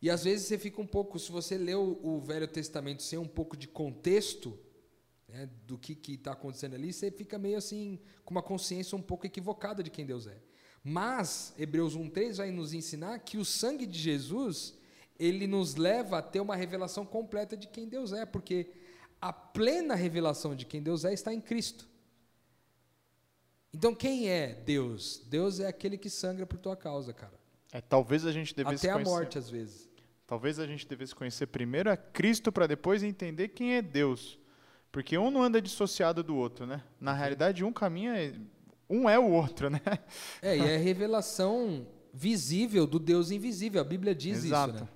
e 0.01 0.09
às 0.09 0.25
vezes 0.25 0.47
você 0.47 0.59
fica 0.59 0.81
um 0.81 0.87
pouco, 0.87 1.19
se 1.19 1.31
você 1.31 1.59
lê 1.59 1.75
o, 1.75 1.99
o 2.03 2.21
Velho 2.21 2.49
Testamento 2.49 3.03
sem 3.03 3.19
um 3.19 3.29
pouco 3.29 3.57
de 3.57 3.69
contexto 3.69 4.59
né, 5.29 5.49
do 5.67 5.79
que 5.79 5.99
está 6.13 6.33
acontecendo 6.33 6.75
ali, 6.75 6.93
você 6.93 7.11
fica 7.11 7.39
meio 7.39 7.59
assim, 7.59 7.99
com 8.25 8.33
uma 8.33 8.43
consciência 8.43 8.97
um 8.97 9.03
pouco 9.03 9.27
equivocada 9.27 9.83
de 9.83 9.91
quem 9.91 10.07
Deus 10.07 10.27
é. 10.27 10.37
Mas 10.83 11.55
Hebreus 11.59 11.97
1,3 11.97 12.37
vai 12.37 12.51
nos 12.51 12.73
ensinar 12.73 13.19
que 13.19 13.37
o 13.37 13.45
sangue 13.45 13.87
de 13.87 13.99
Jesus, 13.99 14.75
ele 15.19 15.47
nos 15.47 15.77
leva 15.77 16.19
a 16.19 16.23
ter 16.23 16.41
uma 16.41 16.57
revelação 16.57 17.05
completa 17.05 17.57
de 17.57 17.67
quem 17.67 17.89
Deus 17.89 18.13
é, 18.13 18.25
porque 18.25 18.71
a 19.21 19.33
plena 19.33 19.95
revelação 19.95 20.55
de 20.55 20.65
quem 20.65 20.83
Deus 20.83 21.05
é 21.05 21.13
está 21.13 21.33
em 21.33 21.41
Cristo. 21.41 21.89
Então, 23.73 23.95
quem 23.95 24.29
é 24.29 24.55
Deus? 24.55 25.23
Deus 25.29 25.61
é 25.61 25.67
aquele 25.67 25.97
que 25.97 26.11
sangra 26.11 26.45
por 26.47 26.59
tua 26.59 26.77
causa, 26.77 27.13
cara. 27.13 27.39
É, 27.71 27.81
talvez 27.81 28.27
a 28.27 28.33
gente 28.33 28.55
devesse 28.55 28.87
Até 28.87 28.91
a 28.91 28.95
conhecer, 28.95 29.11
morte, 29.11 29.39
às 29.39 29.49
vezes. 29.49 29.89
Talvez 30.27 30.59
a 30.59 30.67
gente 30.67 30.89
devesse 30.89 31.15
conhecer 31.15 31.47
primeiro 31.47 31.91
a 31.91 31.97
Cristo 31.97 32.51
para 32.51 32.67
depois 32.67 33.03
entender 33.03 33.49
quem 33.49 33.75
é 33.75 33.83
Deus. 33.83 34.39
Porque 34.91 35.17
um 35.17 35.31
não 35.31 35.43
anda 35.43 35.63
dissociado 35.63 36.23
do 36.23 36.35
outro, 36.35 36.67
né? 36.67 36.83
Na 37.01 37.13
realidade, 37.13 37.63
um 37.63 37.73
caminho 37.73 38.13
é 38.13 38.35
um 38.91 39.09
é 39.09 39.19
o 39.19 39.31
outro, 39.31 39.71
né? 39.71 39.81
É, 40.43 40.57
e 40.57 40.61
é 40.61 40.75
a 40.75 40.79
revelação 40.79 41.87
visível 42.13 42.87
do 42.87 42.99
Deus 42.99 43.31
invisível. 43.31 43.81
A 43.81 43.85
Bíblia 43.85 44.15
diz 44.15 44.45
Exato. 44.45 44.75
isso, 44.75 44.85
né? 44.85 44.89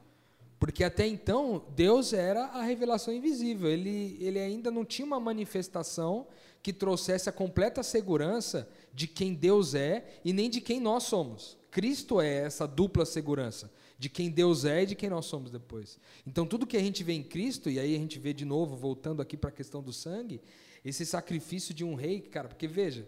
Porque 0.58 0.82
até 0.82 1.06
então, 1.06 1.64
Deus 1.76 2.12
era 2.12 2.46
a 2.46 2.62
revelação 2.62 3.12
invisível. 3.12 3.68
Ele, 3.68 4.16
ele 4.20 4.38
ainda 4.38 4.70
não 4.70 4.84
tinha 4.84 5.04
uma 5.04 5.20
manifestação 5.20 6.26
que 6.62 6.72
trouxesse 6.72 7.28
a 7.28 7.32
completa 7.32 7.82
segurança 7.82 8.66
de 8.92 9.06
quem 9.06 9.34
Deus 9.34 9.74
é 9.74 10.18
e 10.24 10.32
nem 10.32 10.48
de 10.48 10.62
quem 10.62 10.80
nós 10.80 11.02
somos. 11.02 11.58
Cristo 11.70 12.20
é 12.20 12.44
essa 12.44 12.66
dupla 12.66 13.04
segurança 13.04 13.70
de 13.98 14.08
quem 14.08 14.30
Deus 14.30 14.64
é 14.64 14.82
e 14.82 14.86
de 14.86 14.94
quem 14.94 15.10
nós 15.10 15.26
somos 15.26 15.50
depois. 15.50 15.98
Então, 16.26 16.46
tudo 16.46 16.66
que 16.66 16.76
a 16.76 16.80
gente 16.80 17.04
vê 17.04 17.12
em 17.12 17.22
Cristo, 17.22 17.68
e 17.68 17.78
aí 17.78 17.94
a 17.94 17.98
gente 17.98 18.18
vê 18.18 18.32
de 18.32 18.44
novo, 18.44 18.76
voltando 18.76 19.20
aqui 19.20 19.36
para 19.36 19.50
a 19.50 19.52
questão 19.52 19.82
do 19.82 19.92
sangue, 19.92 20.40
esse 20.84 21.04
sacrifício 21.04 21.74
de 21.74 21.84
um 21.84 21.94
rei, 21.94 22.20
cara, 22.20 22.48
porque 22.48 22.66
veja, 22.66 23.06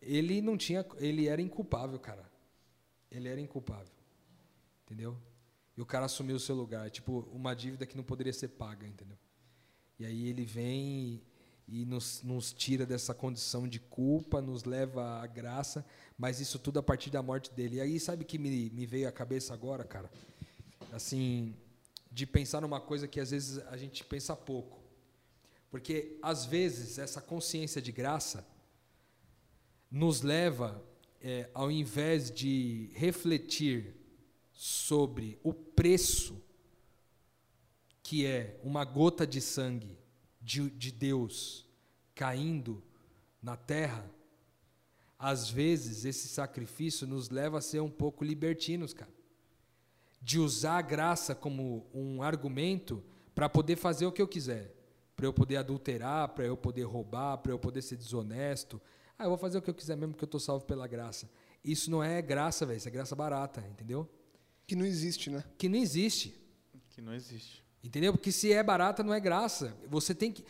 ele 0.00 0.40
não 0.40 0.56
tinha, 0.56 0.84
ele 0.98 1.28
era 1.28 1.40
inculpável, 1.40 1.98
cara. 1.98 2.30
Ele 3.10 3.28
era 3.28 3.40
inculpável. 3.40 3.92
Entendeu? 4.84 5.16
E 5.76 5.82
o 5.82 5.86
cara 5.86 6.06
assumiu 6.06 6.36
o 6.36 6.40
seu 6.40 6.54
lugar, 6.54 6.90
tipo, 6.90 7.28
uma 7.32 7.54
dívida 7.54 7.86
que 7.86 7.96
não 7.96 8.04
poderia 8.04 8.32
ser 8.32 8.48
paga, 8.48 8.86
entendeu? 8.86 9.16
E 9.98 10.04
aí 10.04 10.28
ele 10.28 10.44
vem 10.44 11.22
e, 11.68 11.84
nos, 11.84 12.22
nos 12.22 12.52
tira 12.52 12.84
dessa 12.84 13.14
condição 13.14 13.68
de 13.68 13.78
culpa, 13.78 14.40
nos 14.40 14.64
leva 14.64 15.20
à 15.22 15.26
graça, 15.26 15.84
mas 16.18 16.40
isso 16.40 16.58
tudo 16.58 16.78
a 16.80 16.82
partir 16.82 17.10
da 17.10 17.22
morte 17.22 17.52
dele. 17.52 17.76
E 17.76 17.80
aí, 17.80 18.00
sabe 18.00 18.24
que 18.24 18.38
me, 18.38 18.70
me 18.70 18.84
veio 18.86 19.08
à 19.08 19.12
cabeça 19.12 19.54
agora, 19.54 19.84
cara? 19.84 20.10
Assim, 20.92 21.54
de 22.10 22.26
pensar 22.26 22.60
numa 22.60 22.80
coisa 22.80 23.06
que 23.06 23.20
às 23.20 23.30
vezes 23.30 23.58
a 23.68 23.76
gente 23.76 24.04
pensa 24.04 24.34
pouco. 24.34 24.80
Porque, 25.70 26.18
às 26.20 26.44
vezes, 26.44 26.98
essa 26.98 27.20
consciência 27.20 27.80
de 27.80 27.92
graça 27.92 28.44
nos 29.90 30.22
leva, 30.22 30.82
é, 31.20 31.50
ao 31.52 31.70
invés 31.70 32.30
de 32.30 32.90
refletir 32.94 33.94
sobre 34.52 35.38
o 35.42 35.52
preço 35.52 36.40
que 38.02 38.26
é 38.26 38.58
uma 38.62 38.84
gota 38.84 39.26
de 39.26 39.40
sangue 39.40 39.98
de, 40.40 40.70
de 40.70 40.90
Deus 40.90 41.66
caindo 42.14 42.82
na 43.42 43.56
terra, 43.56 44.10
às 45.18 45.50
vezes 45.50 46.04
esse 46.04 46.28
sacrifício 46.28 47.06
nos 47.06 47.30
leva 47.30 47.58
a 47.58 47.62
ser 47.62 47.80
um 47.80 47.90
pouco 47.90 48.24
libertinos, 48.24 48.92
cara. 48.92 49.10
De 50.20 50.38
usar 50.38 50.78
a 50.78 50.82
graça 50.82 51.34
como 51.34 51.86
um 51.94 52.22
argumento 52.22 53.02
para 53.34 53.48
poder 53.48 53.76
fazer 53.76 54.06
o 54.06 54.12
que 54.12 54.20
eu 54.20 54.28
quiser. 54.28 54.74
Para 55.14 55.26
eu 55.26 55.32
poder 55.32 55.56
adulterar, 55.56 56.30
para 56.30 56.44
eu 56.44 56.56
poder 56.56 56.82
roubar, 56.82 57.38
para 57.38 57.52
eu 57.52 57.58
poder 57.58 57.82
ser 57.82 57.96
desonesto. 57.96 58.80
Ah, 59.20 59.24
eu 59.24 59.28
vou 59.28 59.38
fazer 59.38 59.58
o 59.58 59.62
que 59.62 59.68
eu 59.68 59.74
quiser 59.74 59.96
mesmo 59.96 60.14
porque 60.14 60.24
eu 60.24 60.26
estou 60.26 60.40
salvo 60.40 60.64
pela 60.64 60.86
graça. 60.86 61.28
Isso 61.62 61.90
não 61.90 62.02
é 62.02 62.22
graça, 62.22 62.64
velho. 62.64 62.78
Isso 62.78 62.88
é 62.88 62.90
graça 62.90 63.14
barata, 63.14 63.62
entendeu? 63.70 64.08
Que 64.66 64.74
não 64.74 64.86
existe, 64.86 65.28
né? 65.28 65.44
Que 65.58 65.68
não 65.68 65.78
existe. 65.78 66.34
Que 66.88 67.02
não 67.02 67.12
existe. 67.12 67.62
Entendeu? 67.84 68.12
Porque 68.12 68.32
se 68.32 68.50
é 68.52 68.62
barata, 68.62 69.02
não 69.02 69.12
é 69.12 69.20
graça. 69.20 69.76
Você 69.88 70.14
tem 70.14 70.32
que. 70.32 70.42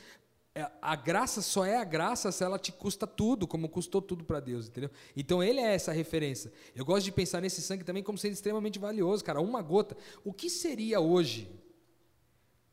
é, 0.54 0.70
A 0.80 0.94
graça 0.94 1.42
só 1.42 1.64
é 1.64 1.76
a 1.76 1.84
graça 1.84 2.30
se 2.30 2.44
ela 2.44 2.58
te 2.60 2.70
custa 2.70 3.06
tudo, 3.08 3.46
como 3.46 3.68
custou 3.68 4.00
tudo 4.00 4.24
para 4.24 4.38
Deus, 4.38 4.68
entendeu? 4.68 4.90
Então 5.16 5.42
ele 5.42 5.58
é 5.58 5.74
essa 5.74 5.90
referência. 5.90 6.52
Eu 6.74 6.84
gosto 6.84 7.04
de 7.06 7.12
pensar 7.12 7.40
nesse 7.40 7.60
sangue 7.62 7.82
também 7.82 8.04
como 8.04 8.18
sendo 8.18 8.34
extremamente 8.34 8.78
valioso, 8.78 9.24
cara. 9.24 9.40
Uma 9.40 9.62
gota. 9.62 9.96
O 10.24 10.32
que 10.32 10.48
seria 10.48 11.00
hoje 11.00 11.50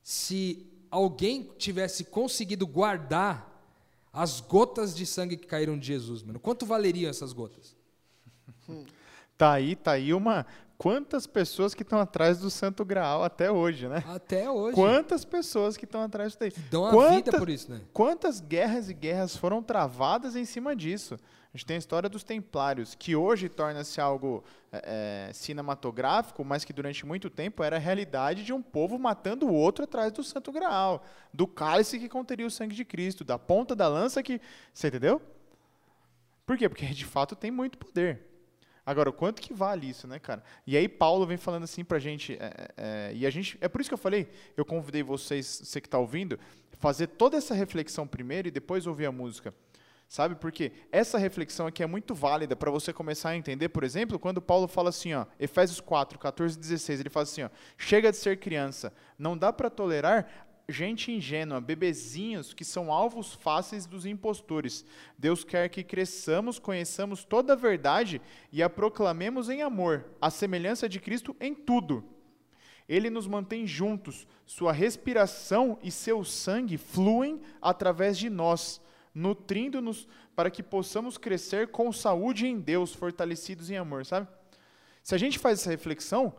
se 0.04 0.72
alguém 0.90 1.52
tivesse 1.58 2.04
conseguido 2.06 2.66
guardar 2.68 3.57
as 4.22 4.42
gotas 4.42 4.96
de 4.96 5.06
sangue 5.06 5.38
que 5.38 5.46
caíram 5.48 5.78
de 5.78 5.86
Jesus, 5.88 6.24
mano? 6.24 6.40
Quanto 6.40 6.66
valeriam 6.66 7.10
essas 7.10 7.34
gotas? 7.34 7.76
Tá 9.38 9.52
aí, 9.54 9.76
tá 9.76 9.92
aí 9.92 10.16
uma. 10.16 10.48
Quantas 10.80 11.28
pessoas 11.28 11.76
que 11.76 11.84
estão 11.84 12.00
atrás 12.00 12.40
do 12.40 12.50
Santo 12.50 12.84
Graal 12.84 13.24
até 13.24 13.52
hoje, 13.52 13.88
né? 13.88 14.04
Até 14.08 14.50
hoje. 14.50 14.74
Quantas 14.74 15.24
pessoas 15.24 15.78
que 15.78 15.86
estão 15.86 16.02
atrás 16.02 16.30
disso 16.30 16.40
daí? 16.40 16.52
Dão 16.72 16.84
a 16.84 16.90
Quanta- 16.92 17.16
vida 17.18 17.38
por 17.38 17.48
isso, 17.48 17.70
né? 17.72 17.82
Quantas 17.94 18.40
guerras 18.40 18.90
e 18.90 18.96
guerras 18.96 19.38
foram 19.38 19.62
travadas 19.62 20.36
em 20.36 20.44
cima 20.44 20.76
disso? 20.76 21.20
A 21.54 21.58
gente 21.58 21.66
tem 21.66 21.76
a 21.76 21.80
história 21.80 22.10
dos 22.10 22.24
Templários, 22.24 22.94
que 22.94 23.16
hoje 23.16 23.50
torna-se 23.50 24.02
algo 24.02 24.44
é, 24.72 25.32
cinematográfico, 25.34 26.44
mas 26.44 26.66
que 26.66 26.74
durante 26.74 27.06
muito 27.06 27.30
tempo 27.30 27.64
era 27.64 27.78
a 27.78 27.80
realidade 27.80 28.44
de 28.44 28.54
um 28.54 28.62
povo 28.62 29.00
matando 29.00 29.48
o 29.48 29.54
outro 29.54 29.86
atrás 29.86 30.12
do 30.12 30.24
Santo 30.24 30.52
Graal, 30.52 31.04
do 31.34 31.48
cálice 31.48 32.00
que 32.00 32.10
conteria 32.10 32.46
o 32.46 32.52
sangue 32.52 32.76
de 32.76 32.84
Cristo, 32.84 33.24
da 33.24 33.40
ponta 33.40 33.76
da 33.76 33.88
lança 33.88 34.22
que. 34.22 34.42
Você 34.74 34.88
entendeu? 34.88 35.22
Por 36.46 36.58
quê? 36.58 36.70
Porque 36.70 36.86
de 36.86 37.06
fato 37.06 37.36
tem 37.36 37.52
muito 37.52 37.78
poder. 37.78 38.28
Agora, 38.86 39.10
o 39.10 39.14
quanto 39.14 39.42
que 39.42 39.54
vale 39.54 39.90
isso, 39.90 40.08
né, 40.08 40.18
cara? 40.18 40.42
E 40.66 40.78
aí 40.78 40.88
Paulo 40.88 41.26
vem 41.26 41.36
falando 41.36 41.64
assim 41.64 41.84
pra 41.84 42.00
gente, 42.00 42.38
é, 42.40 42.70
é, 42.78 43.12
e 43.14 43.26
a 43.26 43.30
gente, 43.30 43.58
é 43.60 43.68
por 43.68 43.82
isso 43.82 43.90
que 43.90 43.94
eu 43.94 43.98
falei, 43.98 44.30
eu 44.56 44.64
convidei 44.64 45.04
vocês, 45.04 45.62
você 45.66 45.82
que 45.82 45.88
está 45.88 46.00
ouvindo, 46.00 46.40
fazer 46.80 47.08
toda 47.08 47.36
essa 47.36 47.54
reflexão 47.54 48.08
primeiro 48.08 48.48
e 48.48 48.52
depois 48.52 48.88
ouvir 48.88 49.06
a 49.06 49.12
música. 49.12 49.54
Sabe? 50.08 50.36
Porque 50.36 50.72
essa 50.90 51.18
reflexão 51.18 51.68
aqui 51.68 51.84
é 51.84 51.88
muito 51.88 52.16
válida 52.16 52.56
para 52.56 52.72
você 52.72 52.94
começar 52.94 53.32
a 53.32 53.38
entender, 53.38 53.70
por 53.70 53.84
exemplo, 53.84 54.18
quando 54.18 54.42
Paulo 54.42 54.68
fala 54.68 54.90
assim, 54.90 55.14
ó, 55.14 55.26
Efésios 55.38 55.82
4, 55.82 56.18
14 56.18 56.58
e 56.58 56.60
16, 56.62 57.00
ele 57.02 57.10
fala 57.10 57.24
assim, 57.24 57.44
ó, 57.44 57.50
chega 57.78 58.10
de 58.10 58.18
ser 58.18 58.40
criança, 58.40 58.94
não 59.20 59.38
dá 59.38 59.52
para 59.52 59.70
tolerar 59.70 60.48
gente 60.70 61.12
ingênua, 61.12 61.62
bebezinhos 61.62 62.54
que 62.54 62.66
são 62.66 62.92
alvos 62.92 63.34
fáceis 63.34 63.86
dos 63.86 64.06
impostores. 64.06 64.86
Deus 65.18 65.44
quer 65.44 65.70
que 65.70 65.84
cresçamos, 65.84 66.60
conheçamos 66.60 67.24
toda 67.24 67.54
a 67.54 67.56
verdade 67.56 68.22
e 68.52 68.62
a 68.62 68.70
proclamemos 68.70 69.50
em 69.50 69.62
amor, 69.62 70.06
a 70.22 70.30
semelhança 70.30 70.90
de 70.90 71.00
Cristo 71.00 71.36
em 71.40 71.54
tudo. 71.54 72.04
Ele 72.88 73.10
nos 73.10 73.28
mantém 73.28 73.68
juntos, 73.68 74.28
sua 74.46 74.72
respiração 74.72 75.78
e 75.84 75.92
seu 75.92 76.24
sangue 76.24 76.78
fluem 76.78 77.42
através 77.62 78.18
de 78.18 78.30
nós, 78.30 78.82
nutrindo-nos 79.18 80.08
para 80.36 80.52
que 80.52 80.62
possamos 80.62 81.18
crescer 81.18 81.70
com 81.70 81.92
saúde 81.92 82.46
em 82.46 82.60
Deus, 82.60 82.94
fortalecidos 82.94 83.72
em 83.72 83.76
amor, 83.76 84.06
sabe? 84.06 84.28
Se 85.02 85.16
a 85.16 85.18
gente 85.18 85.40
faz 85.40 85.60
essa 85.60 85.72
reflexão, 85.72 86.36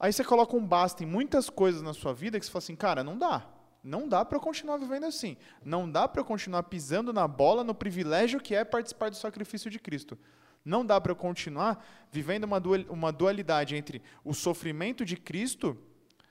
aí 0.00 0.12
você 0.12 0.24
coloca 0.24 0.56
um 0.56 0.66
basta 0.66 1.04
em 1.04 1.06
muitas 1.06 1.48
coisas 1.48 1.80
na 1.80 1.94
sua 1.94 2.12
vida 2.12 2.40
que 2.40 2.44
você 2.44 2.50
fala 2.50 2.62
assim, 2.62 2.74
cara, 2.74 3.04
não 3.04 3.16
dá. 3.16 3.46
Não 3.84 4.08
dá 4.08 4.24
para 4.24 4.36
eu 4.36 4.40
continuar 4.40 4.78
vivendo 4.78 5.04
assim. 5.04 5.36
Não 5.64 5.88
dá 5.88 6.08
para 6.08 6.20
eu 6.20 6.24
continuar 6.24 6.64
pisando 6.64 7.12
na 7.12 7.28
bola 7.28 7.62
no 7.62 7.74
privilégio 7.74 8.40
que 8.40 8.54
é 8.54 8.64
participar 8.64 9.10
do 9.10 9.16
sacrifício 9.16 9.70
de 9.70 9.78
Cristo. 9.78 10.18
Não 10.64 10.84
dá 10.84 11.00
para 11.00 11.12
eu 11.12 11.16
continuar 11.16 11.84
vivendo 12.10 12.44
uma, 12.44 12.58
dual, 12.58 12.80
uma 12.88 13.12
dualidade 13.12 13.76
entre 13.76 14.02
o 14.24 14.34
sofrimento 14.34 15.04
de 15.04 15.16
Cristo, 15.16 15.76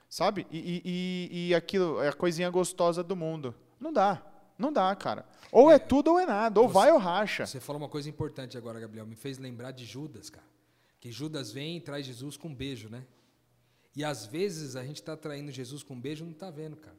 sabe? 0.09 0.47
E, 0.51 0.82
e, 0.84 1.47
e 1.49 1.55
aquilo, 1.55 1.99
a 1.99 2.11
coisinha 2.11 2.49
gostosa 2.49 3.03
do 3.03 3.15
mundo. 3.15 3.55
Não 3.80 3.91
dá. 3.91 4.30
Não 4.62 4.72
dá, 4.72 4.95
cara. 4.95 5.26
Ou 5.51 5.70
é, 5.72 5.78
tudo 5.80 6.12
ou 6.12 6.20
é 6.20 6.26
nada. 6.26 6.62
Ou 6.62 6.68
Você- 6.68 6.74
vai 6.74 6.91
ou 6.91 6.97
racha. 6.99 7.45
Você 7.45 7.59
falou 7.59 7.82
uma 7.82 7.89
coisa 7.89 8.07
importante 8.07 8.57
agora, 8.57 8.80
Gabriel. 8.80 9.05
Me 9.05 9.16
fez 9.16 9.38
lembrar 9.38 9.72
de 9.72 9.84
Judas, 9.86 10.30
cara. 10.30 10.45
Que 10.99 11.12
Judas 11.12 11.51
vem 11.51 11.78
e 11.78 11.82
traz 11.82 12.05
Jesus 12.05 12.38
com 12.38 12.47
um 12.47 12.55
beijo, 12.55 12.88
né? 12.88 13.05
E 13.95 14.03
às 14.03 14.26
vezes 14.26 14.76
a 14.76 14.84
gente 14.84 14.97
está 14.97 15.18
traindo 15.18 15.51
Jesus 15.51 15.84
com 15.84 15.95
um 15.95 15.99
beijo 15.99 16.24
e 16.24 16.28
não 16.28 16.34
está 16.34 16.49
vendo, 16.49 16.78
cara. 16.78 16.95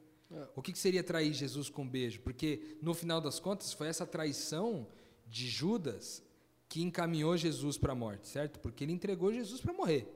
O 0.56 0.62
que, 0.62 0.72
que 0.72 0.78
seria 0.78 1.04
trair 1.04 1.32
Jesus 1.32 1.68
com 1.68 1.82
um 1.82 1.88
beijo? 1.88 2.20
Porque 2.20 2.76
no 2.82 2.94
final 2.94 3.20
das 3.20 3.38
contas 3.38 3.72
foi 3.72 3.86
essa 3.86 4.06
traição 4.06 4.86
de 5.26 5.46
Judas 5.46 6.22
que 6.68 6.82
encaminhou 6.82 7.36
Jesus 7.36 7.76
para 7.78 7.92
a 7.92 7.94
morte, 7.94 8.28
certo? 8.28 8.58
Porque 8.58 8.82
ele 8.82 8.92
entregou 8.92 9.32
Jesus 9.32 9.60
para 9.60 9.72
morrer. 9.72 10.08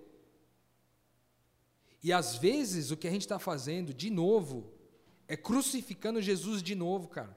E 2.03 2.13
às 2.13 2.37
vezes 2.37 2.91
o 2.91 2.97
que 2.97 3.07
a 3.07 3.11
gente 3.11 3.23
está 3.23 3.39
fazendo, 3.39 3.93
de 3.93 4.11
novo, 4.11 4.73
é 5.29 5.37
crucificando 5.37 6.21
Jesus 6.23 6.63
de 6.63 6.75
novo, 6.75 7.09
cara. 7.09 7.37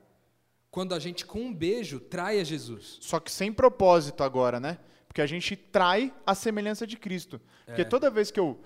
Quando 0.71 0.93
a 0.93 0.99
gente, 0.99 1.25
com 1.25 1.39
um 1.41 1.53
beijo, 1.53 1.99
trai 1.99 2.39
a 2.39 2.43
Jesus. 2.43 2.97
Só 3.01 3.19
que 3.19 3.31
sem 3.31 3.51
propósito 3.51 4.23
agora, 4.23 4.59
né? 4.59 4.77
Porque 5.07 5.21
a 5.21 5.25
gente 5.25 5.55
trai 5.55 6.13
a 6.25 6.35
semelhança 6.35 6.85
de 6.85 6.95
Cristo. 6.97 7.41
Porque 7.65 7.81
toda 7.89 8.09
vez 8.11 8.29
que 8.29 8.39
eu, 8.39 8.59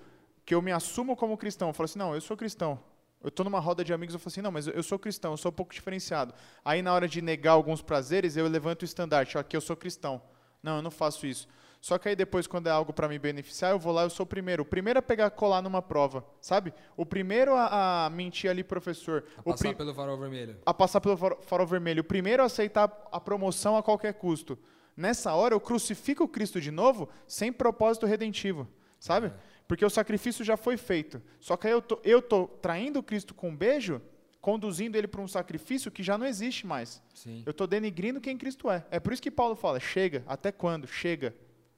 que 0.46 0.54
eu 0.54 0.62
me 0.62 0.72
assumo 0.72 1.16
como 1.16 1.38
cristão, 1.38 1.70
eu 1.70 1.74
falo 1.74 1.86
assim, 1.86 2.00
não, 2.00 2.14
eu 2.14 2.20
sou 2.20 2.36
cristão. 2.36 2.78
Eu 3.22 3.30
estou 3.30 3.46
numa 3.46 3.60
roda 3.62 3.86
de 3.86 3.94
amigos, 3.94 4.14
eu 4.14 4.20
falo 4.20 4.28
assim, 4.34 4.42
não, 4.42 4.52
mas 4.52 4.68
eu- 4.68 4.74
eu 4.74 4.84
sou 4.84 5.00
cristão, 5.00 5.32
eu 5.32 5.38
sou 5.38 5.50
um 5.50 5.56
pouco 5.56 5.74
diferenciado. 5.74 6.34
Aí 6.66 6.82
na 6.82 6.94
hora 6.94 7.08
de 7.08 7.22
negar 7.22 7.54
alguns 7.54 7.82
prazeres, 7.82 8.36
eu 8.36 8.46
levanto 8.50 8.82
o 8.82 8.86
estandarte, 8.86 9.38
ó, 9.38 9.40
aqui 9.40 9.56
eu 9.56 9.62
sou 9.62 9.78
cristão. 9.78 10.22
Não, 10.62 10.76
eu 10.78 10.82
não 10.82 10.92
faço 10.92 11.26
isso. 11.26 11.48
Só 11.84 11.98
que 11.98 12.08
aí 12.08 12.16
depois, 12.16 12.48
quando 12.48 12.68
é 12.68 12.70
algo 12.70 12.94
para 12.94 13.10
me 13.10 13.20
beneficiar, 13.20 13.72
eu 13.72 13.78
vou 13.78 13.92
lá, 13.92 14.04
eu 14.04 14.10
sou 14.10 14.24
o 14.24 14.28
primeiro. 14.28 14.64
O 14.64 14.66
primeiro 14.66 15.00
a 15.00 15.02
pegar 15.02 15.30
colar 15.32 15.62
numa 15.62 15.82
prova, 15.82 16.26
sabe? 16.40 16.74
O 16.96 17.06
primeiro 17.06 17.54
a, 17.56 18.06
a 18.06 18.10
mentir 18.10 18.50
ali, 18.50 18.64
professor. 18.64 19.26
A 19.36 19.42
O 19.42 19.44
passar 19.52 19.76
pelo 19.76 19.94
farol 19.94 20.18
vermelho. 20.18 20.56
a 20.66 20.74
passar 20.74 21.02
pelo 21.02 21.18
faro- 21.18 21.40
farol 21.42 21.68
vermelho. 21.68 22.00
O 22.00 22.06
primeiro 22.06 22.42
a 22.42 22.46
aceitar 22.46 22.86
a 23.12 23.20
promoção 23.20 23.76
a 23.76 23.84
qualquer 23.84 24.14
custo. 24.14 24.58
Nessa 24.96 25.34
hora, 25.34 25.54
eu 25.56 25.60
crucifico 25.60 26.24
o 26.24 26.28
Cristo 26.30 26.62
de 26.62 26.72
novo 26.72 27.10
sem 27.28 27.52
propósito 27.52 28.06
redentivo, 28.06 28.66
sabe? 28.98 29.34
Porque 29.68 29.84
o 29.84 29.90
sacrifício 29.90 30.46
já 30.46 30.56
foi 30.56 30.78
feito. 30.78 31.22
Só 31.42 31.58
que 31.58 31.68
aí 31.68 31.74
eu 31.74 31.82
tô, 31.82 32.00
eu 32.06 32.22
tô 32.22 32.48
traindo 32.48 33.00
o 33.00 33.04
Cristo 33.04 33.34
com 33.34 33.50
um 33.50 33.56
beijo, 33.58 34.02
conduzindo 34.40 34.96
ele 34.98 35.08
para 35.08 35.20
um 35.20 35.28
sacrifício 35.28 35.92
que 35.92 36.02
já 36.02 36.18
não 36.18 36.26
existe 36.26 36.66
mais. 36.66 37.04
Sim. 37.14 37.44
Eu 37.46 37.52
estou 37.52 37.68
denigrindo 37.68 38.22
quem 38.22 38.38
Cristo 38.38 38.72
é. 38.72 38.86
É 38.90 39.02
por 39.02 39.12
isso 39.12 39.22
que 39.22 39.30
Paulo 39.30 39.54
fala: 39.54 39.82
chega, 39.82 40.24
até 40.26 40.50
quando? 40.50 40.88
Chega. 40.88 41.36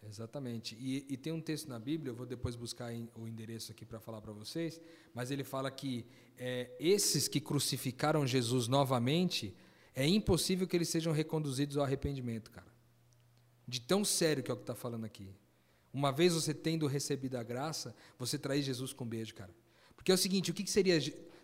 Exatamente. 0.08 0.76
E, 0.80 1.06
e 1.10 1.18
tem 1.18 1.34
um 1.34 1.42
texto 1.42 1.68
na 1.68 1.80
Bíblia, 1.80 2.12
eu 2.12 2.16
vou 2.16 2.26
depois 2.26 2.56
buscar 2.56 2.94
em- 2.94 3.10
o 3.16 3.28
endereço 3.28 3.72
aqui 3.72 3.86
para 3.86 4.00
falar 4.00 4.22
para 4.22 4.32
vocês, 4.32 4.80
mas 5.14 5.32
ele 5.32 5.44
fala 5.44 5.70
que 5.72 6.06
é, 6.38 6.72
esses 6.80 7.28
que 7.28 7.40
crucificaram 7.40 8.26
Jesus 8.28 8.68
novamente, 8.68 9.56
é 9.94 10.06
impossível 10.06 10.68
que 10.68 10.76
eles 10.76 10.90
sejam 10.90 11.14
reconduzidos 11.14 11.78
ao 11.78 11.84
arrependimento, 11.84 12.52
cara. 12.52 12.68
De 13.68 13.80
tão 13.82 14.04
sério 14.06 14.44
que 14.44 14.52
é 14.52 14.54
o 14.54 14.58
que 14.58 14.64
está 14.64 14.76
falando 14.76 15.06
aqui. 15.06 15.34
Uma 15.94 16.12
vez 16.12 16.34
você 16.34 16.54
tendo 16.54 16.86
recebido 16.88 17.36
a 17.38 17.44
graça, 17.44 17.96
você 18.20 18.38
trair 18.38 18.62
Jesus 18.62 18.92
com 18.92 19.08
beijo, 19.08 19.34
cara. 19.34 19.56
Porque 19.96 20.12
é 20.12 20.16
o 20.16 20.18
seguinte, 20.18 20.52
o 20.52 20.54
que, 20.54 20.64
que 20.64 20.70
seria, 20.70 21.00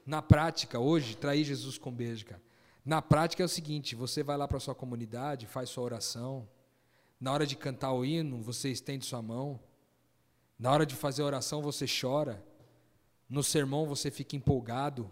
na 0.06 0.22
prática, 0.22 0.78
hoje, 0.78 1.16
trair 1.16 1.46
Jesus 1.46 1.78
com 1.78 1.92
beijo, 1.92 2.26
cara? 2.26 2.42
Na 2.84 3.02
prática 3.02 3.42
é 3.42 3.46
o 3.46 3.50
seguinte, 3.50 3.96
você 3.96 4.22
vai 4.22 4.36
lá 4.38 4.48
para 4.48 4.60
sua 4.60 4.76
comunidade, 4.76 5.48
faz 5.48 5.70
sua 5.70 5.84
oração, 5.84 6.48
na 7.22 7.32
hora 7.32 7.46
de 7.46 7.56
cantar 7.56 7.94
o 7.94 8.04
hino, 8.04 8.42
você 8.42 8.70
estende 8.70 9.06
sua 9.06 9.22
mão. 9.22 9.60
Na 10.58 10.72
hora 10.72 10.88
de 10.88 10.96
fazer 10.96 11.22
a 11.22 11.26
oração, 11.26 11.62
você 11.62 11.86
chora. 11.86 12.44
No 13.30 13.44
sermão, 13.44 13.86
você 13.86 14.10
fica 14.10 14.36
empolgado. 14.36 15.12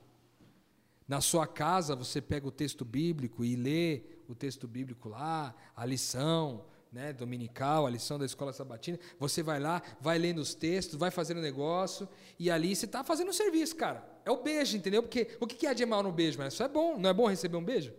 Na 1.07 1.21
sua 1.21 1.45
casa, 1.45 1.95
você 1.95 2.19
pega 2.19 2.47
o 2.47 2.51
texto 2.51 2.83
bíblico 2.83 3.45
e 3.45 3.55
lê 3.55 4.01
o 4.27 4.33
texto 4.33 4.67
bíblico 4.67 5.07
lá, 5.07 5.55
a 5.75 5.85
lição 5.85 6.65
né, 6.91 7.13
dominical, 7.13 7.85
a 7.85 7.89
lição 7.91 8.17
da 8.17 8.25
escola 8.25 8.51
sabatina. 8.53 8.99
Você 9.19 9.43
vai 9.43 9.59
lá, 9.59 9.81
vai 10.01 10.17
lendo 10.17 10.39
os 10.39 10.55
textos, 10.55 10.97
vai 10.97 11.11
fazendo 11.11 11.39
negócio, 11.41 12.09
e 12.39 12.49
ali 12.49 12.75
você 12.75 12.85
está 12.85 13.03
fazendo 13.03 13.29
o 13.29 13.33
serviço, 13.33 13.75
cara. 13.75 14.03
É 14.25 14.31
o 14.31 14.41
beijo, 14.41 14.75
entendeu? 14.75 15.03
Porque 15.03 15.37
o 15.39 15.45
que 15.45 15.67
há 15.67 15.73
de 15.73 15.85
mal 15.85 16.01
no 16.01 16.11
beijo? 16.11 16.39
Mas 16.39 16.53
isso 16.53 16.63
é 16.63 16.67
bom. 16.67 16.97
Não 16.97 17.09
é 17.09 17.13
bom 17.13 17.27
receber 17.27 17.57
um 17.57 17.63
beijo? 17.63 17.93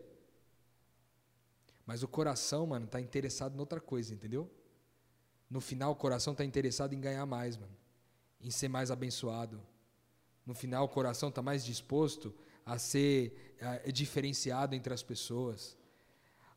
Mas 1.90 2.04
o 2.04 2.06
coração, 2.06 2.68
mano, 2.68 2.86
tá 2.86 3.00
interessado 3.00 3.56
em 3.56 3.58
outra 3.58 3.80
coisa, 3.80 4.14
entendeu? 4.14 4.48
No 5.50 5.60
final, 5.60 5.90
o 5.90 5.96
coração 5.96 6.36
tá 6.36 6.44
interessado 6.44 6.92
em 6.92 7.00
ganhar 7.00 7.26
mais, 7.26 7.56
mano. 7.56 7.76
Em 8.40 8.48
ser 8.48 8.68
mais 8.68 8.92
abençoado. 8.92 9.60
No 10.46 10.54
final, 10.54 10.84
o 10.84 10.88
coração 10.88 11.32
tá 11.32 11.42
mais 11.42 11.64
disposto 11.64 12.32
a 12.64 12.78
ser 12.78 13.56
eh, 13.58 13.90
diferenciado 13.90 14.76
entre 14.76 14.94
as 14.94 15.02
pessoas. 15.02 15.76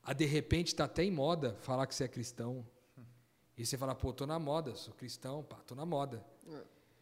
A 0.03 0.13
de 0.13 0.25
repente 0.25 0.75
tá 0.75 0.83
até 0.83 1.03
em 1.03 1.09
moda 1.09 1.57
falar 1.61 1.87
que 1.87 1.95
você 1.95 2.03
é 2.03 2.07
cristão. 2.07 2.63
E 3.57 3.65
você 3.65 3.75
fala, 3.75 3.95
pô, 3.95 4.13
tô 4.13 4.27
na 4.27 4.37
moda, 4.37 4.75
sou 4.75 4.93
cristão, 4.93 5.41
pá, 5.43 5.55
tô 5.65 5.73
na 5.73 5.83
moda. 5.83 6.23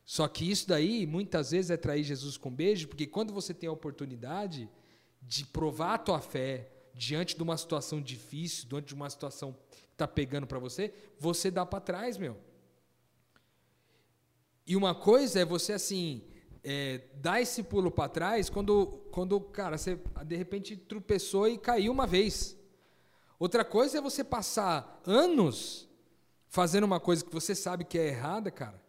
Só 0.06 0.26
que 0.30 0.50
isso 0.50 0.70
daí, 0.70 1.06
muitas 1.06 1.52
vezes, 1.52 1.70
é 1.70 1.76
trair 1.76 2.06
Jesus 2.06 2.38
com 2.38 2.50
beijo, 2.50 2.88
porque 2.88 3.06
quando 3.06 3.34
você 3.34 3.54
tem 3.54 3.68
a 3.68 3.74
oportunidade 3.74 4.70
de 5.22 5.46
provar 5.48 5.96
a 5.96 5.98
tua 5.98 6.22
fé 6.22 6.71
diante 6.94 7.36
de 7.36 7.44
uma 7.44 7.58
situação 7.58 8.02
difícil, 8.02 8.68
diante 8.68 8.88
de 8.88 8.96
uma 8.96 9.10
situação 9.10 9.56
que 9.72 9.94
está 9.94 10.08
pegando 10.08 10.48
para 10.48 10.60
você, 10.60 10.94
você 11.18 11.50
dá 11.50 11.66
para 11.66 11.80
trás, 11.80 12.18
meu. 12.18 12.38
E 14.66 14.76
uma 14.76 14.94
coisa 14.94 15.40
é 15.40 15.46
você, 15.46 15.74
assim, 15.74 16.24
é, 16.64 17.02
dar 17.16 17.42
esse 17.42 17.64
pulo 17.64 17.92
para 17.92 18.10
trás 18.10 18.50
quando, 18.50 18.88
quando, 19.12 19.40
cara, 19.40 19.78
você 19.78 20.00
de 20.26 20.36
repente 20.36 20.78
tropeçou 20.78 21.48
e 21.48 21.58
caiu 21.58 21.92
uma 21.92 22.06
vez. 22.06 22.58
Outra 23.40 23.66
coisa 23.66 23.98
é 23.98 24.02
você 24.02 24.24
passar 24.24 25.02
anos 25.06 25.90
fazendo 26.48 26.84
uma 26.84 27.00
coisa 27.00 27.24
que 27.24 27.34
você 27.34 27.56
sabe 27.56 27.86
que 27.86 27.98
é 27.98 28.08
errada, 28.08 28.52
cara, 28.52 28.80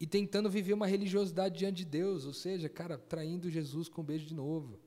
e 0.00 0.06
tentando 0.06 0.50
viver 0.50 0.72
uma 0.72 0.86
religiosidade 0.86 1.58
diante 1.58 1.76
de 1.76 1.84
Deus, 1.84 2.24
ou 2.24 2.32
seja, 2.32 2.68
cara, 2.68 2.98
traindo 2.98 3.50
Jesus 3.50 3.88
com 3.88 4.00
um 4.00 4.04
beijo 4.04 4.26
de 4.26 4.34
novo. 4.34 4.80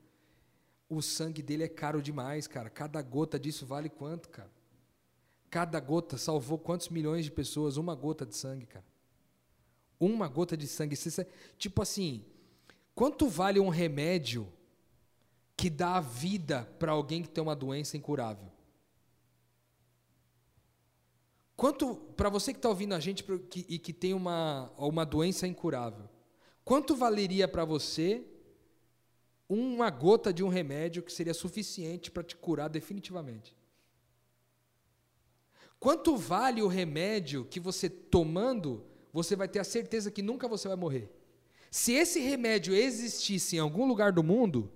O 0.88 1.02
sangue 1.02 1.42
dele 1.42 1.64
é 1.64 1.68
caro 1.68 2.00
demais, 2.00 2.46
cara. 2.46 2.70
Cada 2.70 3.02
gota 3.02 3.38
disso 3.38 3.66
vale 3.66 3.88
quanto, 3.88 4.28
cara? 4.28 4.50
Cada 5.50 5.80
gota 5.80 6.16
salvou 6.16 6.58
quantos 6.58 6.88
milhões 6.88 7.24
de 7.24 7.30
pessoas? 7.30 7.76
Uma 7.76 7.94
gota 7.94 8.24
de 8.24 8.36
sangue, 8.36 8.66
cara. 8.66 8.84
Uma 9.98 10.28
gota 10.28 10.56
de 10.56 10.66
sangue. 10.66 10.96
Tipo 11.58 11.82
assim, 11.82 12.24
quanto 12.94 13.28
vale 13.28 13.58
um 13.58 13.68
remédio 13.68 14.50
que 15.56 15.68
dá 15.68 15.96
a 15.96 16.00
vida 16.00 16.64
para 16.78 16.92
alguém 16.92 17.22
que 17.22 17.28
tem 17.28 17.42
uma 17.42 17.56
doença 17.56 17.96
incurável? 17.96 18.50
Quanto, 21.56 21.96
para 22.16 22.28
você 22.28 22.52
que 22.52 22.58
está 22.60 22.68
ouvindo 22.68 22.94
a 22.94 23.00
gente 23.00 23.24
e 23.68 23.80
que 23.80 23.92
tem 23.92 24.14
uma, 24.14 24.70
uma 24.78 25.04
doença 25.04 25.44
incurável, 25.44 26.08
quanto 26.64 26.94
valeria 26.94 27.48
para 27.48 27.64
você 27.64 28.24
uma 29.48 29.88
gota 29.88 30.32
de 30.32 30.44
um 30.44 30.48
remédio 30.48 31.02
que 31.02 31.12
seria 31.12 31.32
suficiente 31.32 32.10
para 32.10 32.22
te 32.22 32.36
curar 32.36 32.68
definitivamente? 32.68 33.56
Quanto 35.80 36.16
vale 36.16 36.60
o 36.60 36.66
remédio 36.66 37.44
que 37.44 37.60
você 37.60 37.88
tomando, 37.88 38.84
você 39.12 39.36
vai 39.36 39.48
ter 39.48 39.60
a 39.60 39.64
certeza 39.64 40.10
que 40.10 40.22
nunca 40.22 40.48
você 40.48 40.68
vai 40.68 40.76
morrer? 40.76 41.10
Se 41.70 41.92
esse 41.92 42.20
remédio 42.20 42.74
existisse 42.74 43.56
em 43.56 43.60
algum 43.60 43.86
lugar 43.86 44.12
do 44.12 44.22
mundo, 44.22 44.72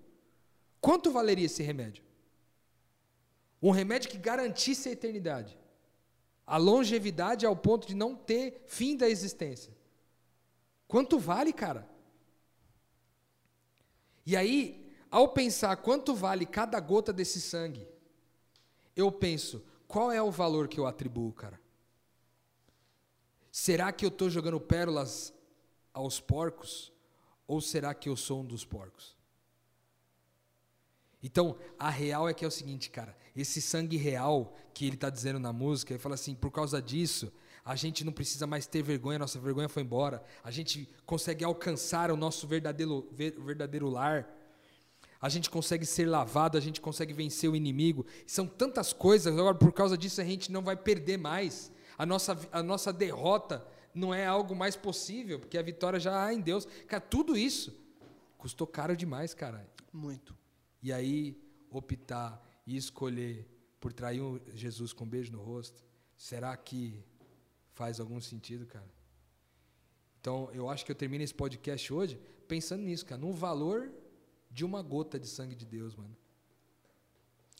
quanto 0.80 1.10
valeria 1.10 1.46
esse 1.46 1.62
remédio? 1.62 2.04
Um 3.60 3.70
remédio 3.70 4.10
que 4.10 4.18
garantisse 4.18 4.88
a 4.88 4.92
eternidade. 4.92 5.58
A 6.46 6.56
longevidade 6.56 7.46
ao 7.46 7.56
ponto 7.56 7.86
de 7.86 7.94
não 7.94 8.14
ter 8.14 8.62
fim 8.66 8.96
da 8.96 9.08
existência. 9.08 9.72
Quanto 10.86 11.18
vale, 11.18 11.52
cara? 11.52 11.88
E 14.24 14.36
aí, 14.36 14.92
ao 15.10 15.28
pensar 15.28 15.76
quanto 15.76 16.14
vale 16.14 16.46
cada 16.46 16.78
gota 16.80 17.12
desse 17.12 17.40
sangue, 17.40 17.86
eu 18.94 19.10
penso, 19.10 19.64
qual 19.86 20.12
é 20.12 20.22
o 20.22 20.30
valor 20.30 20.68
que 20.68 20.78
eu 20.78 20.86
atribuo, 20.86 21.32
cara? 21.32 21.60
Será 23.50 23.92
que 23.92 24.04
eu 24.04 24.08
estou 24.08 24.30
jogando 24.30 24.60
pérolas 24.60 25.34
aos 25.92 26.20
porcos? 26.20 26.92
Ou 27.46 27.60
será 27.60 27.92
que 27.92 28.08
eu 28.08 28.16
sou 28.16 28.40
um 28.40 28.44
dos 28.44 28.64
porcos? 28.64 29.14
Então, 31.22 31.56
a 31.78 31.90
real 31.90 32.28
é 32.28 32.34
que 32.34 32.44
é 32.44 32.48
o 32.48 32.50
seguinte, 32.50 32.90
cara, 32.90 33.16
esse 33.36 33.60
sangue 33.60 33.96
real 33.96 34.56
que 34.74 34.86
ele 34.86 34.94
está 34.96 35.10
dizendo 35.10 35.38
na 35.38 35.52
música, 35.52 35.92
ele 35.92 36.00
fala 36.00 36.14
assim, 36.14 36.34
por 36.34 36.50
causa 36.50 36.80
disso, 36.80 37.32
a 37.64 37.76
gente 37.76 38.04
não 38.04 38.12
precisa 38.12 38.46
mais 38.46 38.66
ter 38.66 38.82
vergonha, 38.82 39.18
nossa 39.18 39.38
vergonha 39.38 39.68
foi 39.68 39.82
embora, 39.82 40.22
a 40.42 40.50
gente 40.50 40.88
consegue 41.06 41.44
alcançar 41.44 42.10
o 42.10 42.16
nosso 42.16 42.46
verdadeiro, 42.46 43.08
verdadeiro 43.12 43.88
lar, 43.88 44.28
a 45.20 45.28
gente 45.28 45.48
consegue 45.48 45.86
ser 45.86 46.06
lavado, 46.06 46.58
a 46.58 46.60
gente 46.60 46.80
consegue 46.80 47.12
vencer 47.12 47.48
o 47.48 47.54
inimigo, 47.54 48.04
são 48.26 48.46
tantas 48.46 48.92
coisas, 48.92 49.32
agora 49.32 49.54
por 49.54 49.72
causa 49.72 49.96
disso 49.96 50.20
a 50.20 50.24
gente 50.24 50.50
não 50.50 50.62
vai 50.62 50.76
perder 50.76 51.16
mais, 51.16 51.70
a 51.96 52.04
nossa, 52.04 52.36
a 52.50 52.62
nossa 52.62 52.92
derrota 52.92 53.64
não 53.94 54.12
é 54.12 54.26
algo 54.26 54.56
mais 54.56 54.74
possível, 54.74 55.38
porque 55.38 55.58
a 55.58 55.62
vitória 55.62 56.00
já 56.00 56.24
há 56.24 56.34
em 56.34 56.40
Deus, 56.40 56.66
cara, 56.86 57.00
tudo 57.00 57.36
isso 57.36 57.80
custou 58.36 58.66
caro 58.66 58.96
demais, 58.96 59.34
cara. 59.34 59.64
Muito. 59.92 60.36
E 60.82 60.92
aí, 60.92 61.40
optar 61.70 62.42
e 62.66 62.76
escolher 62.76 63.46
por 63.78 63.92
trair 63.92 64.20
Jesus 64.52 64.92
com 64.92 65.04
um 65.04 65.08
beijo 65.08 65.30
no 65.30 65.40
rosto, 65.40 65.84
será 66.16 66.56
que 66.56 67.04
faz 67.74 68.00
algum 68.00 68.20
sentido, 68.20 68.66
cara? 68.66 68.90
Então, 70.20 70.50
eu 70.52 70.68
acho 70.68 70.84
que 70.84 70.92
eu 70.92 70.96
termino 70.96 71.24
esse 71.24 71.34
podcast 71.34 71.92
hoje 71.92 72.20
pensando 72.46 72.82
nisso, 72.82 73.04
cara, 73.04 73.20
no 73.20 73.32
valor 73.32 73.90
de 74.50 74.64
uma 74.64 74.82
gota 74.82 75.18
de 75.18 75.26
sangue 75.26 75.54
de 75.54 75.64
Deus, 75.64 75.94
mano. 75.94 76.16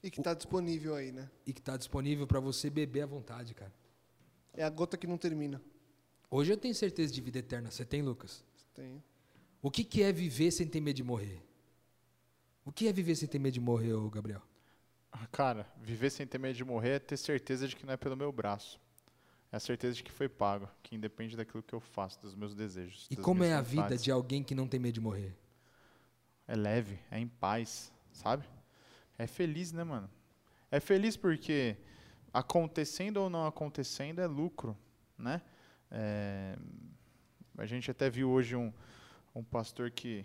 E 0.02 0.10
que 0.10 0.20
está 0.20 0.34
disponível 0.34 0.94
aí, 0.94 1.12
né? 1.12 1.30
E 1.46 1.52
que 1.52 1.60
está 1.60 1.76
disponível 1.76 2.26
para 2.26 2.40
você 2.40 2.68
beber 2.68 3.02
à 3.02 3.06
vontade, 3.06 3.54
cara. 3.54 3.72
É 4.52 4.62
a 4.64 4.70
gota 4.70 4.96
que 4.96 5.06
não 5.06 5.16
termina. 5.16 5.62
Hoje 6.30 6.52
eu 6.52 6.56
tenho 6.56 6.74
certeza 6.74 7.12
de 7.12 7.20
vida 7.20 7.38
eterna. 7.38 7.70
Você 7.70 7.84
tem, 7.84 8.02
Lucas? 8.02 8.44
Tenho. 8.74 9.02
O 9.60 9.70
que, 9.70 9.84
que 9.84 10.02
é 10.02 10.12
viver 10.12 10.50
sem 10.50 10.66
ter 10.66 10.80
medo 10.80 10.96
de 10.96 11.04
morrer? 11.04 11.40
O 12.64 12.72
que 12.72 12.88
é 12.88 12.92
viver 12.92 13.14
sem 13.14 13.28
ter 13.28 13.38
medo 13.38 13.54
de 13.54 13.60
morrer, 13.60 13.92
Gabriel? 14.10 14.42
Cara, 15.30 15.70
viver 15.80 16.10
sem 16.10 16.26
ter 16.26 16.38
medo 16.38 16.56
de 16.56 16.64
morrer 16.64 16.90
é 16.90 16.98
ter 16.98 17.16
certeza 17.16 17.68
de 17.68 17.76
que 17.76 17.86
não 17.86 17.92
é 17.92 17.96
pelo 17.96 18.16
meu 18.16 18.32
braço. 18.32 18.80
É 19.52 19.56
a 19.56 19.60
certeza 19.60 19.94
de 19.94 20.02
que 20.02 20.10
foi 20.10 20.30
pago, 20.30 20.66
que 20.82 20.96
independe 20.96 21.36
daquilo 21.36 21.62
que 21.62 21.74
eu 21.74 21.80
faço, 21.80 22.18
dos 22.22 22.34
meus 22.34 22.54
desejos. 22.54 23.06
E 23.10 23.16
como 23.16 23.44
é 23.44 23.52
a 23.52 23.60
vontades. 23.60 23.70
vida 23.70 23.96
de 23.98 24.10
alguém 24.10 24.42
que 24.42 24.54
não 24.54 24.66
tem 24.66 24.80
medo 24.80 24.94
de 24.94 25.00
morrer? 25.00 25.36
É 26.48 26.56
leve, 26.56 26.98
é 27.10 27.18
em 27.18 27.28
paz, 27.28 27.92
sabe? 28.12 28.46
É 29.18 29.26
feliz, 29.26 29.70
né, 29.70 29.84
mano? 29.84 30.08
É 30.70 30.80
feliz 30.80 31.18
porque 31.18 31.76
acontecendo 32.32 33.18
ou 33.18 33.28
não 33.28 33.46
acontecendo 33.46 34.20
é 34.20 34.26
lucro, 34.26 34.74
né? 35.18 35.42
É, 35.90 36.56
a 37.58 37.66
gente 37.66 37.90
até 37.90 38.08
viu 38.08 38.30
hoje 38.30 38.56
um, 38.56 38.72
um 39.34 39.44
pastor 39.44 39.90
que 39.90 40.24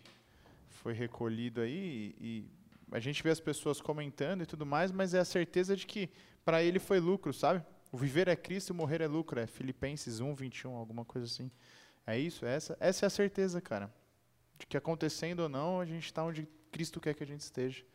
foi 0.70 0.94
recolhido 0.94 1.60
aí 1.60 2.16
e 2.18 2.50
a 2.90 3.00
gente 3.02 3.22
vê 3.22 3.30
as 3.30 3.42
pessoas 3.42 3.82
comentando 3.82 4.44
e 4.44 4.46
tudo 4.46 4.66
mais, 4.66 4.90
mas 4.90 5.14
é 5.14 5.20
a 5.20 5.26
certeza 5.26 5.76
de 5.76 5.86
que 5.86 6.10
para 6.46 6.64
ele 6.64 6.80
foi 6.80 7.02
lucro, 7.02 7.34
sabe? 7.34 7.62
O 7.92 7.98
viver 7.98 8.28
é 8.28 8.36
Cristo 8.36 8.72
e 8.72 8.74
morrer 8.74 9.02
é 9.02 9.08
lucro, 9.08 9.40
é 9.40 9.48
Filipenses 9.48 10.20
1, 10.20 10.36
21, 10.36 10.76
alguma 10.76 11.06
coisa 11.06 11.26
assim. 11.26 11.50
É 12.06 12.18
isso, 12.18 12.46
é 12.46 12.56
essa, 12.56 12.78
essa 12.80 13.06
é 13.06 13.08
a 13.08 13.10
certeza, 13.10 13.62
cara. 13.62 13.94
De 14.58 14.66
que 14.66 14.78
acontecendo 14.78 15.42
ou 15.42 15.50
não, 15.50 15.80
a 15.80 15.86
gente 15.86 16.06
está 16.06 16.24
onde 16.24 16.48
Cristo 16.72 17.00
quer 17.00 17.14
que 17.14 17.24
a 17.24 17.28
gente 17.28 17.42
esteja. 17.42 17.86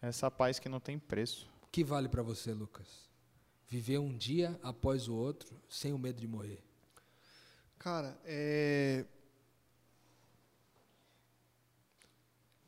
É 0.00 0.08
essa 0.08 0.30
paz 0.30 0.58
que 0.58 0.68
não 0.68 0.80
tem 0.80 0.98
preço. 0.98 1.50
O 1.62 1.66
que 1.66 1.82
vale 1.84 2.08
para 2.08 2.22
você, 2.22 2.52
Lucas? 2.52 3.10
Viver 3.68 3.98
um 3.98 4.16
dia 4.16 4.58
após 4.62 5.08
o 5.08 5.14
outro, 5.14 5.60
sem 5.68 5.92
o 5.92 5.98
medo 5.98 6.20
de 6.20 6.26
morrer. 6.26 6.62
Cara, 7.78 8.18
é 8.24 9.04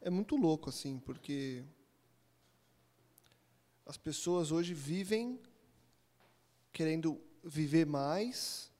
é 0.00 0.10
muito 0.10 0.36
louco, 0.36 0.68
assim, 0.68 0.98
porque 0.98 1.64
as 3.86 3.96
pessoas 3.96 4.52
hoje 4.52 4.74
vivem 4.74 5.40
querendo 6.74 7.18
viver 7.42 7.86
mais 7.86 8.70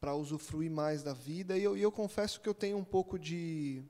para 0.00 0.16
usufruir 0.16 0.70
mais 0.70 1.04
da 1.04 1.12
vida. 1.12 1.56
E 1.56 1.62
eu, 1.62 1.76
e 1.76 1.82
eu 1.82 1.92
confesso 1.92 2.40
que 2.40 2.48
eu 2.48 2.54
tenho 2.54 2.76
um 2.76 2.84
pouco 2.84 3.16
de. 3.16 3.84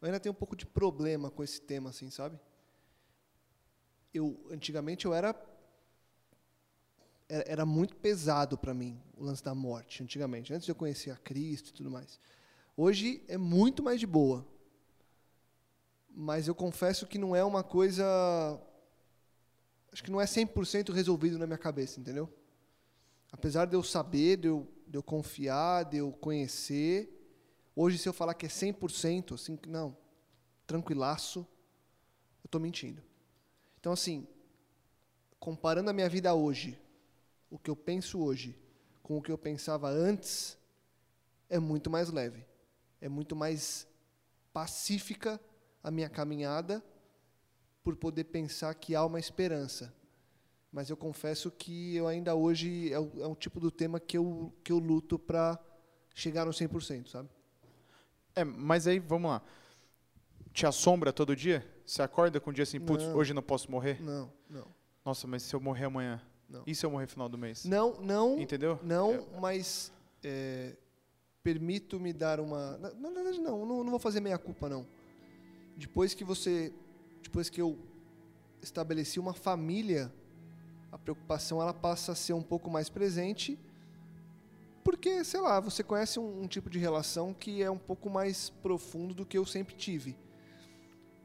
Eu 0.00 0.06
ainda 0.06 0.20
tenho 0.20 0.32
um 0.32 0.38
pouco 0.38 0.54
de 0.54 0.64
problema 0.64 1.30
com 1.30 1.42
esse 1.42 1.60
tema, 1.60 1.90
assim, 1.90 2.10
sabe? 2.10 2.38
Eu, 4.14 4.38
antigamente 4.50 5.06
eu 5.06 5.12
era 5.12 5.34
era 7.28 7.64
muito 7.64 7.96
pesado 7.96 8.58
para 8.58 8.74
mim 8.74 9.00
o 9.16 9.24
lance 9.24 9.42
da 9.42 9.54
morte, 9.54 10.02
antigamente, 10.02 10.52
antes 10.52 10.66
de 10.66 10.70
eu 10.70 10.76
conhecer 10.76 11.10
a 11.10 11.16
Cristo 11.16 11.70
e 11.70 11.72
tudo 11.72 11.90
mais. 11.90 12.20
Hoje 12.76 13.24
é 13.26 13.38
muito 13.38 13.82
mais 13.82 13.98
de 13.98 14.06
boa 14.06 14.46
mas 16.14 16.46
eu 16.46 16.54
confesso 16.54 17.06
que 17.06 17.18
não 17.18 17.34
é 17.34 17.42
uma 17.42 17.62
coisa. 17.62 18.04
Acho 19.92 20.02
que 20.02 20.10
não 20.10 20.20
é 20.20 20.24
100% 20.24 20.90
resolvido 20.90 21.38
na 21.38 21.46
minha 21.46 21.58
cabeça, 21.58 22.00
entendeu? 22.00 22.32
Apesar 23.30 23.66
de 23.66 23.76
eu 23.76 23.82
saber, 23.82 24.38
de 24.38 24.48
eu, 24.48 24.66
de 24.86 24.96
eu 24.96 25.02
confiar, 25.02 25.84
de 25.84 25.98
eu 25.98 26.10
conhecer, 26.12 27.10
hoje 27.76 27.98
se 27.98 28.08
eu 28.08 28.12
falar 28.12 28.32
que 28.32 28.46
é 28.46 28.48
100%, 28.48 29.34
assim, 29.34 29.58
não, 29.68 29.94
tranquilaço, 30.66 31.40
eu 32.42 32.46
estou 32.46 32.60
mentindo. 32.60 33.02
Então, 33.78 33.92
assim, 33.92 34.26
comparando 35.38 35.90
a 35.90 35.92
minha 35.92 36.08
vida 36.08 36.32
hoje, 36.34 36.78
o 37.50 37.58
que 37.58 37.68
eu 37.68 37.76
penso 37.76 38.18
hoje, 38.22 38.58
com 39.02 39.18
o 39.18 39.22
que 39.22 39.30
eu 39.30 39.36
pensava 39.36 39.90
antes, 39.90 40.56
é 41.50 41.58
muito 41.58 41.90
mais 41.90 42.08
leve, 42.08 42.46
é 42.98 43.10
muito 43.10 43.36
mais 43.36 43.86
pacífica 44.54 45.38
a 45.82 45.90
minha 45.90 46.08
caminhada 46.08 46.82
por 47.82 47.96
poder 47.96 48.24
pensar 48.24 48.74
que 48.74 48.94
há 48.94 49.04
uma 49.04 49.18
esperança. 49.18 49.92
Mas 50.72 50.88
eu 50.88 50.96
confesso 50.96 51.50
que 51.50 51.96
eu 51.96 52.08
ainda 52.08 52.34
hoje 52.34 52.92
é 52.92 52.98
o, 52.98 53.10
é 53.18 53.26
o 53.26 53.34
tipo 53.34 53.60
do 53.60 53.70
tema 53.70 54.00
que 54.00 54.16
eu, 54.16 54.52
que 54.64 54.72
eu 54.72 54.78
luto 54.78 55.18
para 55.18 55.58
chegar 56.14 56.46
no 56.46 56.52
100%, 56.52 57.08
sabe? 57.08 57.28
É, 58.34 58.44
mas 58.44 58.86
aí, 58.86 58.98
vamos 58.98 59.30
lá. 59.30 59.42
Te 60.52 60.66
assombra 60.66 61.12
todo 61.12 61.36
dia? 61.36 61.66
Você 61.84 62.02
acorda 62.02 62.40
com 62.40 62.50
um 62.50 62.52
dia 62.52 62.62
assim, 62.62 62.80
putz, 62.80 63.04
hoje 63.04 63.34
não 63.34 63.42
posso 63.42 63.70
morrer? 63.70 64.00
Não, 64.00 64.32
não. 64.48 64.66
Nossa, 65.04 65.26
mas 65.26 65.42
se 65.42 65.54
eu 65.54 65.60
morrer 65.60 65.86
amanhã? 65.86 66.22
Não. 66.48 66.62
E 66.66 66.74
se 66.74 66.84
eu 66.84 66.90
morrer 66.90 67.04
no 67.04 67.10
final 67.10 67.28
do 67.28 67.36
mês? 67.36 67.64
Não, 67.64 68.00
não. 68.00 68.38
Entendeu? 68.38 68.78
Não, 68.82 69.26
mas 69.40 69.92
é, 70.22 70.76
permito 71.42 71.98
me 71.98 72.12
dar 72.12 72.40
uma. 72.40 72.78
Na, 72.78 73.10
verdade, 73.10 73.40
não, 73.40 73.66
não, 73.66 73.82
não 73.82 73.90
vou 73.90 73.98
fazer 73.98 74.20
meia 74.20 74.38
culpa, 74.38 74.68
não. 74.68 74.86
Depois 75.76 76.14
que 76.14 76.24
você. 76.24 76.72
Depois 77.32 77.48
que 77.48 77.62
eu 77.62 77.78
estabeleci 78.60 79.18
uma 79.18 79.32
família, 79.32 80.12
a 80.92 80.98
preocupação 80.98 81.62
ela 81.62 81.72
passa 81.72 82.12
a 82.12 82.14
ser 82.14 82.34
um 82.34 82.42
pouco 82.42 82.68
mais 82.70 82.90
presente. 82.90 83.58
Porque, 84.84 85.24
sei 85.24 85.40
lá, 85.40 85.58
você 85.58 85.82
conhece 85.82 86.20
um, 86.20 86.42
um 86.42 86.46
tipo 86.46 86.68
de 86.68 86.78
relação 86.78 87.32
que 87.32 87.62
é 87.62 87.70
um 87.70 87.78
pouco 87.78 88.10
mais 88.10 88.50
profundo 88.50 89.14
do 89.14 89.24
que 89.24 89.38
eu 89.38 89.46
sempre 89.46 89.74
tive. 89.74 90.14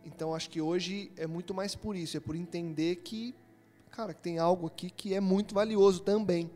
Então 0.06 0.34
acho 0.34 0.50
que 0.50 0.62
hoje 0.62 1.12
é 1.18 1.28
muito 1.28 1.54
mais 1.54 1.76
por 1.76 1.94
isso, 1.94 2.16
é 2.16 2.22
por 2.22 2.38
entender 2.38 2.96
que, 3.04 3.36
cara, 3.92 4.14
tem 4.14 4.40
algo 4.40 4.66
aqui 4.66 4.90
que 4.90 5.14
é 5.14 5.20
muito 5.20 5.54
valioso 5.54 6.04
também. 6.04 6.50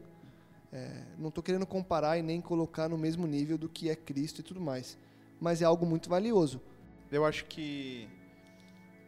É, 0.71 1.03
não 1.19 1.27
estou 1.27 1.43
querendo 1.43 1.65
comparar 1.65 2.17
e 2.17 2.21
nem 2.21 2.39
colocar 2.39 2.87
no 2.87 2.97
mesmo 2.97 3.27
nível 3.27 3.57
do 3.57 3.67
que 3.67 3.89
é 3.89 3.97
Cristo 3.97 4.39
e 4.39 4.43
tudo 4.43 4.61
mais, 4.61 4.97
mas 5.41 5.61
é 5.61 5.65
algo 5.65 5.85
muito 5.85 6.09
valioso. 6.09 6.61
Eu 7.11 7.25
acho 7.25 7.43
que 7.47 8.07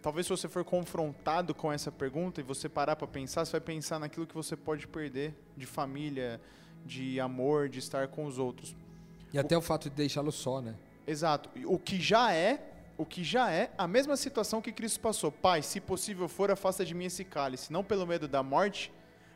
talvez 0.04 0.28
se 0.28 0.30
você 0.32 0.49
for 0.49 0.66
confrontado 0.66 1.56
com 1.56 1.72
essa 1.72 1.89
pergunta 1.89 2.41
e 2.41 2.43
você 2.43 2.68
parar 2.68 2.97
para 2.97 3.08
pensar, 3.08 3.45
você 3.45 3.54
vai 3.54 3.62
pensar 3.62 3.97
naquilo 3.99 4.28
que 4.28 4.36
você 4.36 4.56
pode 4.56 4.86
perder 4.86 5.34
de 5.56 5.66
família, 5.66 6.41
de 6.86 7.22
amor, 7.22 7.70
de 7.70 7.80
estar 7.80 8.10
com 8.10 8.26
os 8.26 8.38
outros. 8.38 8.76
E 9.34 9.39
até 9.39 9.56
o, 9.56 9.60
o 9.60 9.62
fato 9.62 9.89
de 9.89 9.95
deixá-lo 9.95 10.32
só, 10.32 10.62
né? 10.62 10.76
Exato. 11.08 11.49
O 11.66 11.80
que 11.80 11.99
já 11.99 12.34
é 12.34 12.70
o 12.95 13.06
que 13.06 13.24
já 13.24 13.49
é 13.49 13.72
a 13.76 13.88
mesma 13.88 14.16
situação 14.16 14.62
que 14.62 14.72
Cristo 14.72 14.99
passou. 14.99 15.32
Pai, 15.32 15.64
se 15.64 15.82
possível 15.82 16.28
for, 16.28 16.51
afasta 16.51 16.86
de 16.86 16.93
mim 16.93 17.06
esse 17.06 17.24
cálice, 17.24 17.74
não 17.74 17.84
pelo 17.84 18.06
medo 18.06 18.28
da 18.28 18.43
morte, 18.43 18.91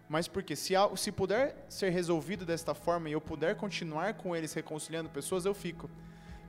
mas 0.07 0.27
porque 0.27 0.55
se, 0.55 0.73
se 0.95 1.11
puder 1.11 1.65
ser 1.67 1.89
resolvido 1.89 2.45
desta 2.45 2.75
forma 2.75 3.09
e 3.09 3.13
eu 3.13 3.21
puder 3.21 3.55
continuar 3.55 4.13
com 4.13 4.35
eles 4.35 4.53
reconciliando 4.53 5.09
pessoas, 5.09 5.43
eu 5.43 5.55
fico. 5.55 5.89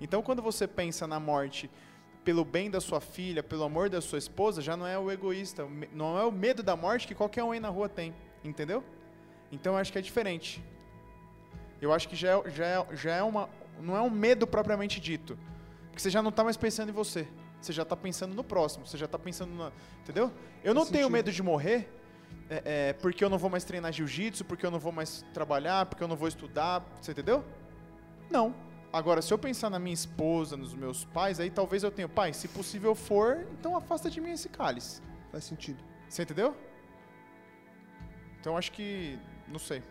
Então, 0.01 0.23
quando 0.23 0.43
você 0.43 0.67
pensa 0.67 1.07
na 1.07 1.19
morte 1.19 1.71
pelo 2.29 2.45
bem 2.45 2.71
da 2.71 2.79
sua 2.79 3.01
filha, 3.01 3.43
pelo 3.43 3.65
amor 3.65 3.89
da 3.89 4.03
sua 4.03 4.19
esposa, 4.19 4.61
já 4.61 4.77
não 4.77 4.87
é 4.87 4.99
o 4.99 5.11
egoísta, 5.11 5.67
não 5.95 6.19
é 6.19 6.25
o 6.27 6.31
medo 6.31 6.63
da 6.63 6.77
morte 6.77 7.07
que 7.07 7.15
qualquer 7.15 7.43
um 7.43 7.53
aí 7.53 7.59
na 7.59 7.71
rua 7.71 7.89
tem, 7.89 8.15
entendeu? 8.45 8.85
Então, 9.51 9.73
eu 9.73 9.79
acho 9.79 9.91
que 9.91 9.97
é 9.97 10.03
diferente. 10.03 10.63
Eu 11.81 11.91
acho 11.91 12.07
que 12.07 12.15
já 12.15 12.37
é, 12.37 12.51
já 12.51 12.67
é, 12.67 12.87
já 12.95 13.15
é 13.15 13.23
uma, 13.23 13.49
não 13.81 13.97
é 13.97 14.03
um 14.03 14.11
medo 14.11 14.47
propriamente 14.47 15.01
dito, 15.01 15.39
porque 15.87 16.03
você 16.03 16.11
já 16.11 16.21
não 16.21 16.29
está 16.29 16.45
mais 16.45 16.59
pensando 16.59 16.91
em 16.91 16.93
você. 16.93 17.27
Você 17.63 17.73
já 17.73 17.83
está 17.83 17.97
pensando 17.97 18.35
no 18.35 18.45
próximo. 18.45 18.87
Você 18.87 18.99
já 18.99 19.07
está 19.07 19.19
pensando 19.19 19.55
na. 19.55 19.73
Entendeu? 20.03 20.31
Eu 20.63 20.75
não 20.75 20.85
tenho 20.85 21.09
medo 21.09 21.33
de 21.33 21.43
morrer 21.43 21.89
é, 22.51 22.89
é, 22.91 22.93
porque 22.93 23.25
eu 23.25 23.31
não 23.31 23.39
vou 23.39 23.49
mais 23.49 23.65
treinar 23.65 23.91
jiu-jitsu, 23.91 24.45
porque 24.45 24.67
eu 24.67 24.71
não 24.71 24.79
vou 24.79 24.93
mais 24.93 25.25
trabalhar, 25.33 25.87
porque 25.87 26.05
eu 26.05 26.09
não 26.09 26.15
vou 26.15 26.29
estudar. 26.29 26.85
Você 27.01 27.13
entendeu? 27.13 27.43
Não. 28.31 28.55
Agora, 28.91 29.21
se 29.21 29.33
eu 29.33 29.39
pensar 29.39 29.69
na 29.69 29.79
minha 29.79 29.93
esposa, 29.93 30.57
nos 30.57 30.75
meus 30.75 31.05
pais, 31.05 31.39
aí 31.39 31.51
talvez 31.51 31.83
eu 31.83 31.91
tenha, 31.91 32.09
pai, 32.09 32.33
se 32.33 32.49
possível 32.49 32.95
for, 32.95 33.47
então 33.53 33.77
afasta 33.77 34.09
de 34.09 34.19
mim 34.21 34.31
esse 34.31 34.49
cálice. 34.49 35.03
Faz 35.31 35.45
sentido. 35.45 35.83
Você 36.09 36.23
entendeu? 36.23 36.57
Então 38.41 38.57
acho 38.57 38.73
que, 38.73 39.19
não 39.47 39.59
sei. 39.59 39.83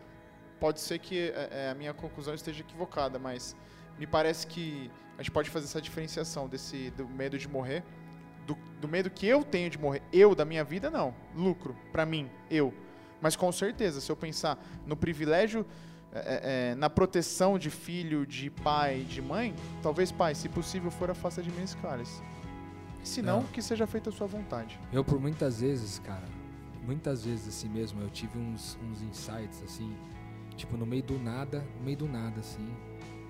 Pode 0.59 0.79
ser 0.79 0.97
que 0.97 1.29
é, 1.29 1.49
é, 1.51 1.69
a 1.69 1.75
minha 1.75 1.93
conclusão 1.93 2.33
esteja 2.33 2.61
equivocada, 2.61 3.19
mas 3.19 3.55
me 3.99 4.07
parece 4.07 4.47
que 4.47 4.89
a 5.15 5.21
gente 5.21 5.31
pode 5.31 5.49
fazer 5.51 5.65
essa 5.65 5.81
diferenciação 5.81 6.47
desse 6.47 6.89
do 6.91 7.07
medo 7.07 7.37
de 7.37 7.47
morrer, 7.47 7.83
do, 8.47 8.57
do 8.81 8.87
medo 8.87 9.11
que 9.11 9.27
eu 9.27 9.43
tenho 9.43 9.69
de 9.69 9.77
morrer, 9.77 10.01
eu 10.11 10.33
da 10.33 10.43
minha 10.43 10.63
vida 10.63 10.89
não, 10.89 11.13
lucro 11.35 11.75
para 11.91 12.03
mim, 12.03 12.31
eu. 12.49 12.73
Mas 13.21 13.35
com 13.35 13.51
certeza, 13.51 14.01
se 14.01 14.11
eu 14.11 14.15
pensar 14.15 14.57
no 14.87 14.95
privilégio, 14.95 15.65
é, 16.25 16.69
é, 16.69 16.71
é, 16.71 16.75
na 16.75 16.89
proteção 16.89 17.57
de 17.59 17.69
filho, 17.69 18.25
de 18.25 18.49
pai, 18.49 19.01
de 19.01 19.21
mãe, 19.21 19.53
talvez 19.81 20.11
pai, 20.11 20.33
se 20.33 20.49
possível 20.49 20.89
for 20.89 21.09
afasta 21.09 21.41
de 21.41 21.51
mim 21.51 21.63
esse 21.63 21.77
cálice. 21.77 22.21
Se 23.03 23.21
não, 23.21 23.43
que 23.43 23.61
seja 23.61 23.87
feita 23.87 24.09
a 24.09 24.13
sua 24.13 24.27
vontade. 24.27 24.77
Eu 24.91 25.03
por 25.03 25.19
muitas 25.19 25.61
vezes, 25.61 25.99
cara, 25.99 26.25
muitas 26.83 27.23
vezes 27.23 27.47
assim 27.47 27.69
mesmo, 27.69 28.01
eu 28.01 28.09
tive 28.09 28.37
uns, 28.37 28.77
uns 28.83 29.01
insights 29.01 29.63
assim, 29.63 29.95
tipo 30.55 30.75
no 30.75 30.85
meio 30.85 31.03
do 31.03 31.17
nada, 31.17 31.65
no 31.77 31.85
meio 31.85 31.97
do 31.97 32.07
nada 32.07 32.39
assim, 32.39 32.67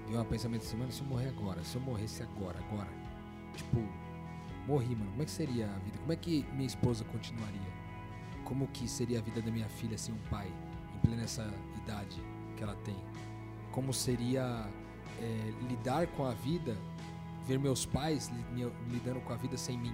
veio 0.08 0.20
um 0.20 0.26
pensamento 0.26 0.64
assim, 0.64 0.78
mano, 0.78 0.92
se 0.92 1.02
eu 1.02 1.08
morrer 1.08 1.28
agora, 1.28 1.64
se 1.64 1.76
eu 1.76 1.82
morresse 1.82 2.24
agora, 2.24 2.58
agora, 2.60 2.90
tipo, 3.56 3.78
morri, 4.66 4.96
mano, 4.96 5.12
como 5.12 5.22
é 5.22 5.26
que 5.26 5.32
seria 5.32 5.66
a 5.66 5.80
vida? 5.80 5.98
Como 6.00 6.12
é 6.12 6.16
que 6.16 6.46
minha 6.54 6.68
esposa 6.68 7.04
continuaria? 7.06 7.78
Como 8.44 8.68
que 8.68 8.88
seria 8.88 9.20
a 9.20 9.22
vida 9.22 9.42
da 9.42 9.52
minha 9.52 9.68
filha 9.68 9.98
sem 9.98 10.14
um 10.14 10.30
pai, 10.30 10.52
em 10.96 11.00
plena 11.00 11.24
essa 11.24 11.48
idade 11.76 12.20
que 12.58 12.64
ela 12.64 12.76
tem? 12.84 12.96
Como 13.72 13.94
seria 13.94 14.68
é, 15.22 15.54
lidar 15.70 16.08
com 16.08 16.26
a 16.26 16.32
vida, 16.32 16.76
ver 17.46 17.60
meus 17.60 17.86
pais 17.86 18.32
lidando 18.90 19.22
com 19.22 19.32
a 19.32 19.38
vida 19.38 19.56
sem 19.56 19.78
mim? 19.78 19.94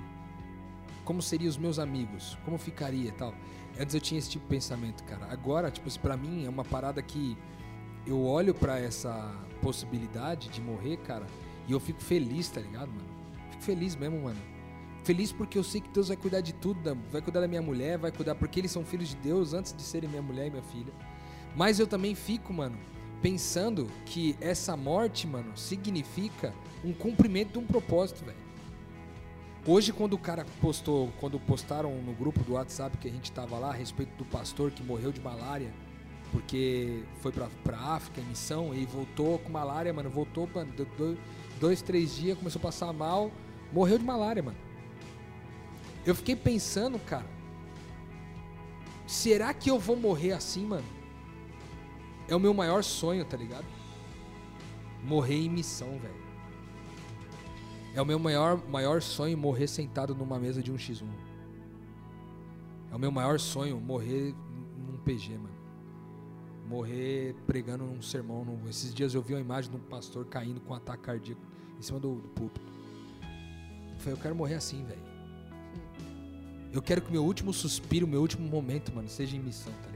Como 1.03 1.21
seriam 1.21 1.49
os 1.49 1.57
meus 1.57 1.77
amigos? 1.77 2.37
Como 2.45 2.57
ficaria 2.57 3.11
tal? 3.11 3.33
Antes 3.79 3.93
eu 3.93 4.01
tinha 4.01 4.17
esse 4.17 4.29
tipo 4.29 4.45
de 4.45 4.49
pensamento, 4.49 5.03
cara. 5.03 5.27
Agora, 5.31 5.69
tipo, 5.69 5.89
para 5.99 6.15
mim 6.15 6.45
é 6.45 6.49
uma 6.49 6.63
parada 6.63 7.01
que 7.01 7.37
eu 8.07 8.23
olho 8.23 8.53
para 8.53 8.79
essa 8.79 9.31
possibilidade 9.61 10.49
de 10.49 10.61
morrer, 10.61 10.97
cara, 10.97 11.25
e 11.67 11.71
eu 11.71 11.79
fico 11.79 12.01
feliz, 12.01 12.49
tá 12.49 12.61
ligado, 12.61 12.89
mano? 12.89 13.07
Fico 13.51 13.63
feliz 13.63 13.95
mesmo, 13.95 14.21
mano. 14.21 14.39
Feliz 15.03 15.31
porque 15.31 15.57
eu 15.57 15.63
sei 15.63 15.81
que 15.81 15.89
Deus 15.89 16.07
vai 16.07 16.17
cuidar 16.17 16.41
de 16.41 16.53
tudo, 16.53 16.97
vai 17.11 17.21
cuidar 17.21 17.41
da 17.41 17.47
minha 17.47 17.61
mulher, 17.61 17.97
vai 17.97 18.11
cuidar 18.11 18.35
porque 18.35 18.59
eles 18.59 18.71
são 18.71 18.85
filhos 18.85 19.09
de 19.09 19.17
Deus 19.17 19.53
antes 19.53 19.73
de 19.73 19.81
serem 19.81 20.09
minha 20.09 20.21
mulher 20.21 20.47
e 20.47 20.49
minha 20.49 20.63
filha. 20.63 20.93
Mas 21.55 21.79
eu 21.79 21.87
também 21.87 22.15
fico, 22.15 22.51
mano, 22.53 22.77
pensando 23.21 23.87
que 24.05 24.35
essa 24.41 24.75
morte, 24.75 25.27
mano, 25.27 25.55
significa 25.55 26.53
um 26.83 26.93
cumprimento 26.93 27.53
de 27.53 27.59
um 27.59 27.65
propósito, 27.65 28.25
velho. 28.25 28.43
Hoje, 29.65 29.93
quando 29.93 30.13
o 30.13 30.17
cara 30.17 30.45
postou, 30.59 31.09
quando 31.21 31.39
postaram 31.39 31.95
no 32.01 32.13
grupo 32.13 32.43
do 32.43 32.53
WhatsApp 32.53 32.97
que 32.97 33.07
a 33.07 33.11
gente 33.11 33.31
tava 33.31 33.57
lá 33.57 33.69
a 33.69 33.73
respeito 33.73 34.13
do 34.17 34.25
pastor 34.25 34.71
que 34.71 34.83
morreu 34.83 35.11
de 35.11 35.21
malária, 35.21 35.71
porque 36.33 37.03
foi 37.21 37.31
pra, 37.31 37.47
pra 37.63 37.77
África 37.77 38.19
em 38.19 38.25
missão 38.25 38.73
e 38.73 38.85
voltou 38.85 39.39
com 39.39 39.49
malária, 39.49 39.93
mano. 39.93 40.09
Voltou, 40.09 40.49
mano, 40.53 40.73
dois, 40.97 41.17
dois, 41.61 41.81
três 41.81 42.15
dias, 42.15 42.37
começou 42.37 42.59
a 42.59 42.63
passar 42.63 42.91
mal, 42.91 43.31
morreu 43.71 43.97
de 43.97 44.03
malária, 44.03 44.43
mano. 44.43 44.57
Eu 46.05 46.13
fiquei 46.13 46.35
pensando, 46.35 46.99
cara, 46.99 47.25
será 49.07 49.53
que 49.53 49.69
eu 49.69 49.79
vou 49.79 49.95
morrer 49.95 50.33
assim, 50.33 50.65
mano? 50.65 51.02
É 52.27 52.35
o 52.35 52.39
meu 52.39 52.53
maior 52.53 52.83
sonho, 52.83 53.25
tá 53.25 53.37
ligado? 53.37 53.65
Morrer 55.03 55.35
em 55.35 55.49
missão, 55.49 55.99
velho. 55.99 56.23
É 57.93 58.01
o 58.01 58.05
meu 58.05 58.17
maior, 58.17 58.57
maior 58.69 59.01
sonho 59.01 59.37
morrer 59.37 59.67
sentado 59.67 60.15
numa 60.15 60.39
mesa 60.39 60.63
de 60.63 60.71
um 60.71 60.75
X1. 60.75 61.05
É 62.91 62.95
o 62.95 62.99
meu 62.99 63.11
maior 63.11 63.39
sonho 63.39 63.79
morrer 63.79 64.33
num 64.77 64.97
PG, 64.97 65.37
mano 65.37 65.63
morrer 66.73 67.35
pregando 67.45 67.83
um 67.83 68.01
sermão. 68.01 68.43
No... 68.43 68.69
Esses 68.69 68.93
dias 68.93 69.13
eu 69.13 69.21
vi 69.21 69.33
uma 69.33 69.41
imagem 69.41 69.69
de 69.69 69.77
um 69.77 69.79
pastor 69.79 70.25
caindo 70.25 70.59
com 70.61 70.73
um 70.73 70.75
ataque 70.75 71.03
cardíaco 71.03 71.41
em 71.77 71.81
cima 71.81 71.99
do, 71.99 72.15
do 72.15 72.29
púlpito. 72.29 72.65
Eu 73.93 73.99
falei, 73.99 74.13
eu 74.13 74.21
quero 74.21 74.35
morrer 74.35 74.55
assim, 74.55 74.83
velho. 74.85 75.13
Eu 76.71 76.81
quero 76.81 77.01
que 77.01 77.11
meu 77.11 77.23
último 77.23 77.53
suspiro, 77.53 78.07
meu 78.07 78.21
último 78.21 78.47
momento, 78.47 78.93
mano, 78.93 79.07
seja 79.07 79.37
em 79.37 79.39
missão, 79.39 79.71
tá? 79.83 79.92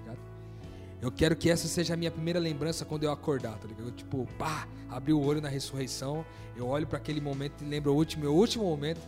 Eu 1.01 1.11
quero 1.11 1.35
que 1.35 1.49
essa 1.49 1.67
seja 1.67 1.93
a 1.93 1.97
minha 1.97 2.09
primeira 2.09 2.39
lembrança 2.39 2.83
quando 2.83 3.03
eu 3.03 3.11
acordar, 3.11 3.57
tá 3.57 3.67
ligado? 3.67 3.87
Eu, 3.87 3.91
tipo, 3.91 4.27
pá, 4.37 4.67
abri 4.89 5.13
o 5.13 5.21
olho 5.21 5.39
na 5.39 5.49
ressurreição, 5.49 6.25
eu 6.55 6.67
olho 6.67 6.87
para 6.87 6.97
aquele 6.97 7.21
momento 7.21 7.63
e 7.63 7.65
lembro 7.65 7.93
o 7.93 7.95
último, 7.95 8.23
meu 8.23 8.33
último 8.33 8.63
momento 8.63 8.99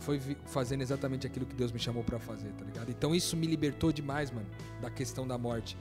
foi 0.00 0.20
fazendo 0.46 0.82
exatamente 0.82 1.26
aquilo 1.26 1.46
que 1.46 1.54
Deus 1.54 1.72
me 1.72 1.78
chamou 1.78 2.04
para 2.04 2.18
fazer, 2.18 2.50
tá 2.52 2.64
ligado? 2.64 2.90
Então 2.90 3.14
isso 3.14 3.36
me 3.36 3.46
libertou 3.46 3.90
demais, 3.90 4.30
mano, 4.30 4.46
da 4.80 4.90
questão 4.90 5.26
da 5.26 5.38
morte. 5.38 5.76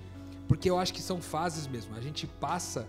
Porque 0.47 0.69
eu 0.69 0.79
acho 0.79 0.93
que 0.93 1.01
são 1.01 1.21
fases 1.21 1.67
mesmo. 1.67 1.93
A 1.95 2.01
gente 2.01 2.25
passa 2.25 2.87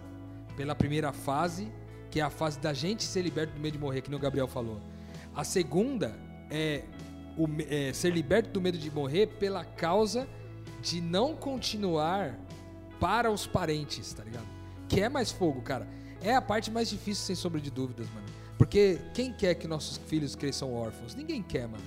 pela 0.57 0.75
primeira 0.75 1.13
fase, 1.13 1.71
que 2.11 2.21
é 2.21 2.23
a 2.23 2.31
fase 2.31 2.59
da 2.61 2.73
gente 2.73 3.05
ser 3.05 3.23
liberto 3.23 3.55
do 3.55 3.61
medo 3.61 3.73
de 3.73 3.79
morrer, 3.79 4.01
que 4.01 4.15
o 4.15 4.19
Gabriel 4.19 4.47
falou. 4.47 4.81
A 5.35 5.45
segunda 5.45 6.17
é, 6.51 6.85
o, 7.37 7.47
é 7.69 7.93
ser 7.93 8.11
liberto 8.11 8.51
do 8.51 8.61
medo 8.61 8.79
de 8.79 8.91
morrer 8.91 9.27
pela 9.27 9.65
causa 9.65 10.29
de 10.81 11.01
não 11.01 11.35
continuar 11.35 12.39
para 13.01 13.31
os 13.31 13.47
parentes, 13.47 14.13
tá 14.13 14.25
ligado? 14.25 14.47
Que 14.89 15.01
é 15.03 15.09
mais 15.09 15.31
fogo, 15.31 15.61
cara. 15.63 15.87
É 16.21 16.35
a 16.35 16.43
parte 16.43 16.71
mais 16.71 16.89
difícil, 16.89 17.25
sem 17.25 17.37
sombra 17.37 17.61
de 17.61 17.71
dúvidas, 17.71 18.09
mano. 18.11 18.27
Porque 18.57 19.01
quem 19.15 19.33
quer 19.33 19.55
que 19.55 19.69
nossos 19.69 19.99
filhos 19.99 20.35
cresçam 20.35 20.75
órfãos? 20.75 21.15
Ninguém 21.15 21.43
quer, 21.43 21.69
mano. 21.69 21.85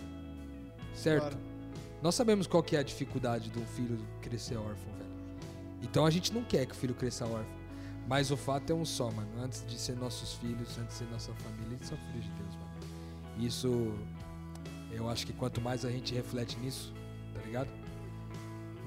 Certo? 0.94 1.24
Claro. 1.24 1.38
Nós 2.02 2.16
sabemos 2.16 2.48
qual 2.48 2.64
que 2.64 2.76
é 2.76 2.80
a 2.80 2.84
dificuldade 2.84 3.50
de 3.50 3.60
um 3.60 3.66
filho 3.66 4.00
crescer 4.22 4.56
órfão, 4.56 4.94
velho. 4.98 5.12
Então 5.82 6.06
a 6.06 6.10
gente 6.10 6.34
não 6.34 6.44
quer 6.44 6.66
que 6.66 6.72
o 6.72 6.76
filho 6.76 6.96
cresça 6.96 7.26
órfão. 7.26 7.62
Mas 8.08 8.32
o 8.32 8.38
fato 8.38 8.72
é 8.72 8.74
um 8.74 8.86
só, 8.86 9.12
mano. 9.12 9.30
Antes 9.42 9.66
de 9.66 9.78
ser 9.78 9.96
nossos 9.96 10.34
filhos, 10.34 10.78
antes 10.78 10.98
de 10.98 11.06
ser 11.06 11.12
nossa 11.12 11.34
família, 11.34 11.76
eles 11.76 11.88
são 11.88 11.98
filhos 11.98 12.26
de 12.26 12.32
Deus, 12.32 12.56
mano. 12.56 12.72
Isso, 13.38 13.94
eu 14.92 15.10
acho 15.10 15.26
que 15.26 15.34
quanto 15.34 15.62
mais 15.62 15.86
a 15.86 15.92
gente 15.92 16.14
reflete 16.14 16.58
nisso, 16.60 16.94
tá 17.34 17.42
ligado? 17.42 17.70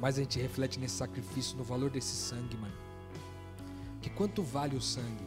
Mais 0.05 0.19
a 0.19 0.21
gente 0.21 0.39
reflete 0.39 0.79
nesse 0.79 0.97
sacrifício, 0.97 1.57
no 1.57 1.65
valor 1.65 1.89
desse 1.89 2.15
sangue, 2.15 2.59
mano. 2.59 2.75
Que 4.03 4.11
quanto 4.11 4.43
vale 4.43 4.77
o 4.77 4.81
sangue? 4.83 5.25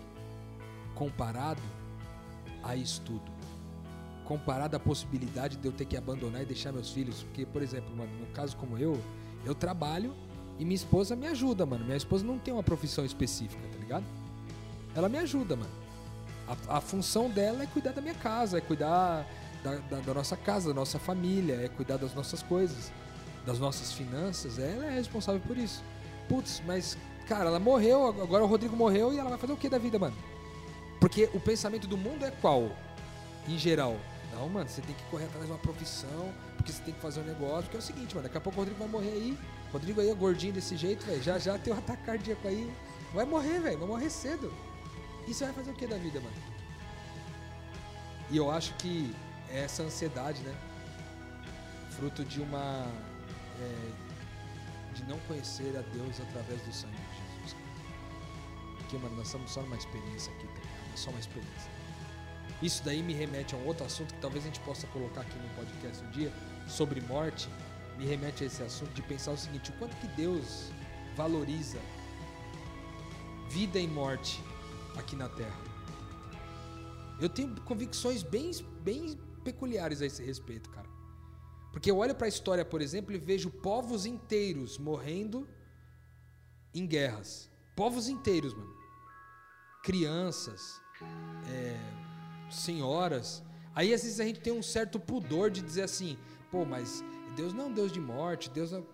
comparado 0.93 1.61
a 2.63 2.75
estudo. 2.75 3.31
Comparado 4.23 4.75
à 4.75 4.79
possibilidade 4.79 5.57
de 5.57 5.67
eu 5.67 5.71
ter 5.71 5.85
que 5.85 5.97
abandonar 5.97 6.43
e 6.43 6.45
deixar 6.45 6.71
meus 6.71 6.91
filhos. 6.91 7.23
Porque, 7.23 7.43
por 7.43 7.63
exemplo, 7.63 7.89
mano, 7.95 8.11
no 8.19 8.27
caso 8.27 8.55
como 8.55 8.77
eu, 8.77 9.01
eu 9.43 9.55
trabalho 9.55 10.13
e 10.59 10.63
minha 10.63 10.75
esposa 10.75 11.15
me 11.15 11.25
ajuda, 11.25 11.65
mano. 11.65 11.83
Minha 11.83 11.97
esposa 11.97 12.23
não 12.23 12.37
tem 12.37 12.53
uma 12.53 12.61
profissão 12.61 13.03
específica, 13.03 13.61
tá 13.71 13.79
ligado? 13.79 14.05
Ela 14.95 15.09
me 15.09 15.17
ajuda, 15.17 15.55
mano. 15.55 15.71
A, 16.47 16.77
a 16.77 16.81
função 16.81 17.31
dela 17.31 17.63
é 17.63 17.65
cuidar 17.65 17.93
da 17.93 18.01
minha 18.01 18.13
casa, 18.13 18.59
é 18.59 18.61
cuidar 18.61 19.25
da, 19.63 19.75
da, 19.75 19.99
da 20.01 20.13
nossa 20.13 20.37
casa, 20.37 20.69
da 20.69 20.75
nossa 20.75 20.99
família, 20.99 21.55
é 21.63 21.67
cuidar 21.67 21.97
das 21.97 22.13
nossas 22.13 22.43
coisas, 22.43 22.91
das 23.47 23.57
nossas 23.57 23.93
finanças. 23.93 24.59
Ela 24.59 24.87
é 24.87 24.91
responsável 24.91 25.41
por 25.41 25.57
isso. 25.57 25.81
Putz, 26.27 26.61
mas, 26.67 26.97
cara, 27.27 27.45
ela 27.45 27.59
morreu, 27.59 28.05
agora 28.05 28.43
o 28.43 28.47
Rodrigo 28.47 28.75
morreu 28.75 29.13
e 29.13 29.17
ela 29.17 29.29
vai 29.29 29.39
fazer 29.39 29.53
o 29.53 29.57
que 29.57 29.69
da 29.69 29.77
vida, 29.77 29.97
mano? 29.97 30.15
Porque 30.99 31.29
o 31.33 31.39
pensamento 31.39 31.87
do 31.87 31.97
mundo 31.97 32.25
é 32.25 32.31
qual? 32.31 32.69
Em 33.47 33.57
geral. 33.57 33.95
Não, 34.33 34.49
mano, 34.49 34.69
você 34.69 34.81
tem 34.81 34.93
que 34.93 35.03
correr 35.05 35.25
atrás 35.25 35.45
de 35.45 35.51
uma 35.51 35.57
profissão, 35.57 36.33
porque 36.57 36.73
você 36.73 36.83
tem 36.83 36.93
que 36.93 36.99
fazer 36.99 37.21
um 37.21 37.23
negócio. 37.23 37.63
Porque 37.63 37.77
é 37.77 37.79
o 37.79 37.83
seguinte, 37.83 38.13
mano, 38.13 38.27
daqui 38.27 38.37
a 38.37 38.41
pouco 38.41 38.59
o 38.59 38.61
Rodrigo 38.61 38.79
vai 38.79 38.89
morrer 38.89 39.11
aí. 39.11 39.37
Rodrigo 39.71 40.01
aí 40.01 40.09
é 40.09 40.13
gordinho 40.13 40.53
desse 40.53 40.75
jeito, 40.75 41.05
velho. 41.05 41.23
Já 41.23 41.39
já 41.39 41.57
tem 41.57 41.73
um 41.73 41.77
ataque 41.77 42.03
cardíaco 42.03 42.45
aí. 42.47 42.69
Vai 43.13 43.25
morrer, 43.25 43.61
velho. 43.61 43.79
Vai 43.79 43.87
morrer 43.87 44.09
cedo. 44.09 44.53
E 45.25 45.33
você 45.33 45.45
vai 45.45 45.53
fazer 45.53 45.71
o 45.71 45.73
que 45.73 45.87
da 45.87 45.97
vida, 45.97 46.19
mano? 46.19 46.35
E 48.29 48.35
eu 48.35 48.51
acho 48.51 48.73
que 48.73 49.15
essa 49.49 49.83
ansiedade, 49.83 50.41
né? 50.41 50.53
Fruto 51.91 52.25
de 52.25 52.41
uma. 52.41 52.85
É, 53.59 54.93
de 54.93 55.03
não 55.05 55.19
conhecer 55.21 55.75
a 55.77 55.81
Deus 55.93 56.19
através 56.19 56.61
do 56.61 56.73
sangue 56.73 56.95
de 56.95 57.43
Jesus. 57.43 57.55
Porque, 58.77 58.97
mano, 58.97 59.15
nós 59.15 59.27
estamos 59.27 59.51
só 59.51 59.61
numa 59.61 59.77
experiência 59.77 60.31
aqui, 60.33 60.47
tá 60.47 60.53
ligado? 60.53 60.93
É 60.93 60.97
só 60.97 61.09
uma 61.09 61.19
experiência. 61.19 61.71
Isso 62.61 62.83
daí 62.83 63.03
me 63.03 63.13
remete 63.13 63.53
a 63.53 63.57
um 63.57 63.65
outro 63.67 63.85
assunto 63.85 64.13
que 64.13 64.19
talvez 64.19 64.43
a 64.43 64.47
gente 64.47 64.59
possa 64.61 64.87
colocar 64.87 65.21
aqui 65.21 65.37
no 65.37 65.49
podcast 65.55 66.03
um 66.03 66.11
dia, 66.11 66.33
sobre 66.67 67.01
morte. 67.01 67.47
Me 67.97 68.05
remete 68.05 68.43
a 68.43 68.47
esse 68.47 68.63
assunto 68.63 68.93
de 68.93 69.01
pensar 69.03 69.31
o 69.31 69.37
seguinte: 69.37 69.69
o 69.69 69.73
quanto 69.73 69.95
que 69.97 70.07
Deus 70.09 70.71
valoriza 71.15 71.79
vida 73.49 73.79
e 73.79 73.87
morte 73.87 74.41
aqui 74.97 75.15
na 75.15 75.29
Terra. 75.29 75.59
Eu 77.19 77.29
tenho 77.29 77.59
convicções 77.61 78.21
bem, 78.21 78.51
bem 78.83 79.17
peculiares 79.43 80.01
a 80.01 80.05
esse 80.05 80.23
respeito, 80.23 80.69
cara. 80.69 80.87
Porque 81.71 81.91
eu 81.91 81.97
olho 81.97 82.15
para 82.15 82.25
a 82.25 82.29
história, 82.29 82.65
por 82.65 82.81
exemplo, 82.81 83.13
e 83.13 83.17
vejo 83.17 83.49
povos 83.49 84.05
inteiros 84.05 84.77
morrendo 84.77 85.47
em 86.73 86.85
guerras. 86.85 87.49
Povos 87.75 88.07
inteiros, 88.09 88.53
mano. 88.53 88.75
Crianças, 89.83 90.81
é, 91.49 91.77
senhoras. 92.49 93.43
Aí 93.75 93.93
às 93.93 94.03
vezes 94.03 94.19
a 94.19 94.25
gente 94.25 94.39
tem 94.39 94.53
um 94.53 94.63
certo 94.63 94.99
pudor 94.99 95.51
de 95.51 95.61
dizer 95.61 95.83
assim, 95.83 96.17
pô, 96.51 96.65
mas 96.65 97.03
Deus 97.35 97.53
não 97.53 97.65
é 97.65 97.67
um 97.67 97.73
Deus 97.73 97.91
de 97.91 97.99
morte, 97.99 98.49
Deus 98.49 98.71
não. 98.71 98.85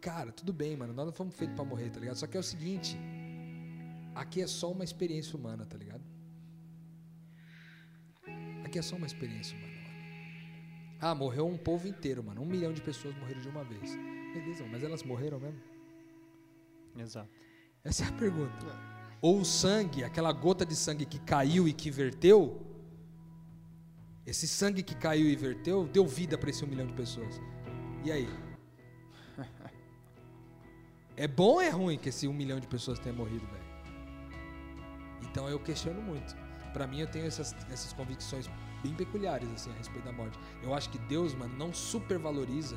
Cara, 0.00 0.32
tudo 0.32 0.52
bem, 0.52 0.76
mano. 0.76 0.92
Nós 0.92 1.06
não 1.06 1.12
fomos 1.12 1.36
feitos 1.36 1.54
para 1.54 1.64
morrer, 1.64 1.90
tá 1.90 2.00
ligado? 2.00 2.16
Só 2.16 2.26
que 2.26 2.36
é 2.36 2.40
o 2.40 2.42
seguinte: 2.42 2.98
aqui 4.14 4.42
é 4.42 4.46
só 4.48 4.72
uma 4.72 4.82
experiência 4.82 5.36
humana, 5.36 5.64
tá 5.64 5.78
ligado? 5.78 6.02
Aqui 8.64 8.78
é 8.78 8.82
só 8.82 8.96
uma 8.96 9.06
experiência 9.06 9.56
humana. 9.56 9.71
Ah, 11.04 11.16
morreu 11.16 11.48
um 11.48 11.58
povo 11.58 11.88
inteiro, 11.88 12.22
mano. 12.22 12.40
Um 12.40 12.46
milhão 12.46 12.72
de 12.72 12.80
pessoas 12.80 13.12
morreram 13.16 13.40
de 13.40 13.48
uma 13.48 13.64
vez. 13.64 13.96
Beleza, 14.32 14.64
mas 14.70 14.84
elas 14.84 15.02
morreram 15.02 15.40
mesmo? 15.40 15.60
Exato. 16.96 17.28
Essa 17.82 18.04
é 18.04 18.08
a 18.08 18.12
pergunta. 18.12 18.66
Ou 19.20 19.40
o 19.40 19.44
sangue, 19.44 20.04
aquela 20.04 20.32
gota 20.32 20.64
de 20.64 20.76
sangue 20.76 21.04
que 21.04 21.18
caiu 21.18 21.66
e 21.66 21.72
que 21.72 21.90
verteu, 21.90 22.64
esse 24.24 24.46
sangue 24.46 24.80
que 24.80 24.94
caiu 24.94 25.26
e 25.28 25.34
verteu, 25.34 25.88
deu 25.88 26.06
vida 26.06 26.38
para 26.38 26.50
esse 26.50 26.64
um 26.64 26.68
milhão 26.68 26.86
de 26.86 26.92
pessoas. 26.92 27.40
E 28.04 28.12
aí? 28.12 28.28
É 31.14 31.28
bom 31.28 31.54
ou 31.54 31.60
é 31.60 31.68
ruim 31.68 31.98
que 31.98 32.08
esse 32.08 32.26
um 32.26 32.32
milhão 32.32 32.58
de 32.58 32.66
pessoas 32.66 32.98
tenha 32.98 33.14
morrido, 33.14 33.46
velho? 33.46 33.64
Então 35.22 35.48
eu 35.48 35.58
questiono 35.58 36.00
muito. 36.00 36.34
Pra 36.72 36.86
mim 36.86 37.00
eu 37.00 37.06
tenho 37.06 37.26
essas, 37.26 37.54
essas 37.70 37.92
convicções 37.92 38.48
bem 38.82 38.94
peculiares 38.94 39.48
assim 39.52 39.70
a 39.70 39.74
respeito 39.74 40.04
da 40.04 40.12
morte. 40.12 40.38
Eu 40.62 40.74
acho 40.74 40.90
que 40.90 40.98
Deus, 40.98 41.34
mano, 41.34 41.54
não 41.56 41.72
supervaloriza 41.72 42.76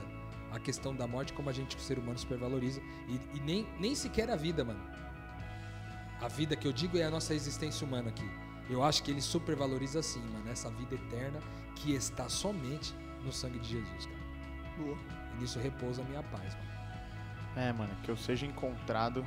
a 0.52 0.60
questão 0.60 0.96
da 0.96 1.08
morte 1.08 1.34
como 1.34 1.50
a 1.50 1.54
gente, 1.54 1.76
o 1.76 1.80
ser 1.80 2.00
humano, 2.00 2.18
supervaloriza. 2.18 2.82
E, 3.08 3.38
e 3.38 3.40
nem, 3.42 3.68
nem 3.80 3.96
sequer 3.96 4.30
a 4.30 4.36
vida, 4.36 4.64
mano. 4.64 4.80
A 6.22 6.28
vida 6.28 6.56
que 6.56 6.68
eu 6.68 6.72
digo 6.72 6.98
é 6.98 7.04
a 7.04 7.12
nossa 7.12 7.34
existência 7.34 7.86
humana 7.86 8.10
aqui. 8.10 8.30
Eu 8.70 8.84
acho 8.84 9.04
que 9.04 9.12
ele 9.12 9.22
supervaloriza 9.22 10.02
sim, 10.02 10.22
mano, 10.22 10.50
essa 10.50 10.70
vida 10.70 10.96
eterna 10.96 11.40
que 11.76 11.94
está 11.94 12.30
somente 12.30 12.96
no 13.24 13.32
sangue 13.32 13.60
de 13.60 13.70
Jesus, 13.70 14.06
cara. 14.06 14.26
Boa. 14.78 14.98
E 15.36 15.42
nisso 15.42 15.60
repousa 15.60 16.02
a 16.02 16.06
minha 16.06 16.24
paz, 16.24 16.56
mano. 16.56 16.76
É, 17.56 17.72
mano, 17.72 17.96
que 18.04 18.10
eu 18.10 18.18
seja 18.18 18.46
encontrado, 18.46 19.26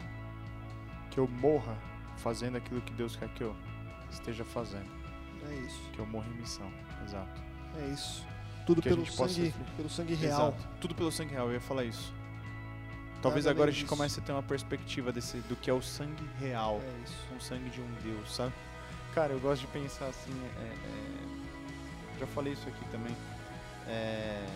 que 1.10 1.18
eu 1.18 1.26
morra 1.26 1.76
fazendo 2.16 2.56
aquilo 2.56 2.80
que 2.80 2.92
Deus 2.92 3.16
quer 3.16 3.28
que 3.30 3.42
eu 3.42 3.54
esteja 4.10 4.44
fazendo. 4.44 4.97
É 5.48 5.54
isso. 5.66 5.80
Que 5.92 5.98
eu 5.98 6.06
morra 6.06 6.26
em 6.28 6.40
missão. 6.40 6.70
Exato. 7.04 7.42
É 7.80 7.86
isso. 7.88 8.26
Tudo 8.66 8.82
Que 8.82 8.88
pelo 8.88 9.06
sangue, 9.06 9.54
pelo 9.76 9.88
sangue 9.88 10.14
real. 10.14 10.48
Exato. 10.48 10.68
Tudo 10.80 10.94
pelo 10.94 11.10
sangue 11.10 11.32
real, 11.32 11.46
eu 11.48 11.54
ia 11.54 11.60
falar 11.60 11.84
isso. 11.84 12.12
Talvez 13.22 13.44
Nada 13.46 13.56
agora 13.56 13.70
a 13.70 13.72
gente 13.72 13.82
disso. 13.84 13.96
comece 13.96 14.20
a 14.20 14.22
ter 14.22 14.32
uma 14.32 14.42
perspectiva 14.42 15.10
desse, 15.10 15.38
do 15.38 15.56
que 15.56 15.68
é 15.70 15.72
o 15.72 15.82
sangue 15.82 16.28
real. 16.38 16.80
É 16.84 17.04
isso. 17.04 17.16
um 17.34 17.40
sangue 17.40 17.70
de 17.70 17.80
um 17.80 17.90
Deus, 18.02 18.34
sabe? 18.34 18.52
Cara, 19.14 19.32
eu 19.32 19.40
gosto 19.40 19.62
de 19.62 19.66
pensar 19.68 20.06
assim, 20.06 20.30
é, 20.60 20.64
é, 20.64 22.20
já 22.20 22.26
falei 22.28 22.52
isso 22.52 22.68
aqui 22.68 22.84
também, 22.90 23.16
é, 23.88 24.46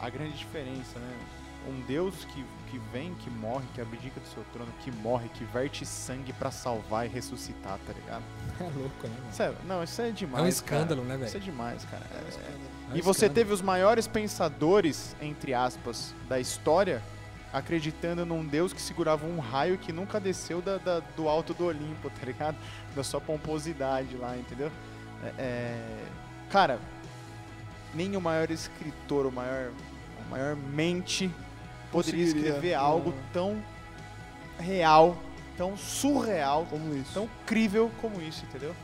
a 0.00 0.08
grande 0.08 0.38
diferença, 0.38 0.98
né? 0.98 1.18
Um 1.66 1.80
Deus 1.82 2.24
que, 2.24 2.44
que 2.70 2.78
vem, 2.92 3.14
que 3.16 3.28
morre, 3.28 3.64
que 3.74 3.80
abdica 3.80 4.18
do 4.20 4.26
seu 4.28 4.42
trono, 4.52 4.70
que 4.80 4.90
morre, 4.90 5.28
que 5.30 5.44
verte 5.44 5.84
sangue 5.84 6.32
pra 6.32 6.50
salvar 6.50 7.04
e 7.04 7.08
ressuscitar, 7.08 7.78
tá 7.86 7.92
ligado? 7.92 8.22
É 8.60 8.64
louco, 8.64 9.06
né, 9.06 9.14
mano? 9.20 9.32
Sério, 9.32 9.56
não, 9.66 9.82
isso 9.82 10.00
é 10.00 10.10
demais, 10.10 10.42
É 10.42 10.46
um 10.46 10.48
escândalo, 10.48 11.02
cara. 11.02 11.18
né, 11.18 11.26
Isso 11.26 11.36
é 11.36 11.40
velho? 11.40 11.52
demais, 11.52 11.84
cara. 11.84 12.02
É 12.10 12.16
um 12.22 12.24
É- 12.24 12.28
escândalo. 12.28 12.60
É 12.90 12.94
um 12.94 12.96
e 12.96 13.00
você 13.02 13.10
escândalo. 13.26 13.34
teve 13.34 13.52
os 13.52 13.60
maiores 13.62 14.06
pensadores, 14.06 15.14
entre 15.20 15.52
aspas, 15.52 16.14
da 16.28 16.40
história, 16.40 17.02
acreditando 17.52 18.24
num 18.24 18.46
Deus 18.46 18.72
que 18.72 18.80
segurava 18.80 19.26
um 19.26 19.38
raio 19.40 19.76
que 19.78 19.92
nunca 19.92 20.18
desceu 20.20 20.62
da, 20.62 20.78
da- 20.78 21.00
do 21.16 21.28
alto 21.28 21.52
do 21.52 21.66
Olimpo, 21.66 22.08
tá 22.10 22.24
ligado? 22.24 22.56
Da 22.96 23.04
sua 23.04 23.20
pomposidade 23.20 24.16
lá, 24.16 24.36
entendeu? 24.36 24.70
É, 25.22 25.32
é, 25.38 26.04
Cara, 26.50 26.78
nem 27.94 28.16
o 28.16 28.20
maior 28.20 28.50
escritor, 28.50 29.26
o 29.26 29.32
maior, 29.32 29.70
a 30.26 30.30
maior 30.30 30.56
mente 30.56 31.30
poderia 31.90 32.24
escrever 32.24 32.76
não. 32.76 32.84
algo 32.84 33.14
tão 33.32 33.62
real, 34.58 35.16
tão 35.56 35.76
surreal, 35.76 36.66
Como 36.68 36.94
isso. 36.94 37.12
tão 37.14 37.28
crível 37.46 37.90
como 38.00 38.20
isso, 38.20 38.44
entendeu? 38.44 38.74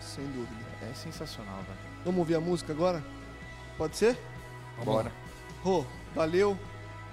Sem 0.00 0.24
dúvida. 0.26 0.66
É 0.90 0.94
sensacional, 0.94 1.56
velho. 1.56 1.78
Vamos 2.04 2.18
ouvir 2.20 2.36
a 2.36 2.40
música 2.40 2.72
agora? 2.72 3.02
Pode 3.76 3.96
ser? 3.96 4.16
Bora. 4.84 5.10
Rô, 5.62 5.84
valeu. 6.14 6.56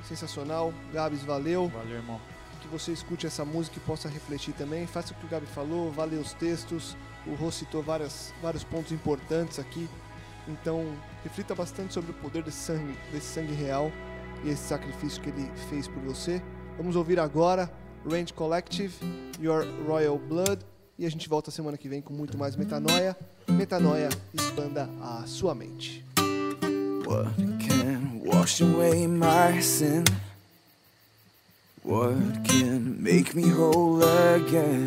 Sensacional. 0.07 0.73
Gabs, 0.91 1.23
valeu. 1.23 1.69
Valeu, 1.69 1.95
irmão. 1.95 2.19
Que 2.61 2.67
você 2.67 2.91
escute 2.91 3.25
essa 3.25 3.43
música 3.43 3.77
e 3.77 3.79
possa 3.81 4.07
refletir 4.07 4.53
também. 4.53 4.85
Faça 4.85 5.13
o 5.13 5.15
que 5.15 5.25
o 5.25 5.29
Gabi 5.29 5.45
falou, 5.47 5.91
vá 5.91 6.05
ler 6.05 6.17
os 6.19 6.33
textos. 6.33 6.95
O 7.25 7.33
Rô 7.35 7.51
citou 7.51 7.81
várias, 7.81 8.33
vários 8.41 8.63
pontos 8.63 8.91
importantes 8.91 9.59
aqui. 9.59 9.89
Então, 10.47 10.95
reflita 11.23 11.55
bastante 11.55 11.93
sobre 11.93 12.11
o 12.11 12.13
poder 12.15 12.43
desse 12.43 12.57
sangue, 12.57 12.97
desse 13.11 13.27
sangue 13.27 13.53
real 13.53 13.91
e 14.43 14.49
esse 14.49 14.63
sacrifício 14.63 15.21
que 15.21 15.29
ele 15.29 15.49
fez 15.69 15.87
por 15.87 16.01
você. 16.03 16.41
Vamos 16.77 16.95
ouvir 16.95 17.19
agora 17.19 17.71
Range 18.09 18.33
Collective, 18.33 18.93
Your 19.41 19.65
Royal 19.87 20.17
Blood. 20.17 20.59
E 20.97 21.05
a 21.05 21.09
gente 21.09 21.27
volta 21.27 21.49
semana 21.49 21.77
que 21.77 21.87
vem 21.87 22.01
com 22.01 22.13
muito 22.13 22.37
mais 22.37 22.55
metanoia. 22.55 23.17
Metanoia, 23.47 24.09
expanda 24.33 24.89
a 25.01 25.23
sua 25.25 25.55
mente. 25.55 26.03
What 27.05 27.35
can 27.59 28.21
wash 28.23 28.61
away 28.61 29.07
my 29.07 29.61
sin? 29.61 30.03
What 31.83 32.15
can 32.45 32.97
make 32.99 33.35
me 33.35 33.49
whole 33.49 34.01
again? 34.03 34.85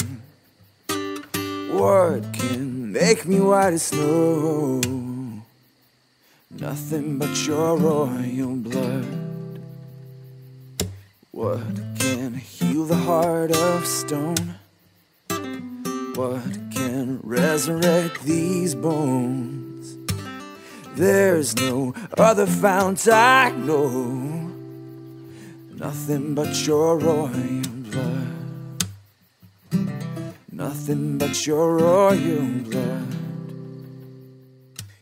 What 1.72 2.22
can 2.32 2.90
make 2.90 3.28
me 3.28 3.40
white 3.40 3.74
as 3.74 3.82
snow? 3.82 4.80
Nothing 6.50 7.18
but 7.18 7.46
your 7.46 7.76
royal 7.76 8.56
blood. 8.56 9.15
What 11.36 11.60
can 11.98 12.32
heal 12.32 12.86
the 12.86 12.96
heart 12.96 13.50
of 13.54 13.86
stone? 13.86 14.54
What 16.14 16.42
can 16.70 17.20
resurrect 17.22 18.22
these 18.22 18.74
bones? 18.74 19.98
There's 20.94 21.54
no 21.56 21.92
other 22.16 22.46
fount 22.46 23.06
I 23.06 23.50
know, 23.50 24.50
nothing 25.74 26.34
but 26.34 26.66
your 26.66 26.98
royal 26.98 27.68
blood, 27.90 28.86
nothing 30.50 31.18
but 31.18 31.46
your 31.46 31.76
royal 31.76 32.46
blood. 32.64 33.14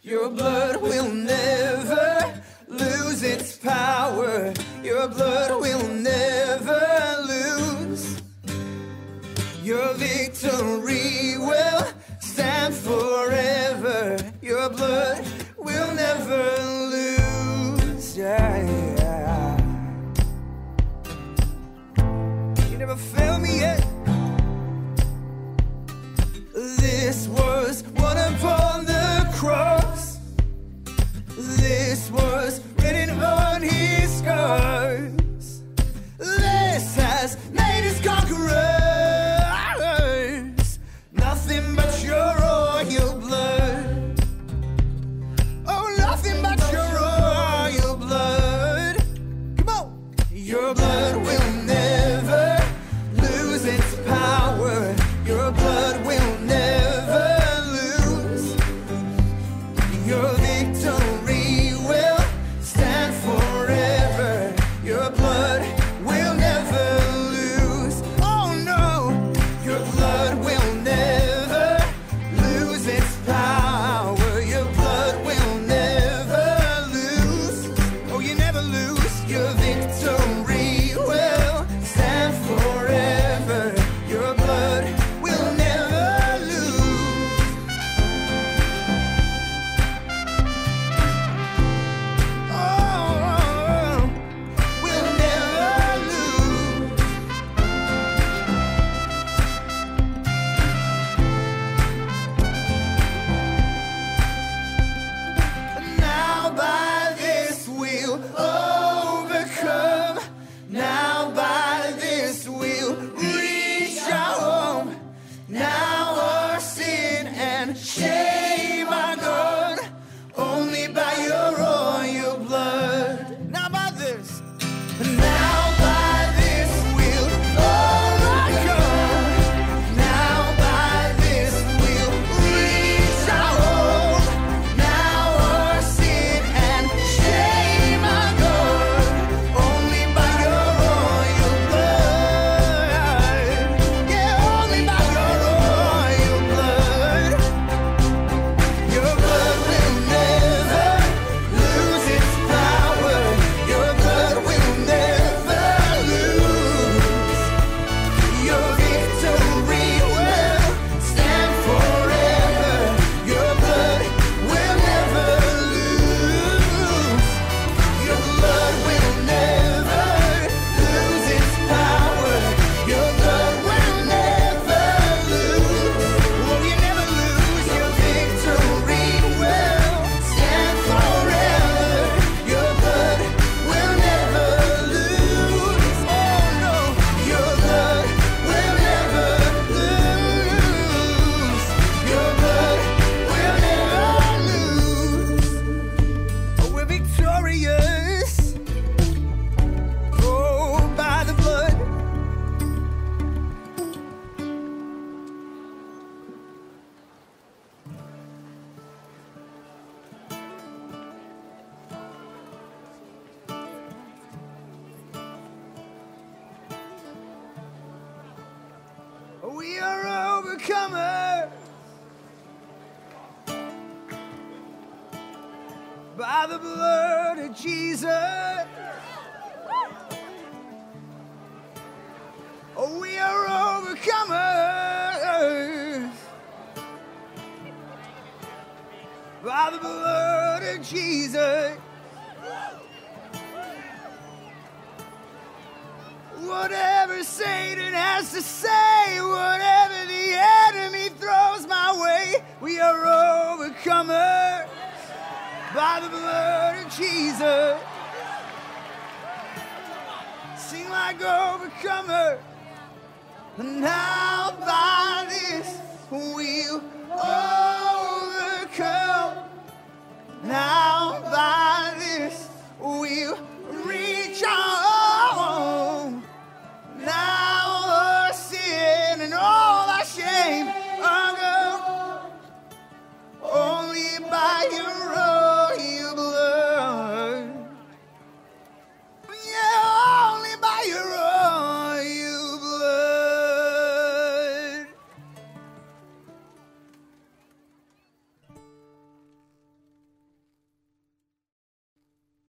Your 0.02 0.30
blood 0.30 0.82
will 0.82 1.10
never 1.14 2.42
lose 2.66 3.22
its 3.22 3.56
power. 3.56 4.52
Your 4.84 5.08
blood 5.08 5.62
will 5.62 5.88
never 5.88 7.16
lose. 7.26 8.20
Your 9.62 9.94
victory 9.94 11.38
will 11.38 11.86
stand 12.20 12.74
forever. 12.74 14.18
Your 14.42 14.68
blood 14.68 15.24
will 15.56 15.94
never 15.94 16.44
lose. 16.92 18.14
Yeah, 18.14 18.56
yeah. 18.98 19.56
You 22.70 22.76
never 22.76 22.96
fail 22.96 23.38
me 23.38 23.60
yet. 23.60 23.83